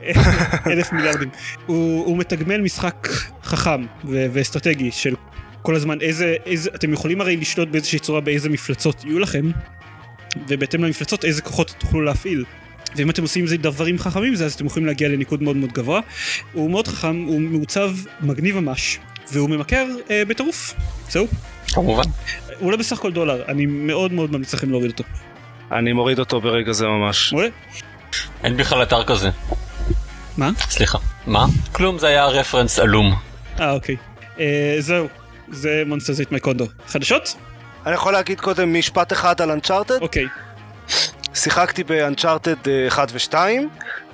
אלף 0.72 0.92
מיליארדים. 0.92 1.28
הוא, 1.66 2.06
הוא 2.06 2.18
מתגמל 2.18 2.60
משחק 2.60 3.08
חכם 3.44 3.82
ו- 4.04 4.26
ואסטרטגי 4.32 4.90
של 4.92 5.14
כל 5.62 5.74
הזמן 5.74 6.00
איזה, 6.00 6.34
איזה, 6.46 6.70
אתם 6.74 6.92
יכולים 6.92 7.20
הרי 7.20 7.36
לשלוט 7.36 7.68
באיזושהי 7.68 7.98
צורה 7.98 8.20
באיזה 8.20 8.48
מפלצות 8.48 9.04
יהיו 9.04 9.18
לכם, 9.18 9.50
ובהתאם 10.48 10.84
למפלצות 10.84 11.24
איזה 11.24 11.42
כוחות 11.42 11.74
תוכלו 11.78 12.00
להפעיל. 12.02 12.44
ואם 12.96 13.10
אתם 13.10 13.22
עושים 13.22 13.42
עם 13.42 13.46
זה 13.46 13.56
דברים 13.56 13.98
חכמים 13.98 14.34
זה 14.34 14.44
אז 14.44 14.54
אתם 14.54 14.66
יכולים 14.66 14.86
להגיע 14.86 15.08
לניקוד 15.08 15.42
מאוד 15.42 15.56
מאוד 15.56 15.72
גבוה. 15.72 16.00
הוא 16.52 16.70
מאוד 16.70 16.88
חכם, 16.88 17.22
הוא 17.22 17.40
מעוצב 17.40 17.90
מגניב 18.20 18.60
ממש, 18.60 18.98
והוא 19.32 19.50
ממכר 19.50 19.86
אה, 20.10 20.22
בטירוף. 20.28 20.74
זהו. 21.08 21.26
כמובן. 21.72 22.02
הוא 22.58 22.66
עולה 22.66 22.76
בסך 22.76 22.98
הכל 22.98 23.12
דולר, 23.12 23.42
אני 23.48 23.66
מאוד 23.66 24.12
מאוד 24.12 24.32
ממליץ 24.32 24.54
לכם 24.54 24.70
להוריד 24.70 24.90
אותו. 24.90 25.04
אני 25.72 25.92
מוריד 25.92 26.18
אותו 26.18 26.40
ברגע 26.40 26.72
זה 26.72 26.86
ממש. 26.86 27.32
מעולה? 27.32 27.48
אין 28.44 28.56
בכלל 28.56 28.82
אתר 28.82 29.04
כזה. 29.04 29.30
מה? 30.36 30.50
סליחה. 30.60 30.98
מה? 31.26 31.46
כלום 31.72 31.98
זה 31.98 32.06
היה 32.06 32.26
רפרנס 32.26 32.78
עלום. 32.78 33.14
אה 33.60 33.72
אוקיי. 33.72 33.96
אה, 34.40 34.76
זהו. 34.78 35.08
זה 35.52 35.82
מונסטר 35.86 36.12
זייט 36.12 36.32
מייקונדו. 36.32 36.66
חדשות? 36.88 37.36
אני 37.86 37.94
יכול 37.94 38.12
להגיד 38.12 38.40
קודם 38.40 38.74
משפט 38.74 39.12
אחד 39.12 39.40
על 39.40 39.50
אנצ'ארטד? 39.50 40.02
אוקיי. 40.02 40.26
שיחקתי 41.34 41.84
באנצ'ארטד 41.84 42.54
1 42.88 43.08
ו-2, 43.12 43.34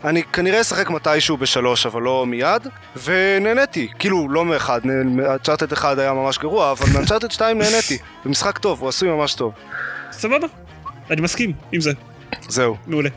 אני 0.04 0.22
כנראה 0.22 0.60
אשחק 0.60 0.90
מתישהו 0.90 1.36
בשלוש, 1.36 1.86
אבל 1.86 2.02
לא 2.02 2.26
מיד, 2.26 2.66
ונהניתי, 3.04 3.88
כאילו 3.98 4.28
לא 4.28 4.44
מאחד, 4.44 4.80
אנצ'ארטד 5.34 5.72
1 5.72 5.98
היה 5.98 6.12
ממש 6.12 6.38
גרוע, 6.38 6.72
אבל 6.72 6.86
מאנצ'ארטד 6.94 7.30
2 7.30 7.58
נהניתי, 7.58 7.98
זה 8.24 8.30
משחק 8.30 8.58
טוב, 8.58 8.80
הוא 8.80 8.88
עשוי 8.88 9.08
ממש 9.08 9.34
טוב, 9.34 9.54
סבבה. 10.12 10.46
אני 11.10 11.20
מסכים 11.20 11.52
עם 11.72 11.80
זה. 11.80 11.92
זהו. 12.48 12.76
מעולה. 12.86 13.10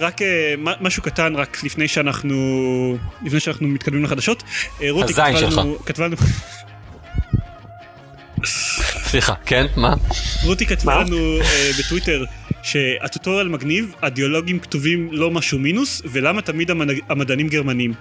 רק 0.00 0.16
מה- 0.58 0.72
משהו 0.80 1.02
קטן, 1.02 1.36
רק 1.36 1.64
לפני 1.64 1.88
שאנחנו... 1.88 2.36
לפני 3.22 3.40
שאנחנו 3.40 3.68
מתקדמים 3.68 4.04
לחדשות. 4.04 4.42
אה, 4.82 4.90
רותי 4.90 5.12
הזין 5.12 5.24
כתבה 5.24 5.50
שלך. 5.50 5.58
לנו... 5.58 5.76
סליחה, 8.44 9.34
כן? 9.46 9.66
מה? 9.76 9.94
רותי 10.44 10.66
כתבה? 10.66 11.02
לנו 11.02 11.16
אה, 11.40 11.70
בטוויטר 11.78 12.24
שהטוטוריאל 12.62 13.48
מגניב, 13.48 13.94
הדיאלוגים 14.02 14.58
כתובים 14.58 15.08
לא 15.12 15.30
משהו 15.30 15.58
מינוס, 15.58 16.02
ולמה 16.04 16.42
תמיד 16.42 16.70
המד- 16.70 17.00
המדענים 17.08 17.48
גרמנים. 17.48 17.92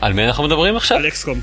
על 0.00 0.12
מי 0.12 0.24
אנחנו 0.24 0.44
מדברים 0.44 0.76
עכשיו? 0.76 0.98
על 0.98 1.06
אקסקום. 1.06 1.40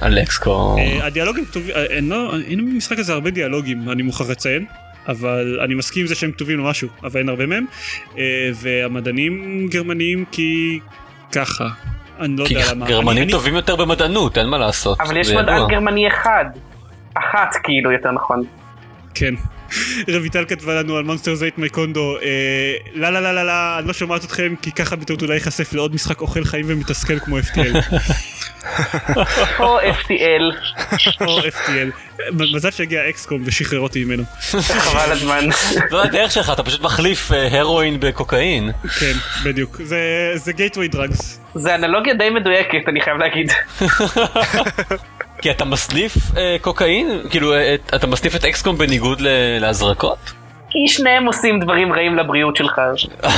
על 0.00 0.18
אקסקום. 0.18 0.78
אה, 0.78 1.06
הדיאלוגים 1.06 1.44
כתובים... 1.44 1.74
אה, 1.76 1.84
אין 1.84 2.08
לו- 2.08 2.32
אין 2.46 2.70
במשחק 2.74 2.98
הזה 2.98 3.12
הרבה 3.12 3.30
דיאלוגים, 3.30 3.90
אני 3.90 4.02
מוכרח 4.02 4.30
לציין. 4.30 4.64
אבל 5.08 5.58
אני 5.64 5.74
מסכים 5.74 6.00
עם 6.02 6.06
זה 6.06 6.14
שהם 6.14 6.32
כתובים 6.32 6.58
למשהו, 6.58 6.88
אבל 7.04 7.20
אין 7.20 7.28
הרבה 7.28 7.46
מהם. 7.46 7.64
והמדענים 8.54 9.66
גרמנים 9.70 10.24
כי 10.32 10.78
ככה. 11.32 11.68
אני 12.20 12.36
לא 12.36 12.44
כי 12.46 12.54
יודע 12.54 12.72
למה. 12.72 12.86
גרמנים 12.86 13.22
אני- 13.22 13.32
טובים 13.32 13.54
יותר 13.54 13.76
במדענות, 13.76 14.38
אין 14.38 14.46
מה 14.46 14.58
לעשות. 14.58 15.00
אבל 15.00 15.16
יש 15.16 15.30
מדען. 15.30 15.68
גרמני 15.70 16.08
אחד. 16.08 16.44
אחת 17.18 17.56
כאילו 17.62 17.92
יותר 17.92 18.10
נכון. 18.12 18.44
כן. 19.14 19.34
רויטל 20.18 20.44
כתבה 20.48 20.74
לנו 20.74 20.96
על 20.96 21.04
מונסטר 21.04 21.34
זייט 21.34 21.58
מייקונדו, 21.58 22.16
אה, 22.22 22.26
לא 22.94 23.10
לא 23.10 23.20
לא 23.22 23.34
לא 23.34 23.46
לא, 23.46 23.78
אני 23.78 23.86
לא 23.88 23.92
שומעת 23.92 24.24
אתכם 24.24 24.54
כי 24.62 24.72
ככה 24.72 24.96
בטעות 24.96 25.22
אולי 25.22 25.34
ייחשף 25.34 25.72
לעוד 25.72 25.94
משחק 25.94 26.20
אוכל 26.20 26.44
חיים 26.44 26.64
ומתסכל 26.68 27.18
כמו 27.18 27.38
FTL. 27.38 27.76
או 29.60 29.80
FTL, 29.80 30.56
או 31.20 31.38
FTL. 31.40 31.90
מזל 32.54 32.70
שהגיע 32.70 33.08
XCOM 33.08 33.42
ושחרר 33.44 33.80
אותי 33.80 34.04
ממנו. 34.04 34.22
חבל 34.84 35.12
הזמן. 35.12 35.44
זו 35.90 36.02
הדרך 36.02 36.30
שלך, 36.32 36.50
אתה 36.52 36.62
פשוט 36.62 36.80
מחליף 36.82 37.32
אה, 37.32 37.58
הרואין 37.60 38.00
בקוקאין. 38.00 38.70
כן, 39.00 39.12
בדיוק. 39.44 39.76
זה- 39.84 39.98
זה 40.34 40.52
gateway 40.52 40.88
drugs. 40.88 41.40
זה 41.54 41.74
אנלוגיה 41.74 42.14
די 42.14 42.30
מדויקת, 42.30 42.88
אני 42.88 43.00
חייב 43.00 43.16
להגיד. 43.16 43.52
כי 45.42 45.50
אתה 45.50 45.64
מסניף 45.64 46.12
אה, 46.36 46.56
קוקאין? 46.60 47.20
כאילו, 47.30 47.54
אה, 47.54 47.74
את- 47.74 47.94
אתה 47.94 48.06
מסניף 48.06 48.36
את 48.36 48.44
XCOM 48.44 48.78
בניגוד 48.78 49.20
ל- 49.20 49.58
להזרקות? 49.60 50.18
כי 50.70 50.78
שניהם 50.88 51.26
עושים 51.26 51.60
דברים 51.60 51.92
רעים 51.92 52.16
לבריאות 52.16 52.56
שלך. 52.56 52.80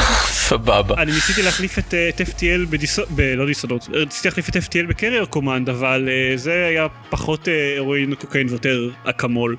סבבה. 0.48 0.94
אני 1.02 1.12
ניסיתי 1.12 1.42
להחליף 1.42 1.78
את 1.78 1.94
אה, 1.94 2.08
את 2.08 2.20
FTL 2.20 2.66
ב 2.70 2.74
Disho... 2.74 3.02
ב... 3.10 3.20
לא 3.20 3.46
Dishonored. 3.46 3.88
רציתי 3.92 4.28
להחליף 4.28 4.48
את 4.48 4.56
FTL 4.56 4.86
ב 4.88 4.93
Carrier 4.93 5.24
Command, 5.24 5.68
אבל 5.68 6.08
אה, 6.08 6.36
זה 6.36 6.66
היה 6.68 6.86
פחות 7.10 7.48
אה, 7.48 7.74
הרואין 7.76 8.14
קוקאין 8.14 8.48
ויותר 8.48 8.78
אקמול. 9.04 9.56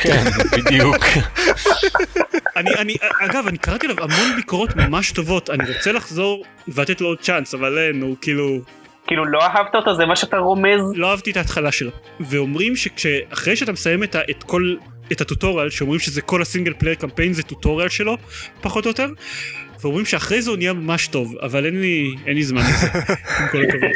כן, 0.00 0.24
בדיוק. 0.52 0.96
אני, 2.56 2.70
אני, 2.74 2.96
אגב, 3.20 3.46
אני 3.46 3.58
קראתי 3.58 3.86
עליו 3.86 4.04
המון 4.04 4.36
ביקורות 4.36 4.76
ממש 4.76 5.12
טובות, 5.12 5.50
אני 5.50 5.64
רוצה 5.76 5.92
לחזור 5.92 6.44
ולתת 6.68 7.00
לו 7.00 7.06
עוד 7.08 7.18
צ'אנס, 7.20 7.54
אבל 7.54 7.78
אין, 7.78 8.02
הוא 8.02 8.16
כאילו... 8.20 8.58
כאילו 9.06 9.24
לא 9.24 9.42
אהבת 9.42 9.74
אותו, 9.74 9.94
זה 9.94 10.06
מה 10.06 10.16
שאתה 10.16 10.36
רומז? 10.36 10.80
לא 10.94 11.10
אהבתי 11.10 11.30
את 11.30 11.36
ההתחלה 11.36 11.72
שלו. 11.72 11.90
ואומרים 12.20 12.76
שאחרי 12.76 13.56
שאתה 13.56 13.72
מסיים 13.72 14.02
את, 14.02 14.14
ה, 14.14 14.20
את 14.30 14.42
כל... 14.42 14.74
את 15.12 15.20
ה 15.20 15.25
tutorial, 15.25 15.70
שאומרים 15.70 16.00
שזה 16.00 16.22
כל 16.22 16.42
ה 16.42 16.46
single 16.46 16.72
player 16.78 16.94
campaign 16.94 17.32
זה 17.32 17.42
tutorial 17.42 17.88
שלו, 17.88 18.16
פחות 18.60 18.84
או 18.84 18.90
יותר, 18.90 19.08
ואומרים 19.80 20.04
שאחרי 20.04 20.42
זה 20.42 20.50
הוא 20.50 20.58
נהיה 20.58 20.72
ממש 20.72 21.06
טוב, 21.06 21.34
אבל 21.42 21.66
אין 21.66 21.80
לי, 21.80 22.14
אין 22.26 22.36
לי 22.36 22.42
זמן 22.42 22.62
לזה, 22.62 22.86
עם 23.40 23.48
כל 23.52 23.62
הכבוד. 23.62 23.90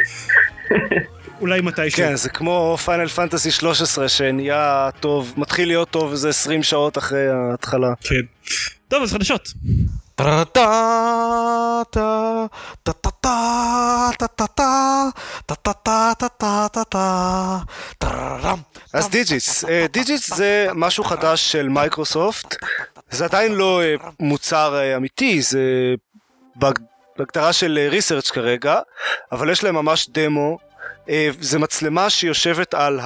אולי 1.41 1.61
מתישהו. 1.61 1.97
כן, 1.97 2.15
זה 2.15 2.29
כמו 2.29 2.77
Final 2.85 3.07
Fantasy 3.07 3.51
13 3.51 4.09
שנהיה 4.09 4.89
טוב, 4.99 5.33
מתחיל 5.37 5.67
להיות 5.67 5.89
טוב 5.89 6.11
איזה 6.11 6.29
20 6.29 6.63
שעות 6.63 6.97
אחרי 6.97 7.27
ההתחלה. 7.27 7.93
כן. 8.01 8.21
טוב, 8.87 9.03
אז 9.03 9.13
חדשות. 9.13 9.53
אז 18.93 19.09
Digits, 19.09 19.65
אה, 19.65 19.85
Digits 19.91 20.33
זה 20.33 20.67
משהו 20.75 21.03
חדש 21.03 21.51
של 21.51 21.69
מייקרוסופט, 21.69 22.55
זה 23.11 23.25
עדיין 23.25 23.51
לא 23.55 23.81
מוצר 24.19 24.95
אמיתי, 24.97 25.41
זה 25.41 25.59
בהג- 26.55 26.79
בהגדרה 27.17 27.53
של 27.53 27.87
ריסרצ' 27.91 28.31
כרגע, 28.31 28.79
אבל 29.31 29.49
יש 29.49 29.63
להם 29.63 29.75
ממש 29.75 30.09
דמו. 30.09 30.57
זה 31.39 31.59
מצלמה 31.59 32.09
שיושבת 32.09 32.73
על, 32.73 32.99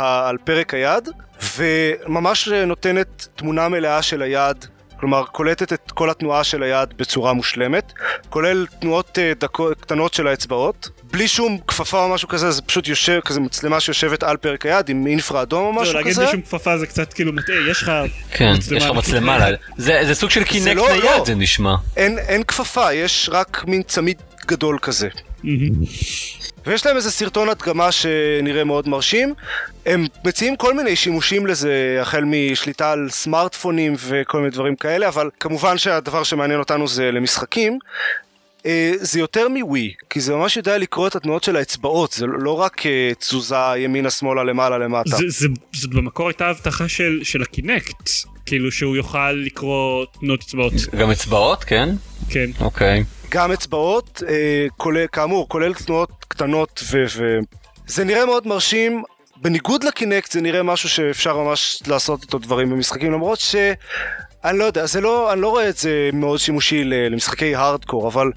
פרק 0.43 0.73
היד, 0.73 1.09
וממש 1.55 2.47
נותנת 2.47 3.27
תמונה 3.35 3.69
מלאה 3.69 4.01
של 4.01 4.21
היד, 4.21 4.65
כלומר 4.99 5.23
קולטת 5.25 5.73
את 5.73 5.91
כל 5.91 6.09
התנועה 6.09 6.43
של 6.43 6.63
היד 6.63 6.93
בצורה 6.97 7.33
מושלמת, 7.33 7.93
כולל 8.29 8.65
תנועות 8.79 9.19
אה, 9.19 9.31
דקו, 9.39 9.69
קטנות 9.79 10.13
של 10.13 10.27
האצבעות, 10.27 10.89
בלי 11.03 11.27
שום 11.27 11.57
כפפה 11.67 12.03
או 12.03 12.09
משהו 12.09 12.27
כזה, 12.27 12.51
זה 12.51 12.61
פשוט 12.61 12.87
יושב, 12.87 13.19
כזה 13.25 13.39
מצלמה 13.39 13.79
שיושבת 13.79 14.23
על 14.23 14.37
פרק 14.37 14.65
היד 14.65 14.89
עם 14.89 15.07
אינפרה 15.07 15.41
אדום 15.41 15.65
או 15.65 15.71
זהו, 15.73 15.81
משהו 15.81 15.93
להגיד 15.93 16.11
כזה. 16.11 16.21
בלי 16.21 16.31
שום 16.31 16.41
כפפה 16.41 16.77
זה 16.77 16.87
קצת 16.87 17.13
כאילו 17.13 17.33
מטעה, 17.33 17.55
יש 17.69 17.81
לך... 17.81 17.91
כן, 18.31 18.53
מצלמה 18.57 18.77
יש 18.77 18.83
לך 18.85 18.91
מצלמה. 18.91 19.37
זה 19.77 20.01
זה 20.05 20.15
סוג 20.15 20.29
של 20.29 20.43
Kinect 20.43 20.75
לא, 20.75 20.89
נייד, 20.89 21.03
לא. 21.03 21.25
זה 21.25 21.35
נשמע. 21.35 21.75
אין, 21.97 22.19
אין 22.19 22.43
כפפה, 22.43 22.93
יש 22.93 23.29
רק 23.31 23.63
מין 23.67 23.83
צמיד 23.83 24.17
גדול 24.47 24.77
כזה. 24.81 25.09
ויש 26.65 26.85
להם 26.85 26.95
איזה 26.95 27.11
סרטון 27.11 27.49
הדגמה 27.49 27.91
שנראה 27.91 28.63
מאוד 28.63 28.89
מרשים. 28.89 29.33
הם 29.85 30.05
מציעים 30.25 30.55
כל 30.55 30.73
מיני 30.73 30.95
שימושים 30.95 31.47
לזה, 31.47 31.97
החל 32.01 32.23
משליטה 32.25 32.91
על 32.91 33.07
סמארטפונים 33.09 33.95
וכל 34.07 34.37
מיני 34.37 34.49
דברים 34.49 34.75
כאלה, 34.75 35.07
אבל 35.07 35.29
כמובן 35.39 35.77
שהדבר 35.77 36.23
שמעניין 36.23 36.59
אותנו 36.59 36.87
זה 36.87 37.11
למשחקים. 37.11 37.79
אה, 38.65 38.93
זה 38.99 39.19
יותר 39.19 39.49
מווי, 39.49 39.93
כי 40.09 40.21
זה 40.21 40.35
ממש 40.35 40.57
יודע 40.57 40.77
לקרוא 40.77 41.07
את 41.07 41.15
התנועות 41.15 41.43
של 41.43 41.55
האצבעות, 41.55 42.11
זה 42.11 42.25
לא 42.25 42.59
רק 42.59 42.85
אה, 42.85 43.11
תזוזה 43.19 43.55
ימינה 43.77 44.09
שמאלה 44.09 44.43
למעלה 44.43 44.77
למטה. 44.77 45.17
זה, 45.17 45.23
זה, 45.27 45.47
זאת 45.73 45.89
במקור 45.89 46.27
הייתה 46.27 46.47
הבטחה 46.47 46.87
של, 46.87 47.19
של 47.23 47.41
הקינקט, 47.41 48.09
כאילו 48.45 48.71
שהוא 48.71 48.95
יוכל 48.95 49.31
לקרוא 49.31 50.05
תנועות 50.19 50.41
אצבעות, 50.41 50.73
גם 50.97 51.11
אצבעות, 51.11 51.63
כן? 51.63 51.89
כן. 52.29 52.49
אוקיי. 52.59 53.03
גם 53.35 53.51
אצבעות, 53.51 54.23
אה, 54.27 54.67
כולל, 54.77 55.05
כאמור, 55.11 55.49
כולל 55.49 55.73
תנועות 55.73 56.09
קטנות 56.27 56.83
ו... 56.91 57.05
ו... 57.17 57.37
זה 57.87 58.03
נראה 58.03 58.25
מאוד 58.25 58.47
מרשים. 58.47 59.03
בניגוד 59.41 59.83
לקינקט 59.83 60.31
זה 60.31 60.41
נראה 60.41 60.63
משהו 60.63 60.89
שאפשר 60.89 61.37
ממש 61.37 61.83
לעשות 61.87 62.23
איתו 62.23 62.37
דברים 62.37 62.69
במשחקים 62.69 63.11
למרות 63.11 63.39
ש... 63.39 63.55
אני 64.43 64.59
לא 64.59 64.63
יודע, 64.63 64.85
זה 64.85 65.01
לא, 65.01 65.33
אני 65.33 65.41
לא 65.41 65.49
רואה 65.49 65.69
את 65.69 65.77
זה 65.77 66.09
מאוד 66.13 66.39
שימושי 66.39 66.83
למשחקי 66.83 67.55
הארדקור, 67.55 68.07
אבל 68.07 68.31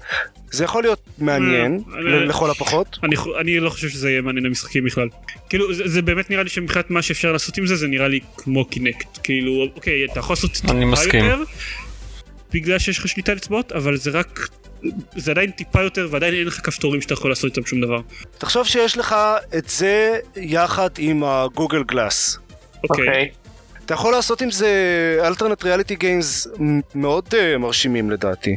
זה 0.51 0.63
יכול 0.63 0.83
להיות 0.83 0.99
מעניין, 1.17 1.83
אה, 1.93 2.01
ל- 2.01 2.29
לכל 2.29 2.51
הפחות. 2.51 2.97
אני, 3.39 3.59
לא 3.59 3.69
חושב 3.69 3.89
שזה 3.89 4.09
יהיה 4.09 4.21
מעניין 4.21 4.45
למשחקים 4.45 4.85
בכלל. 4.85 5.07
כאילו 5.49 5.73
זה, 5.73 5.83
זה 5.85 6.01
באמת 6.01 6.29
נראה 6.29 6.43
לי 6.43 6.49
שמבחינת 6.49 6.91
מה 6.91 7.01
שאפשר 7.01 7.31
לעשות 7.31 7.57
עם 7.57 7.67
זה 7.67 7.75
זה 7.75 7.87
נראה 7.87 8.07
לי 8.07 8.19
כמו 8.37 8.65
Kinect. 8.65 9.19
כאילו 9.23 9.63
אוקיי 9.75 10.05
אתה 10.05 10.19
יכול 10.19 10.33
לעשות 10.33 10.51
טיפה 10.51 10.71
אני 10.71 10.85
מסכים. 10.85 11.25
יותר 11.25 11.43
בגלל 12.53 12.79
שיש 12.79 12.99
לך 12.99 13.07
שליטה 13.07 13.31
על 13.31 13.37
אצבעות 13.37 13.71
אבל 13.71 13.97
זה 13.97 14.11
רק 14.11 14.49
זה 15.15 15.31
עדיין 15.31 15.51
טיפה 15.51 15.81
יותר 15.81 16.07
ועדיין 16.11 16.33
אין 16.33 16.47
לך 16.47 16.59
כפתורים 16.63 17.01
שאתה 17.01 17.13
יכול 17.13 17.31
לעשות 17.31 17.57
איתם 17.57 17.65
שום 17.65 17.81
דבר. 17.81 18.01
תחשוב 18.37 18.67
שיש 18.67 18.97
לך 18.97 19.15
את 19.57 19.69
זה 19.69 20.19
יחד 20.35 20.89
עם 20.97 21.23
ה 21.23 21.32
Google 21.32 21.83
Glass. 21.83 22.39
אוקיי. 22.83 23.07
אוקיי. 23.07 23.29
אתה 23.85 23.93
יכול 23.93 24.11
לעשות 24.11 24.41
עם 24.41 24.51
זה 24.51 24.69
alternate 25.23 25.63
reality 25.63 25.95
games 25.95 26.47
מאוד 26.95 27.27
uh, 27.27 27.57
מרשימים 27.57 28.11
לדעתי. 28.11 28.55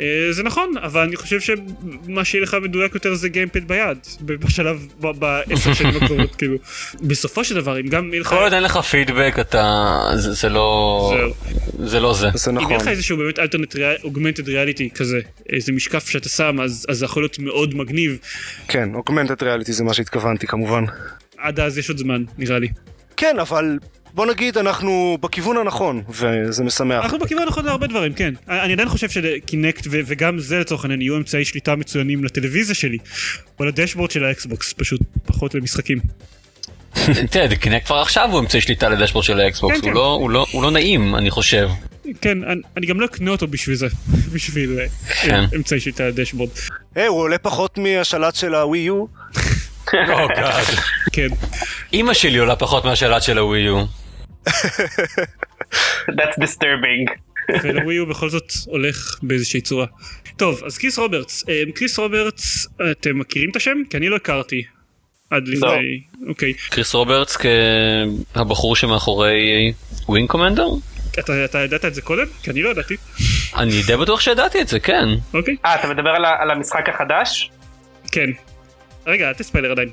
אה, 0.00 0.32
זה 0.32 0.42
נכון 0.42 0.72
אבל 0.82 1.00
אני 1.00 1.16
חושב 1.16 1.40
שמה 1.40 2.24
שיהיה 2.24 2.42
לך 2.42 2.56
מדויק 2.62 2.94
יותר 2.94 3.14
זה 3.14 3.28
גיימפד 3.28 3.68
ביד 3.68 3.98
בשלב 4.20 4.86
בעשר 5.00 5.74
שנים 5.78 6.02
הקרובות 6.02 6.34
כאילו 6.34 6.56
בסופו 7.02 7.44
של 7.44 7.54
דבר 7.54 7.80
אם 7.80 7.88
גם 7.88 8.08
יהיה 8.12 8.20
לך 8.20 8.28
כל 8.28 8.36
עוד 8.36 8.52
אין 8.52 8.62
לך 8.62 8.76
פידבק 8.76 9.36
אתה... 9.40 10.02
זה 10.14 10.48
לא... 10.48 11.14
זה 11.78 12.00
לא 12.00 12.14
זה. 12.14 12.28
זה 12.34 12.50
אם 12.50 12.56
נכון. 12.56 12.70
יהיה 12.70 12.80
לך 12.82 12.88
איזשהו 12.88 13.16
באמת 13.16 13.38
אלטרנט 13.38 13.76
אוגמנטד 14.04 14.48
ריאליטי 14.48 14.90
כזה 14.94 15.20
איזה 15.52 15.72
משקף 15.72 16.08
שאתה 16.08 16.28
שם 16.28 16.60
אז 16.60 16.86
אז 16.88 16.98
זה 16.98 17.04
יכול 17.04 17.22
להיות 17.22 17.38
מאוד 17.38 17.74
מגניב 17.74 18.18
כן, 18.68 18.94
אוגמנטד 18.94 19.42
ריאליטי 19.42 19.72
זה 19.72 19.84
מה 19.84 19.94
שהתכוונתי 19.94 20.46
כמובן. 20.46 20.84
עד 21.38 21.60
אז 21.60 21.78
יש 21.78 21.88
עוד 21.88 21.98
זמן 21.98 22.24
נראה 22.38 22.58
לי. 22.58 22.68
כן, 23.16 23.38
אבל 23.38 23.78
בוא 24.14 24.26
נגיד 24.26 24.58
אנחנו 24.58 25.18
בכיוון 25.20 25.56
הנכון, 25.56 26.02
וזה 26.08 26.64
משמח. 26.64 27.04
אנחנו 27.04 27.18
בכיוון 27.18 27.42
הנכון 27.42 27.64
להרבה 27.64 27.86
דברים 27.86 28.12
כן 28.14 28.34
אני 28.48 28.72
עדיין 28.72 28.88
חושב 28.88 29.08
ש 29.10 29.29
Kinect 29.29 29.86
ו- 29.90 30.00
וגם 30.06 30.38
זה 30.38 30.58
לצורך 30.58 30.84
העניין 30.84 31.00
יהיו 31.02 31.16
אמצעי 31.16 31.44
שליטה 31.44 31.76
מצוינים 31.76 32.24
לטלוויזיה 32.24 32.74
שלי 32.74 32.98
או 33.60 33.64
ל 33.64 33.69
dashboard 33.69 34.10
של 34.10 34.24
ה 34.24 34.34
Xbox 34.34 34.72
פשוט 34.72 35.00
פחות 35.26 35.54
למשחקים. 35.54 35.98
תראה, 37.30 37.56
Kinect 37.56 37.86
כבר 37.86 37.96
עכשיו 37.96 38.28
הוא 38.32 38.40
אמצעי 38.40 38.60
שליטה 38.60 38.88
ל 38.88 38.92
dashboard 38.92 39.24
של 39.24 39.40
ה 39.40 39.46
Xbox, 39.46 39.74
כן, 39.76 39.80
הוא 39.80 39.88
כן. 39.90 39.94
לא- 39.94 40.28
לא- 40.30 40.46
הוא 40.50 40.62
לא 40.62 40.70
נעים, 40.70 41.14
אני 41.14 41.30
חושב. 41.30 41.68
כן 42.20 42.44
אני, 42.44 42.60
אני 42.76 42.86
גם 42.86 43.00
לא 43.00 43.06
אקנה 43.06 43.30
אותו 43.30 43.46
בשביל 43.46 43.76
זה 43.76 43.86
בשביל 44.34 44.78
אה, 44.78 44.86
כן. 45.22 45.44
אמצעי 45.56 45.80
שליטה 45.80 46.08
ל 46.08 46.12
dashboard. 46.12 46.50
היי, 46.94 47.06
הוא 47.06 47.18
עולה 47.18 47.38
פחות 47.38 47.78
מהשלט 47.78 48.34
של 48.34 48.54
הווי 48.54 48.78
יו. 48.78 49.04
כן. 51.12 51.28
אימא 51.92 52.14
שלי 52.14 52.38
עולה 52.38 52.56
פחות 52.56 52.84
מהשלט 52.84 53.22
של 53.22 53.38
הווי 53.38 53.60
יו. 53.60 53.84
That's 56.16 56.38
disturbing. 56.38 57.18
ולווי 57.62 57.96
הוא 57.96 58.08
בכל 58.08 58.30
זאת 58.30 58.52
הולך 58.66 59.18
באיזושהי 59.22 59.60
צורה. 59.60 59.86
טוב, 60.36 60.62
אז 60.66 60.78
קריס 60.78 60.98
רוברטס. 60.98 61.48
אה, 61.48 61.62
קריס 61.74 61.98
רוברטס, 61.98 62.66
אתם 62.90 63.18
מכירים 63.18 63.50
את 63.50 63.56
השם? 63.56 63.76
כי 63.90 63.96
אני 63.96 64.08
לא 64.08 64.16
הכרתי. 64.16 64.62
עד 65.30 65.48
לפני... 65.48 66.00
אוקיי. 66.28 66.54
קריס 66.54 66.94
רוברטס 66.94 67.36
כהבחור 68.34 68.76
שמאחורי 68.76 69.72
Wing 70.08 70.28
Commander? 70.28 70.68
אתה 71.18 71.44
אתה 71.44 71.58
ידעת 71.58 71.84
את 71.84 71.94
זה 71.94 72.02
קודם? 72.02 72.26
כי 72.42 72.50
אני 72.50 72.62
לא 72.62 72.70
ידעתי. 72.70 72.96
אני 73.56 73.82
די 73.86 73.96
בטוח 73.96 74.20
שידעתי 74.20 74.60
את 74.60 74.68
זה, 74.68 74.80
כן. 74.80 75.08
אוקיי. 75.34 75.56
אה, 75.64 75.74
אתה 75.74 75.88
מדבר 75.88 76.10
על 76.10 76.24
על 76.24 76.50
המשחק 76.50 76.88
החדש? 76.88 77.50
כן. 78.12 78.30
רגע, 79.06 79.28
אל 79.28 79.34
תספיילר 79.34 79.70
עדיין. 79.70 79.88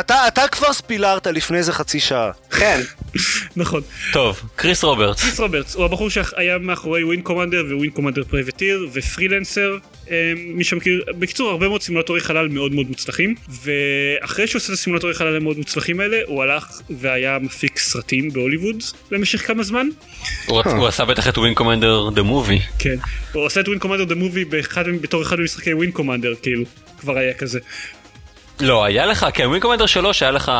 אתה, 0.00 0.28
אתה 0.28 0.48
כבר 0.48 0.72
ספילרת 0.72 1.26
לפני 1.26 1.58
איזה 1.58 1.72
חצי 1.72 2.00
שעה. 2.00 2.30
כן. 2.50 2.80
נכון. 3.56 3.82
טוב, 4.12 4.42
קריס 4.56 4.84
רוברטס. 4.84 5.22
קריס 5.22 5.40
רוברטס 5.40 5.74
הוא 5.74 5.84
הבחור 5.84 6.10
שהיה 6.10 6.58
מאחורי 6.58 7.04
Wing 7.04 7.22
Commander 7.22 7.64
Wing 7.76 7.90
Commander 7.90 8.24
Privateer 8.24 8.88
ו 8.92 9.00
Freelancer 9.00 9.76
אה, 10.10 10.32
מי 10.36 10.64
שמכיר 10.64 11.04
בקיצור 11.18 11.50
הרבה 11.50 11.68
מאוד 11.68 11.82
סימולטורי 11.82 12.20
חלל 12.20 12.48
מאוד 12.48 12.74
מאוד 12.74 12.86
מוצלחים 12.88 13.34
ואחרי 13.48 14.46
שהוא 14.46 14.60
עושה 14.60 14.72
את 14.72 14.78
הסימולטורי 14.78 15.14
חלל 15.14 15.36
המאוד 15.36 15.58
מוצלחים 15.58 16.00
האלה 16.00 16.16
הוא 16.26 16.42
הלך 16.42 16.80
והיה 16.90 17.38
מפיק 17.38 17.78
סרטים 17.78 18.32
בהוליווד 18.32 18.76
במשך 19.10 19.46
כמה 19.46 19.62
זמן 19.62 19.86
הוא 20.46 20.86
עשה 20.88 21.04
בטח 21.04 21.28
את 21.28 21.38
Wing 21.38 21.54
Commander 21.54 22.10
the 22.14 22.22
movie. 22.22 22.58
כן 22.78 22.96
הוא 23.32 23.44
עושה 23.44 23.60
את 23.60 23.68
Wing 23.68 23.78
Commander 23.78 24.04
the 24.04 24.14
movie 24.14 24.44
בתור 25.00 25.22
אחד 25.22 25.40
ממשחקי 25.40 25.74
Wing 25.74 25.90
Commander 25.90 26.34
כאילו 26.42 26.64
כבר 26.98 27.18
היה 27.18 27.34
כזה 27.34 27.58
לא, 28.60 28.84
היה 28.84 29.06
לך, 29.06 29.26
כן, 29.34 29.46
Wing 29.46 29.60
Commander 29.60 29.86
3 29.86 30.22
היה 30.22 30.32
לך 30.32 30.52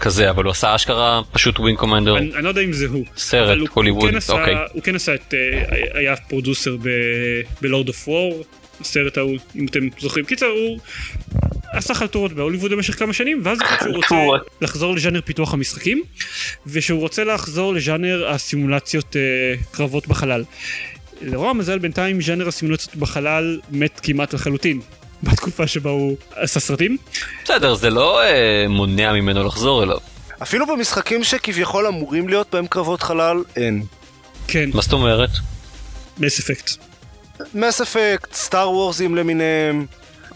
כזה, 0.00 0.30
אבל 0.30 0.44
הוא 0.44 0.50
עשה 0.50 0.74
אשכרה 0.74 1.20
פשוט 1.32 1.60
Wing 1.60 1.76
Commander. 1.76 2.18
אני, 2.18 2.34
אני 2.34 2.44
לא 2.44 2.48
יודע 2.48 2.60
אם 2.60 2.72
זה 2.72 2.86
הוא. 2.86 3.04
סרט, 3.16 3.58
הוא 3.58 3.68
הוליווד, 3.74 4.10
כן 4.10 4.32
אוקיי. 4.32 4.54
הוא 4.72 4.82
כן 4.82 4.96
עשה 4.96 5.14
את, 5.14 5.34
אה, 5.34 5.98
היה 5.98 6.16
producer 6.16 6.76
ב 7.60 7.66
Lord 7.66 7.88
of 7.88 8.08
War, 8.08 8.44
הסרט 8.80 9.18
ההוא, 9.18 9.36
אם 9.56 9.66
אתם 9.66 9.80
זוכרים. 9.98 10.24
קיצר, 10.24 10.46
הוא 10.46 10.78
עשה 11.72 11.94
חלטורות 11.94 12.32
בהוליווד 12.32 12.72
במשך 12.72 12.98
כמה 12.98 13.12
שנים, 13.12 13.40
ואז 13.44 13.58
שהוא 13.78 13.96
רוצה. 13.96 14.14
לחזור 14.60 14.94
לז'אנר 14.94 15.20
פיתוח 15.20 15.54
המשחקים, 15.54 16.02
ושהוא 16.66 17.00
רוצה 17.00 17.24
לחזור 17.24 17.74
לז'אנר 17.74 18.28
הסימולציות 18.28 19.16
אה, 19.16 19.54
קרבות 19.70 20.08
בחלל. 20.08 20.44
לרוע 21.22 21.50
המזל 21.50 21.78
בינתיים 21.78 22.20
ז'אנר 22.20 22.48
הסימולציות 22.48 22.96
בחלל 22.96 23.60
מת 23.70 24.00
כמעט 24.02 24.34
לחלוטין. 24.34 24.80
בתקופה 25.22 25.66
שבה 25.66 25.90
הוא 25.90 26.16
עשה 26.34 26.60
סרטים. 26.60 26.96
בסדר, 27.44 27.74
זה 27.74 27.90
לא 27.90 28.22
אה, 28.22 28.66
מונע 28.68 29.12
ממנו 29.12 29.44
לחזור 29.44 29.82
אליו. 29.82 29.98
אפילו 30.42 30.66
במשחקים 30.66 31.24
שכביכול 31.24 31.86
אמורים 31.86 32.28
להיות 32.28 32.46
בהם 32.52 32.66
קרבות 32.66 33.02
חלל, 33.02 33.42
אין. 33.56 33.82
כן, 34.48 34.70
מה 34.74 34.82
זאת 34.82 34.92
אומרת? 34.92 35.30
מס 36.18 36.38
אפקט. 36.40 36.70
מס 37.54 37.80
אפקט, 37.80 38.34
סטאר 38.34 38.70
וורזים 38.70 39.14
למיניהם. 39.14 39.86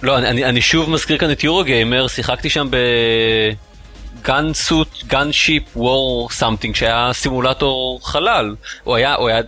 לא, 0.02 0.18
אני, 0.18 0.28
אני, 0.28 0.44
אני 0.44 0.60
שוב 0.60 0.90
מזכיר 0.90 1.18
כאן 1.18 1.32
את 1.32 1.44
Eurogamer, 1.44 2.08
שיחקתי 2.08 2.50
שם 2.50 2.66
ב... 2.70 2.76
gun 4.22 4.54
suit, 4.54 4.88
gunship, 5.06 5.76
war 5.76 6.28
something, 6.30 6.74
שהיה 6.74 7.10
סימולטור 7.12 8.00
חלל. 8.02 8.54
הוא 8.84 8.96
היה, 8.96 9.14
הוא 9.14 9.28
היה... 9.28 9.40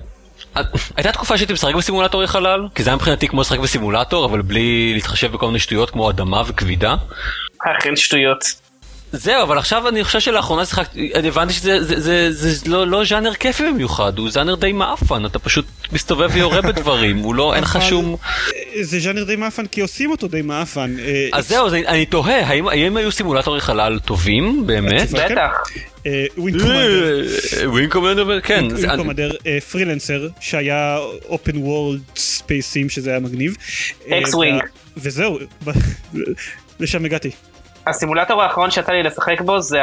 הייתה 0.96 1.12
תקופה 1.12 1.36
שהייתי 1.36 1.52
משחק 1.52 1.74
בסימולטורי 1.74 2.26
חלל, 2.26 2.68
כי 2.74 2.82
זה 2.82 2.90
היה 2.90 2.96
מבחינתי 2.96 3.28
כמו 3.28 3.40
לשחק 3.40 3.58
בסימולטור, 3.58 4.24
אבל 4.24 4.42
בלי 4.42 4.90
להתחשב 4.94 5.32
בכל 5.32 5.46
מיני 5.46 5.58
שטויות 5.58 5.90
כמו 5.90 6.10
אדמה 6.10 6.42
וכבידה. 6.46 6.94
אכן 7.78 7.96
שטויות. 7.96 8.65
זהו, 9.12 9.42
אבל 9.42 9.58
עכשיו 9.58 9.88
אני 9.88 10.04
חושב 10.04 10.20
שלאחרונה 10.20 10.64
שיחקתי, 10.66 11.10
אני 11.14 11.28
הבנתי 11.28 11.52
שזה 11.52 11.82
זה, 11.84 12.00
זה, 12.00 12.32
זה, 12.32 12.52
זה 12.54 12.70
לא, 12.70 12.86
לא 12.86 13.04
ז'אנר 13.04 13.34
כיפי 13.34 13.62
במיוחד, 13.72 14.18
הוא 14.18 14.30
ז'אנר 14.30 14.54
די 14.54 14.72
מאפן, 14.72 15.26
אתה 15.26 15.38
פשוט 15.38 15.64
מסתובב 15.92 16.30
ויורה 16.32 16.62
בדברים, 16.62 17.18
הוא 17.18 17.34
לא, 17.34 17.54
אין 17.54 17.62
לך 17.62 17.78
שום... 17.88 18.16
זה 18.82 19.00
ז'אנר 19.00 19.24
די 19.24 19.36
מאפן 19.36 19.66
כי 19.66 19.80
עושים 19.80 20.10
אותו 20.10 20.28
די 20.28 20.42
מאפן. 20.42 20.96
אה, 20.98 21.28
אז 21.32 21.48
זהו, 21.48 21.66
אז 21.66 21.74
אני, 21.74 21.86
אני 21.86 22.06
תוהה, 22.06 22.46
האם, 22.46 22.68
האם 22.68 22.96
היו 22.96 23.12
סימולטורי 23.12 23.60
חלל 23.60 23.98
טובים, 24.04 24.66
באמת? 24.66 25.10
בטח. 25.10 25.50
אה, 26.06 26.24
ווין 26.38 26.58
קומנדר, 26.58 27.88
קומנדר, 27.90 28.40
כן. 28.40 28.68
זה- 28.76 28.86
ווין 28.86 28.96
קומנדר, 28.96 29.32
אה, 29.46 29.58
Freelancer 29.60 30.28
שהיה 30.40 30.98
open 31.28 31.56
world 31.56 32.00
space 32.16 32.61
sim 32.61 32.88
שזה 32.90 33.10
היה 33.10 33.20
מגניב. 33.20 33.56
אה, 34.10 34.20
X-Wing. 34.20 34.34
ו- 34.54 34.60
וזהו, 34.96 35.38
לשם 36.80 37.04
הגעתי. 37.04 37.30
הסימולטור 37.86 38.42
האחרון 38.42 38.70
שיצא 38.70 38.92
לי 38.92 39.02
לשחק 39.02 39.40
בו 39.40 39.60
זה 39.60 39.78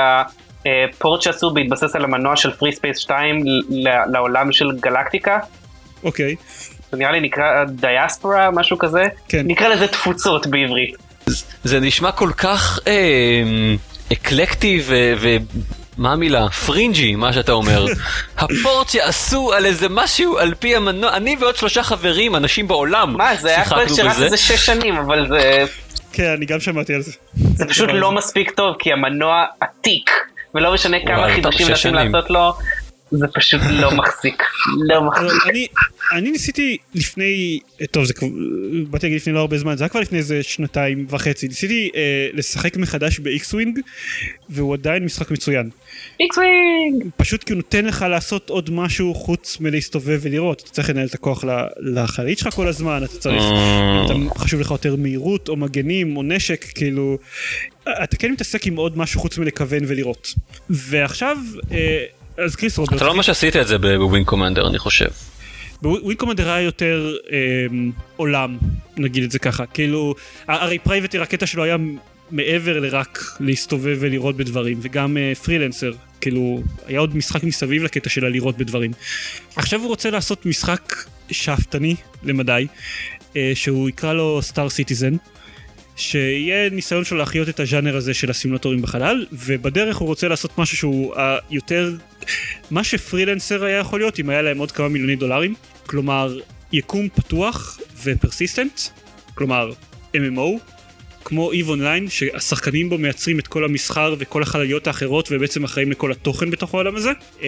הפורט 0.66 1.22
שעשו 1.22 1.54
בהתבסס 1.54 1.96
על 1.96 2.04
המנוע 2.04 2.36
של 2.36 2.52
FreeSpace 2.52 2.98
2 2.98 3.44
ל- 3.70 4.12
לעולם 4.12 4.52
של 4.52 4.72
Galactica. 4.80 5.40
אוקיי, 6.04 6.36
זה 6.92 6.98
נראה 6.98 7.12
לי 7.12 7.20
נקרא 7.20 7.64
Diaspora, 7.64 8.52
משהו 8.52 8.78
כזה. 8.78 9.04
כן. 9.30 9.42
נקרא 9.46 9.68
לזה 9.68 9.88
תפוצות 9.88 10.48
בעברית. 10.48 10.96
זה 11.64 11.80
נשמע 11.80 12.12
כל 12.12 12.30
כך 12.38 12.80
אה, 12.88 13.44
אקלקטי 14.14 14.82
ו... 14.86 15.14
ו... 15.18 15.38
מה 15.98 16.12
המילה? 16.12 16.50
פרינג'י, 16.50 17.16
מה 17.16 17.34
שאתה 17.34 17.52
אומר. 17.52 17.86
הפורט 18.38 18.90
שעשו 18.90 19.54
על 19.54 19.66
איזה 19.66 19.90
משהו 19.90 20.38
על 20.38 20.54
פי 20.60 20.76
המנוע, 20.76 21.14
אני 21.18 21.36
ועוד 21.40 21.56
שלושה 21.56 21.84
חברים, 21.84 22.36
אנשים 22.36 22.68
בעולם, 22.68 23.14
מה, 23.18 23.36
זה 23.36 23.48
היה 23.50 23.64
שיחקנו 23.64 23.96
שרץ 23.96 24.16
בזה. 24.16 24.26
איזה 24.26 24.38
שש 24.38 24.66
שנים, 24.66 24.96
אבל 24.96 25.28
זה, 25.28 25.64
כן, 26.14 26.34
אני 26.38 26.46
גם 26.46 26.60
שמעתי 26.60 26.94
על 26.94 27.02
זה. 27.02 27.12
זה 27.56 27.66
פשוט 27.66 27.90
לא 27.94 28.12
מספיק 28.12 28.52
טוב, 28.52 28.76
כי 28.80 28.94
המנוע 28.94 29.46
עתיק, 29.60 30.12
ולא 30.56 30.74
משנה 30.74 30.98
כמה 31.08 31.28
חידושים 31.30 31.68
מנסים 31.68 31.92
שנים. 31.92 32.14
לעשות 32.14 32.30
לו, 32.30 32.54
זה 33.14 33.26
פשוט 33.34 33.62
לא 33.70 33.92
מחזיק. 33.98 34.44
לא 34.88 35.04
מחזיק. 35.04 35.32
אני, 35.50 35.68
אני 36.14 36.32
ניסיתי 36.32 36.78
לפני, 36.96 37.60
אה, 37.82 37.88
טוב 37.88 38.06
זה 38.06 38.14
כבר, 38.14 38.28
באתי 38.90 39.06
להגיד 39.06 39.22
לפני 39.22 39.34
לא 39.34 39.40
הרבה 39.40 39.58
זמן, 39.58 39.78
זה 39.78 39.84
היה 39.84 39.90
כבר 39.90 40.00
לפני 40.02 40.18
איזה 40.18 40.44
שנתיים 40.44 41.06
וחצי, 41.10 41.48
ניסיתי 41.48 41.90
אה, 41.96 42.02
לשחק 42.34 42.78
מחדש 42.78 43.20
ב 43.20 43.54
X-Wing, 43.54 43.80
והוא 44.50 44.74
עדיין 44.74 45.06
משחק 45.06 45.32
מצוין. 45.32 45.70
X-Wing! 46.20 47.04
פשוט 47.18 47.44
כי 47.44 47.54
הוא 47.54 47.58
נותן 47.58 47.86
לך 47.86 48.06
לעשות 48.10 48.50
עוד 48.50 48.70
משהו 48.72 49.14
חוץ 49.14 49.58
מלהסתובב 49.60 50.20
ולראות, 50.22 50.62
אתה 50.62 50.72
צריך 50.72 50.90
לנהל 50.90 51.08
את 51.08 51.14
הכוח 51.14 51.44
ל- 51.44 51.50
לחללית 51.80 52.38
שלך 52.40 52.54
כל 52.54 52.68
הזמן, 52.68 53.02
אתה 53.04 53.18
צריך, 53.18 53.42
Mm. 53.44 54.12
אם 54.12 54.28
אתה 54.28 54.40
חשוב 54.40 54.60
לך 54.62 54.72
יותר 54.72 54.96
מהירות 54.96 55.50
או 55.50 55.56
מגנים 55.56 56.18
או 56.18 56.24
נשק, 56.24 56.66
כאילו, 56.76 57.18
אתה 58.04 58.18
כן 58.18 58.32
מתעסק 58.32 58.68
עם 58.68 58.76
עוד 58.76 58.98
משהו 58.98 59.20
חוץ 59.20 59.38
מלכוון 59.38 59.80
ולראות. 59.88 60.34
ועכשיו, 60.70 61.38
אה, 61.72 62.04
אז 62.38 62.56
כריס 62.56 62.78
רוברטס, 62.78 62.98
אתה 62.98 63.06
לא 63.06 63.14
ממש 63.14 63.30
עשית 63.30 63.56
את 63.56 63.68
זה 63.68 63.78
ב 63.78 63.87
Wing 63.87 64.24
Commander, 64.24 64.68
אני 64.68 64.80
חושב. 64.80 65.08
ב 65.82 65.89
Wing 65.89 66.18
Commander 66.18 66.52
היה 66.52 66.62
יותר 66.62 67.16
אה, 67.32 67.38
עולם, 68.16 68.58
נגיד 68.98 69.24
את 69.24 69.32
זה 69.32 69.40
ככה, 69.40 69.66
כאילו, 69.66 70.16
הרי 70.48 70.80
Privateer 70.80 71.22
הקטע 71.22 71.46
שלו 71.46 71.64
היה 71.64 71.78
מעבר 72.32 72.80
לרק 72.80 73.20
להסתובב 73.40 73.98
ולראות 74.00 74.38
בדברים, 74.38 74.80
וגם 74.82 75.18
אה, 75.18 75.34
Freelancer, 75.44 75.92
כאילו, 76.22 76.64
היה 76.86 77.00
עוד 77.00 77.18
משחק 77.18 77.44
מסביב 77.44 77.84
לקטע 77.84 78.10
של 78.10 78.26
הלירות 78.26 78.58
בדברים. 78.58 78.92
עכשיו 79.56 79.80
הוא 79.80 79.88
רוצה 79.88 80.10
לעשות 80.10 80.46
משחק 80.46 80.96
שאפתני 81.32 81.96
למדי, 82.24 82.68
אה, 83.38 83.52
שהוא 83.56 83.90
יקרא 83.90 84.14
לו 84.14 84.40
Star 84.42 84.70
Citizen. 84.70 85.16
שיהיה 85.96 86.70
ניסיון 86.70 87.06
שלו 87.06 87.18
להחיות 87.18 87.50
את 87.50 87.60
הז'אנר 87.60 87.98
הזה 87.98 88.14
של 88.14 88.30
הסימולטורים 88.30 88.82
בחלל, 88.82 89.26
ובדרך 89.32 89.98
הוא 89.98 90.08
רוצה 90.08 90.28
לעשות 90.28 90.58
משהו 90.58 90.78
שהוא 90.78 91.16
אה, 91.16 91.38
יותר 91.50 91.96
מה 92.72 92.84
ש 92.84 92.97
Freelancer 92.97 93.64
היה 93.64 93.78
יכול 93.78 94.00
להיות 94.00 94.20
אם 94.20 94.30
היה 94.30 94.42
להם 94.42 94.58
עוד 94.58 94.72
כמה 94.72 94.90
מיליוני 94.90 95.16
דולרים, 95.16 95.56
כלומר 95.86 96.40
יקום 96.72 97.10
פתוח 97.10 97.80
ו 98.04 98.10
persistent, 98.10 98.82
כלומר 99.36 99.72
MMO, 100.16 100.74
כמו 101.26 101.52
EVE 101.52 101.70
Online 101.70 102.10
שהשחקנים 102.10 102.90
בו 102.90 102.98
מייצרים 102.98 103.40
את 103.40 103.48
כל 103.48 103.66
המסחר 103.66 104.16
וכל 104.20 104.44
החלליות 104.44 104.88
האחרות 104.88 105.30
ובעצם 105.32 105.64
אחראים 105.64 105.92
לכל 105.92 106.12
התוכן 106.12 106.50
בתוך 106.50 106.74
העולם 106.74 106.96
הזה, 106.96 107.12
אמ, 107.42 107.48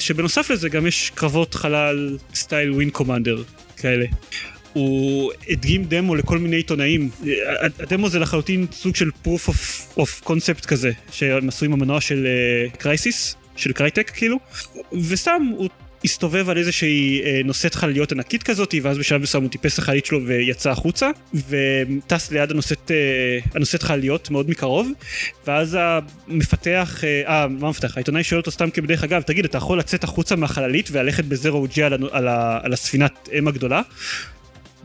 שבנוסף 0.00 0.50
לזה 0.50 0.68
גם 0.68 0.86
יש 0.86 1.10
קרבות 1.14 1.54
חלל 1.54 2.18
סטייל 2.34 2.72
Wing 2.72 2.90
Commander 2.90 3.42
כאלה. 3.76 4.06
הוא 4.72 5.32
הדגים 5.48 5.84
דמו 5.84 6.14
לכל 6.14 6.38
מיני 6.38 6.56
עיתונאים. 6.56 7.10
הדמו 7.80 8.08
זה 8.08 8.18
לחלוטין 8.18 8.66
סוג 8.72 8.96
של 8.96 9.10
proof 9.24 9.48
of, 9.48 9.98
of 9.98 10.26
concept 10.26 10.66
כזה, 10.66 10.90
שהם 11.12 11.48
עשו 11.48 11.64
עם 11.64 11.72
המנוע 11.72 12.00
של 12.00 12.26
Crysis, 12.78 13.36
של 13.56 13.72
Crytek 13.72 14.10
כאילו, 14.10 14.38
וסתם 14.92 15.42
הוא 15.56 15.68
הסתובב 16.04 16.48
על 16.48 16.58
איזושהי 16.58 17.22
אה, 17.24 17.40
נושאת 17.44 17.74
חלליות 17.74 18.12
ענקית 18.12 18.42
כזאת, 18.42 18.74
ואז 18.82 18.98
בשלב 18.98 19.22
מסוים 19.22 19.42
הוא 19.42 19.50
טיפס 19.50 19.78
לחללית 19.78 20.06
שלו 20.06 20.26
ויצא 20.26 20.70
החוצה, 20.70 21.10
וטס 21.34 22.30
ליד 22.30 22.50
הנושאת, 22.50 22.90
אה, 22.90 23.38
הנושאת 23.54 23.82
חלליות 23.82 24.30
מאוד 24.30 24.50
מקרוב, 24.50 24.90
ואז 25.46 25.78
המפתח, 25.80 27.04
אה, 27.04 27.22
אה, 27.26 27.48
מה 27.48 27.66
המפתח? 27.66 27.96
העיתונאי 27.96 28.24
שואל 28.24 28.40
אותו 28.40 28.50
סתם 28.50 28.70
כבדרך 28.70 29.04
אגב, 29.04 29.22
תגיד, 29.22 29.44
אתה 29.44 29.58
יכול 29.58 29.78
לצאת 29.78 30.04
החוצה 30.04 30.36
מהחללית 30.36 30.88
וללכת 30.92 31.24
ב 31.24 31.32
zero 31.32 31.66
G 31.66 31.82
על, 31.82 31.92
על, 31.92 32.28
על 32.62 32.72
הספינת 32.72 33.28
אם 33.38 33.48
הגדולה? 33.48 33.82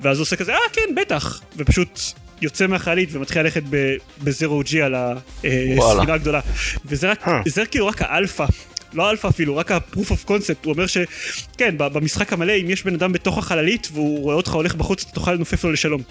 ואז 0.02 0.18
הוא 0.18 0.22
עושה 0.22 0.36
כזה, 0.36 0.54
אה 0.54 0.58
כן, 0.74 0.96
בטח, 0.96 1.42
ופשוט 1.58 2.00
יוצא 2.42 2.68
מהחללית 2.68 3.10
ומתחיל 3.12 3.42
ללכת 3.42 3.64
ב- 3.70 3.96
ב 4.24 4.31
zero 4.31 4.62
G 4.64 4.82
על. 4.82 4.96
הספינה 5.44 6.14
הגדולה. 6.14 6.40
וזה 6.86 7.12
רק, 7.12 7.28
אה. 7.28 7.42
זה 7.48 7.66
כאילו 7.66 7.88
רק 7.88 8.02
האלפא. 8.02 8.46
לא 8.94 9.08
האלפא 9.08 9.28
אפילו, 9.28 9.58
רק 9.58 9.72
ה-proof 9.72 10.08
of 10.12 10.28
concept, 10.30 10.66
הוא 10.66 10.74
אומר 10.74 10.86
שכן, 10.88 11.76
במשחק 11.78 12.34
המלא, 12.34 12.54
אם 12.62 12.70
יש 12.70 12.84
בן 12.84 12.94
אדם 12.94 13.12
בתוך 13.14 13.38
החללית 13.38 13.88
והוא 13.94 14.20
רואה 14.24 14.36
אותך 14.36 14.52
הולך 14.54 14.76
בחוץ, 14.76 15.04
אתה 15.04 15.12
תוכל 15.12 15.34
לנופף 15.34 15.64
לו 15.64 15.72
לשלום. 15.72 16.02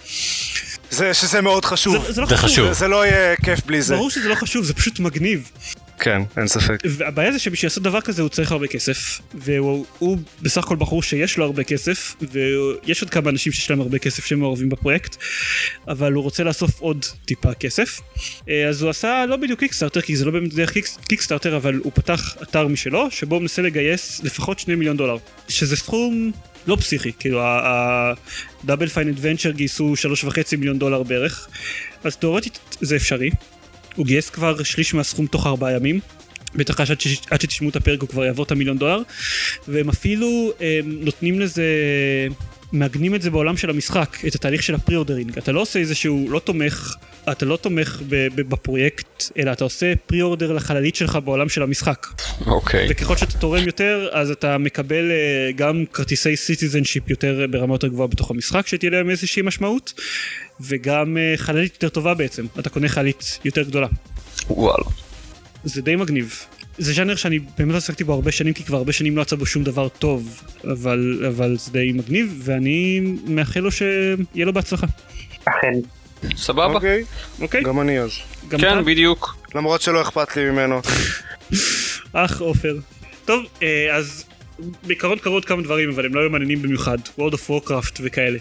זה, 0.90 1.14
שזה 1.14 1.40
מאוד 1.40 1.64
חשוב. 1.64 2.06
זה, 2.06 2.12
זה 2.12 2.20
לא 2.20 2.26
זה 2.26 2.36
חשוב, 2.36 2.50
חשוב. 2.50 2.66
זה, 2.68 2.72
זה 2.74 2.88
לא 2.88 3.06
יהיה 3.06 3.36
כיף 3.36 3.66
בלי 3.66 3.82
זה. 3.82 3.94
ברור 3.94 4.10
שזה 4.10 4.28
לא 4.28 4.34
חשוב, 4.34 4.64
זה 4.64 4.74
פשוט 4.74 5.00
מגניב. 5.00 5.50
כן, 5.98 6.22
אין 6.36 6.46
ספק. 6.46 6.76
והבעיה 6.84 7.32
זה 7.32 7.38
שבשביל 7.38 7.66
לעשות 7.68 7.82
דבר 7.82 8.00
כזה 8.00 8.22
הוא 8.22 8.28
צריך 8.28 8.52
הרבה 8.52 8.66
כסף, 8.66 9.20
והוא 9.34 9.86
הוא 9.98 10.18
בסך 10.42 10.64
הכל 10.64 10.76
בחור 10.76 11.02
שיש 11.02 11.38
לו 11.38 11.44
הרבה 11.44 11.64
כסף, 11.64 12.14
ויש 12.32 13.02
עוד 13.02 13.10
כמה 13.10 13.30
אנשים 13.30 13.52
שיש 13.52 13.70
להם 13.70 13.80
הרבה 13.80 13.98
כסף 13.98 14.24
שהם 14.24 14.38
מעורבים 14.38 14.68
בפרויקט, 14.68 15.16
אבל 15.88 16.12
הוא 16.12 16.22
רוצה 16.22 16.44
לאסוף 16.44 16.80
עוד 16.80 17.04
טיפה 17.24 17.54
כסף. 17.54 18.00
אה, 18.48 18.68
אז 18.68 18.82
הוא 18.82 18.90
עשה 18.90 19.24
לא 19.28 19.36
בדיוק 19.36 19.60
Kickstarter, 19.60 20.00
כי 20.00 20.16
זה 20.16 20.24
לא 20.24 20.30
באמת 20.30 20.54
דרך 20.54 20.72
Kicks- 20.72 20.98
Kickstarter, 21.08 21.56
אבל 21.56 21.74
הוא 21.74 21.92
פתח 21.94 22.36
אתר 22.42 22.68
משלו, 22.68 23.10
שבו 23.10 23.34
הוא 23.34 23.42
מנסה 23.42 23.62
לגייס 23.62 24.20
לפחות 24.24 24.58
2 24.58 24.78
מיליון 24.78 24.96
דולר, 24.96 25.16
שזה 25.48 25.76
סכום 25.76 26.30
לא 26.66 26.76
פסיכי, 26.76 27.12
כאילו 27.18 27.40
ה 27.44 27.65
Double 27.65 28.88
Fine 28.88 29.08
Adventure 29.08 29.50
גייסו 29.50 29.94
3.5 29.96 30.56
מיליון 30.58 30.78
דולר 30.78 31.02
בערך, 31.02 31.48
אז 32.04 32.16
תאורטית 32.16 32.58
זה 32.80 32.96
אפשרי. 32.96 33.30
הוא 33.96 34.06
גייס 34.06 34.30
כבר 34.30 34.62
שליש 34.62 34.94
מהסכום 34.94 35.26
תוך 35.26 35.46
ארבעה 35.46 35.72
ימים. 35.72 36.00
בטח 36.54 36.80
עד, 36.80 37.00
ש... 37.00 37.18
עד 37.30 37.40
שתשמעו 37.40 37.70
את 37.70 37.76
הפרק 37.76 38.00
הוא 38.00 38.08
כבר 38.08 38.24
יעבור 38.24 38.44
את 38.44 38.50
המיליון 38.50 38.78
דולר 38.78 39.02
והם 39.68 39.88
אפילו 39.88 40.52
הם, 40.60 40.98
נותנים 41.00 41.40
לזה 41.40 41.64
מעגנים 42.74 43.14
את 43.14 43.22
זה 43.22 43.30
בעולם 43.30 43.56
של 43.56 43.70
המשחק 43.70 44.16
את 44.26 44.34
התהליך 44.34 44.62
של 44.62 44.74
ה 44.74 44.79
pre-ordering 44.79 45.38
אתה 45.38 45.52
לא 45.52 45.60
עושה 45.60 45.78
איזשהו 45.78 46.26
לא 46.30 46.38
תומך 46.38 46.94
אתה 47.32 47.46
לא 47.46 47.56
תומך. 47.56 48.02
בפרויקט 48.34 49.22
אלא 49.38 49.52
אתה 49.52 49.64
עושה 49.64 49.92
pre-order 50.06 50.52
לחללית 50.52 50.96
שלך 50.96 51.18
בעולם 51.24 51.48
של 51.48 51.62
המשחק 51.62 52.06
אוקיי. 52.46 52.86
וככל 52.90 53.16
שאתה 53.16 53.38
תורם 53.38 53.66
יותר 53.66 54.08
אז 54.12 54.30
אתה 54.30 54.58
מקבל 54.58 55.10
אה, 55.10 55.52
גם 55.56 55.84
כרטיסי 55.92 56.36
citizenship 56.36 57.10
יותר 57.10 57.46
ברמה 57.50 57.74
יותר 57.74 57.88
גבוהה 57.88 58.08
בתוך 58.08 58.30
המשחק 58.30 58.66
שתהיה 58.66 58.90
להם 58.90 59.10
איזושהי 59.10 59.42
משמעות 59.42 60.00
וגם 60.60 61.16
אה, 61.16 61.34
חללית 61.36 61.72
יותר 61.74 61.88
טובה 61.88 62.14
בעצם 62.14 62.46
אתה 62.58 62.70
קונה 62.70 62.88
חללית 62.88 63.38
יותר 63.44 63.62
גדולה. 63.62 63.88
וואלה. 64.50 64.84
זה 65.64 65.82
די 65.82 65.96
מגניב. 65.96 66.46
זה 66.78 66.92
ז'אנר 66.92 67.16
שאני 67.16 67.38
באמת 67.38 67.72
לא 67.72 67.76
עסקתי 67.76 68.04
בו 68.04 68.12
הרבה 68.12 68.32
שנים 68.32 68.54
כי 68.54 68.64
כבר 68.64 68.76
הרבה 68.76 68.92
שנים 68.92 69.16
לא 69.16 69.22
יצא 69.22 69.36
בו 69.36 69.46
שום 69.46 69.64
דבר 69.64 69.88
טוב 69.88 70.42
אבל 70.72 71.24
אבל 71.28 71.56
זה 71.56 71.72
די 71.72 71.92
מגניב 71.94 72.42
ואני 72.44 73.00
מאחל 73.26 73.60
לו 73.60 73.70
שיהיה 73.70 74.46
לו 74.46 74.52
בהצלחה. 74.52 74.86
אכן. 75.44 75.72
סבבה. 76.36 76.74
אוקיי, 76.74 77.04
אוקיי? 77.40 77.62
גם 77.62 77.80
אני 77.80 78.00
אז. 78.00 78.10
גם 78.48 78.58
אתה? 78.58 78.68
כן, 78.68 78.84
בדיוק. 78.84 79.36
למרות 79.54 79.82
שלא 79.82 80.02
אכפת 80.02 80.36
לי 80.36 80.50
ממנו. 80.50 80.80
אח 82.12 82.40
עופר. 82.40 82.76
טוב 83.24 83.44
אה, 83.62 83.94
אז 83.96 84.24
בעיקרון 84.86 85.18
קרו 85.18 85.34
עוד 85.34 85.44
כמה 85.44 85.62
דברים 85.62 85.90
אבל 85.90 86.06
הם 86.06 86.14
לא 86.14 86.20
היו 86.20 86.30
מעניינים 86.30 86.62
במיוחד. 86.62 86.98
World 87.18 87.32
of 87.32 87.50
Warcraft 87.50 88.00
וכאלה. 88.00 88.38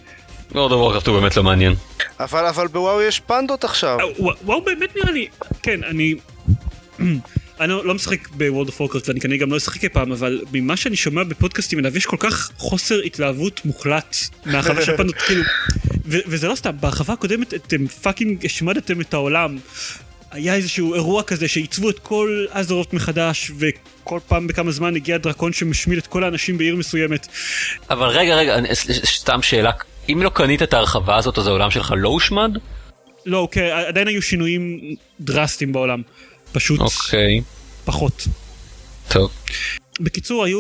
World 0.52 0.54
of 0.54 0.58
Warcraft 0.58 1.08
הוא 1.10 1.20
באמת 1.20 1.38
לא 1.38 1.44
מעניין. 1.44 1.74
אבל 2.20 2.46
אבל 2.46 2.68
בוואו 2.68 3.02
יש 3.02 3.20
פנדות 3.20 3.64
עכשיו. 3.64 4.00
אה, 4.00 4.06
וואו, 4.46 4.62
באמת 4.62 4.96
נראה 4.96 5.12
לי 5.12 5.28
כן 5.64 5.84
אני. 5.84 6.16
אני 7.60 7.70
לא 7.70 7.86
לא 7.86 7.94
משחק 7.94 8.28
ב-World 8.38 8.70
of 8.70 8.72
Warcraft 8.72 9.08
ואני 9.08 9.20
כנראה 9.20 9.38
גם 9.38 9.52
לא 9.52 9.58
אשחק 9.58 9.94
פעם 9.94 10.12
אבל 10.12 10.42
ממה 10.54 10.78
שאני 10.78 10.96
שומע 10.96 11.24
בפודקאסטים 11.24 11.80
עליו 11.80 11.98
יש 11.98 12.06
כל 12.06 12.18
כך 12.20 12.52
חוסר 12.58 13.00
התלהבות 13.00 13.66
מוחלט 13.66 14.16
מהרחבה 14.46 14.82
של 14.82 14.98
פנדות 14.98 15.16
כאילו 15.16 15.44
וזה 16.06 16.48
לא 16.48 16.56
סתם 16.56 16.72
בהרחבה 16.80 17.14
הקודמת 17.14 17.54
אתם 17.54 17.88
פאקינג 17.88 18.46
השמדתם 18.46 19.02
את 19.02 19.14
העולם 19.14 19.58
היה 20.32 20.56
איזשהו 20.56 20.94
אירוע 20.94 21.24
כזה 21.24 21.48
שעיצבו 21.48 21.90
את 21.90 22.00
כל 22.00 22.46
אזרוט 22.52 22.94
מחדש 22.94 23.52
וכל 23.58 24.20
פעם 24.28 24.48
בכמה 24.48 24.72
זמן 24.72 24.96
הגיע 24.96 25.18
דרקון 25.18 25.54
שמשמיד 25.54 25.98
את 25.98 26.08
כל 26.08 26.24
האנשים 26.24 26.58
בעיר 26.58 26.76
מסוימת 26.76 27.28
אבל 27.90 28.08
רגע, 28.08 28.36
רגע, 28.36 28.58
סתם 29.06 29.42
שאלה. 29.42 29.72
אם 30.10 30.20
לא 30.24 30.30
קנית 30.30 30.64
את 30.64 30.74
ההרחבה 30.74 31.16
הזאת, 31.18 31.38
אז 31.38 31.48
העולם 31.48 31.72
שלך 31.72 31.94
לא 31.98 32.10
הושמד? 32.10 32.52
לא 33.26 33.38
אוקיי 33.38 33.72
עדיין 33.72 34.08
היו 34.08 34.22
שינויים 34.22 34.80
דרסטיים 35.20 35.74
בעולם 35.74 36.02
פשוט 36.54 36.80
אוקיי. 36.80 37.42
פחות. 37.86 38.28
טוב. 39.08 39.32
בקיצור 40.00 40.44
היו 40.44 40.60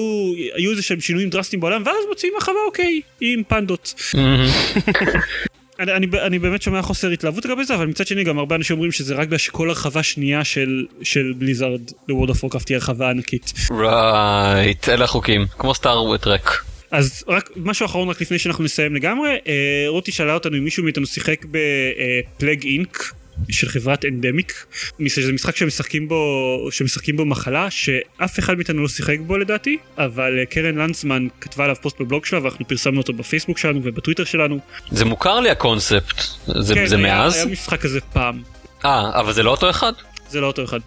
היו 0.53 0.71
איזה 0.71 0.81
שהם 0.81 0.99
שינויים 0.99 1.29
דרסטיים 1.29 1.59
בעולם 1.59 1.83
ואז 1.85 1.95
מוציאים 2.09 2.33
הרחבה 2.35 2.59
אוקיי 2.67 3.01
עם 3.21 3.43
פנדות. 3.47 3.93
מהמם. 4.13 4.49
אני, 5.79 5.91
אני, 5.91 6.07
אני 6.21 6.39
באמת 6.39 6.61
שומע 6.61 6.81
חוסר 6.81 7.09
התלהבות 7.09 7.45
לגבי 7.45 7.65
זה 7.65 7.75
אבל 7.75 7.85
מצד 7.85 8.07
שני 8.07 8.23
גם 8.23 8.39
הרבה 8.39 8.55
אנשים 8.55 8.73
אומרים 8.75 8.91
שזה 8.91 9.15
רק 9.15 9.27
בגלל 9.27 9.37
שכל 9.37 9.69
הרחבה 9.69 10.03
שנייה 10.03 10.43
של 10.43 10.85
של 11.03 11.33
Blizzard 11.37 11.81
ל 12.07 12.11
World 12.11 12.29
of 12.29 12.43
Warcraft 12.43 12.65
תהיה 12.65 12.77
הרחבה 12.77 13.09
ענקית. 13.09 13.53
right, 13.71 14.89
אלה 14.89 15.03
החוקים. 15.03 15.45
כמו 15.57 15.75
Star 15.75 16.03
Trek. 16.03 16.63
אז 16.91 17.23
רק 17.27 17.49
משהו 17.55 17.85
אחרון 17.85 18.09
רק 18.09 18.21
לפני 18.21 18.39
שאנחנו 18.39 18.63
נסיים 18.63 18.95
לגמרי 18.95 19.29
אה, 19.47 19.85
רותי 19.87 20.11
שאלה 20.11 20.33
אותנו 20.33 20.57
אם 20.57 20.63
מישהו 20.63 20.83
מאיתנו 20.83 21.05
שיחק 21.05 21.45
ב 21.45 21.62
Plague 21.62 22.63
Inc. 22.63 23.13
של 23.51 23.69
חברת 23.69 24.05
אנדמיק, 24.05 24.65
זה 25.07 25.33
משחק 25.33 25.55
שמשחקים 25.55 26.07
בו, 26.07 26.17
שמשחקים 26.71 27.17
בו 27.17 27.25
מחלה 27.25 27.71
שאף 27.71 28.39
אחד 28.39 28.55
מאיתנו 28.55 28.81
לא 28.81 28.87
שיחק 28.87 29.17
בו 29.19 29.37
לדעתי, 29.37 29.77
אבל 29.97 30.39
אה, 30.39 30.45
קרן 30.45 30.75
לנצמן 30.75 31.27
כתבה 31.41 31.63
עליו 31.63 31.75
פוסט 31.81 32.01
בבלוג 32.01 32.25
שלה 32.25 32.43
ואנחנו 32.43 32.67
פרסמנו 32.67 32.97
אותו 33.01 33.13
בפייסבוק 33.13 33.57
שלנו 33.57 33.79
ובטוויטר 33.83 34.23
שלנו. 34.23 34.59
זה 34.91 35.05
מוכר 35.05 35.39
לי 35.39 35.49
הקונספט. 35.49 36.21
זה 36.59 36.73
כן, 36.75 36.85
זה 36.85 36.95
היה- 36.95 37.03
מאז? 37.05 37.35
היה 37.35 37.45
משחק 37.45 37.81
כזה 37.81 37.99
פעם, 38.13 38.41
אה, 38.85 39.19
אבל 39.19 39.33
זה 39.33 39.43
לא 39.43 39.51
אותו 39.51 39.69
אחד? 39.69 39.93
זה 40.29 40.41
לא 40.41 40.47
אותו 40.47 40.63
אחד. 40.63 40.79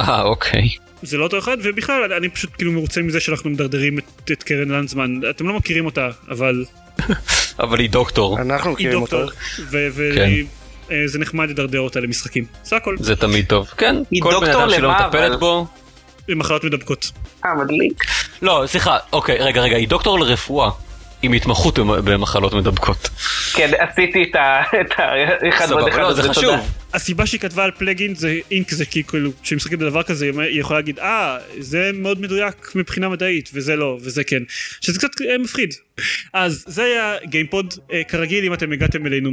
אה, 0.00 0.22
אוקיי. 0.22 0.68
זה 1.02 1.16
לא 1.18 1.22
אותו 1.24 1.38
אחד 1.38 1.56
ובכלל 1.62 2.02
אני- 2.04 2.16
אני 2.16 2.28
פשוט 2.28 2.50
כאילו 2.58 2.72
מרוצה 2.72 3.02
מזה 3.02 3.20
שאנחנו 3.20 3.50
מדרדרים 3.50 3.98
את, 3.98 4.30
את 4.32 4.42
קרן 4.42 4.68
לנדסמן 4.68 5.20
אתם 5.30 5.48
לא 5.48 5.54
מכירים 5.54 5.84
אותה 5.86 6.10
אבל 6.28 6.64
אבל 7.64 7.78
היא 7.80 7.90
דוקטור. 7.90 8.40
אנחנו 8.40 8.68
היא 8.70 8.74
מכירים 8.74 9.02
אותו. 9.02 9.20
דוקטור 9.26 9.38
כן. 10.90 11.04
וזה 11.04 11.18
נחמד 11.18 11.50
לדרדר 11.50 11.80
אותה 11.80 12.00
למשחקים 12.00 12.44
זה 12.64 12.76
הכל 12.76 12.96
זה 13.00 13.16
תמיד 13.16 13.44
טוב. 13.48 13.66
כן, 13.78 13.96
כל 14.20 14.34
בן 14.40 14.50
אדם 14.50 14.70
שלא 14.70 14.92
מטפלת? 14.92 15.38
בו. 15.38 15.66
למחלות 16.28 16.64
מדבקות 16.64 17.10
אה, 17.46 17.54
מדליק. 17.54 18.04
לא, 18.42 18.62
סליחה, 18.66 18.98
אוקיי, 19.12 19.36
רגע, 19.38 19.60
רגע, 19.60 19.76
היא 19.76 19.88
דוקטור 19.88 20.20
לרפואה. 20.20 20.70
עם 21.22 21.32
התמחות 21.32 21.78
במ- 21.78 22.04
במחלות 22.04 22.54
מדבקות. 22.54 23.08
כן, 23.52 23.70
עשיתי 23.78 24.22
את 24.30 24.36
ה... 24.36 24.62
ועוד 24.72 25.52
סבבה, 25.68 25.88
אחד. 25.88 25.98
לא, 26.00 26.12
זה 26.12 26.22
אז 26.22 26.28
חשוב. 26.28 26.54
הסיבה 26.94 27.26
שהיא 27.26 27.40
כתבה 27.40 27.64
על 27.64 27.70
פלגין 27.78 28.14
זה 28.14 28.38
אינק 28.50 28.70
זה 28.70 28.84
כי 28.86 29.04
כאילו 29.04 29.30
כשהיא 29.42 29.56
משחקת 29.56 29.78
בדבר 29.78 30.02
כזה 30.02 30.24
היא 30.24 30.60
יכולה 30.60 30.78
להגיד 30.78 30.98
אה 30.98 31.36
זה 31.58 31.90
מאוד 31.94 32.20
מדויק 32.20 32.72
מבחינה 32.74 33.08
מדעית 33.08 33.50
וזה 33.54 33.76
לא 33.76 33.98
וזה 34.02 34.24
כן 34.24 34.42
שזה 34.80 34.98
קצת 34.98 35.08
אה, 35.30 35.38
מפחיד. 35.38 35.74
אז 36.32 36.64
זה 36.68 36.84
היה 36.84 37.14
גיימפוד. 37.24 37.74
אה, 37.92 38.04
כרגיל 38.04 38.44
אם 38.44 38.54
אתם 38.54 38.72
הגעתם 38.72 39.06
אלינו 39.06 39.30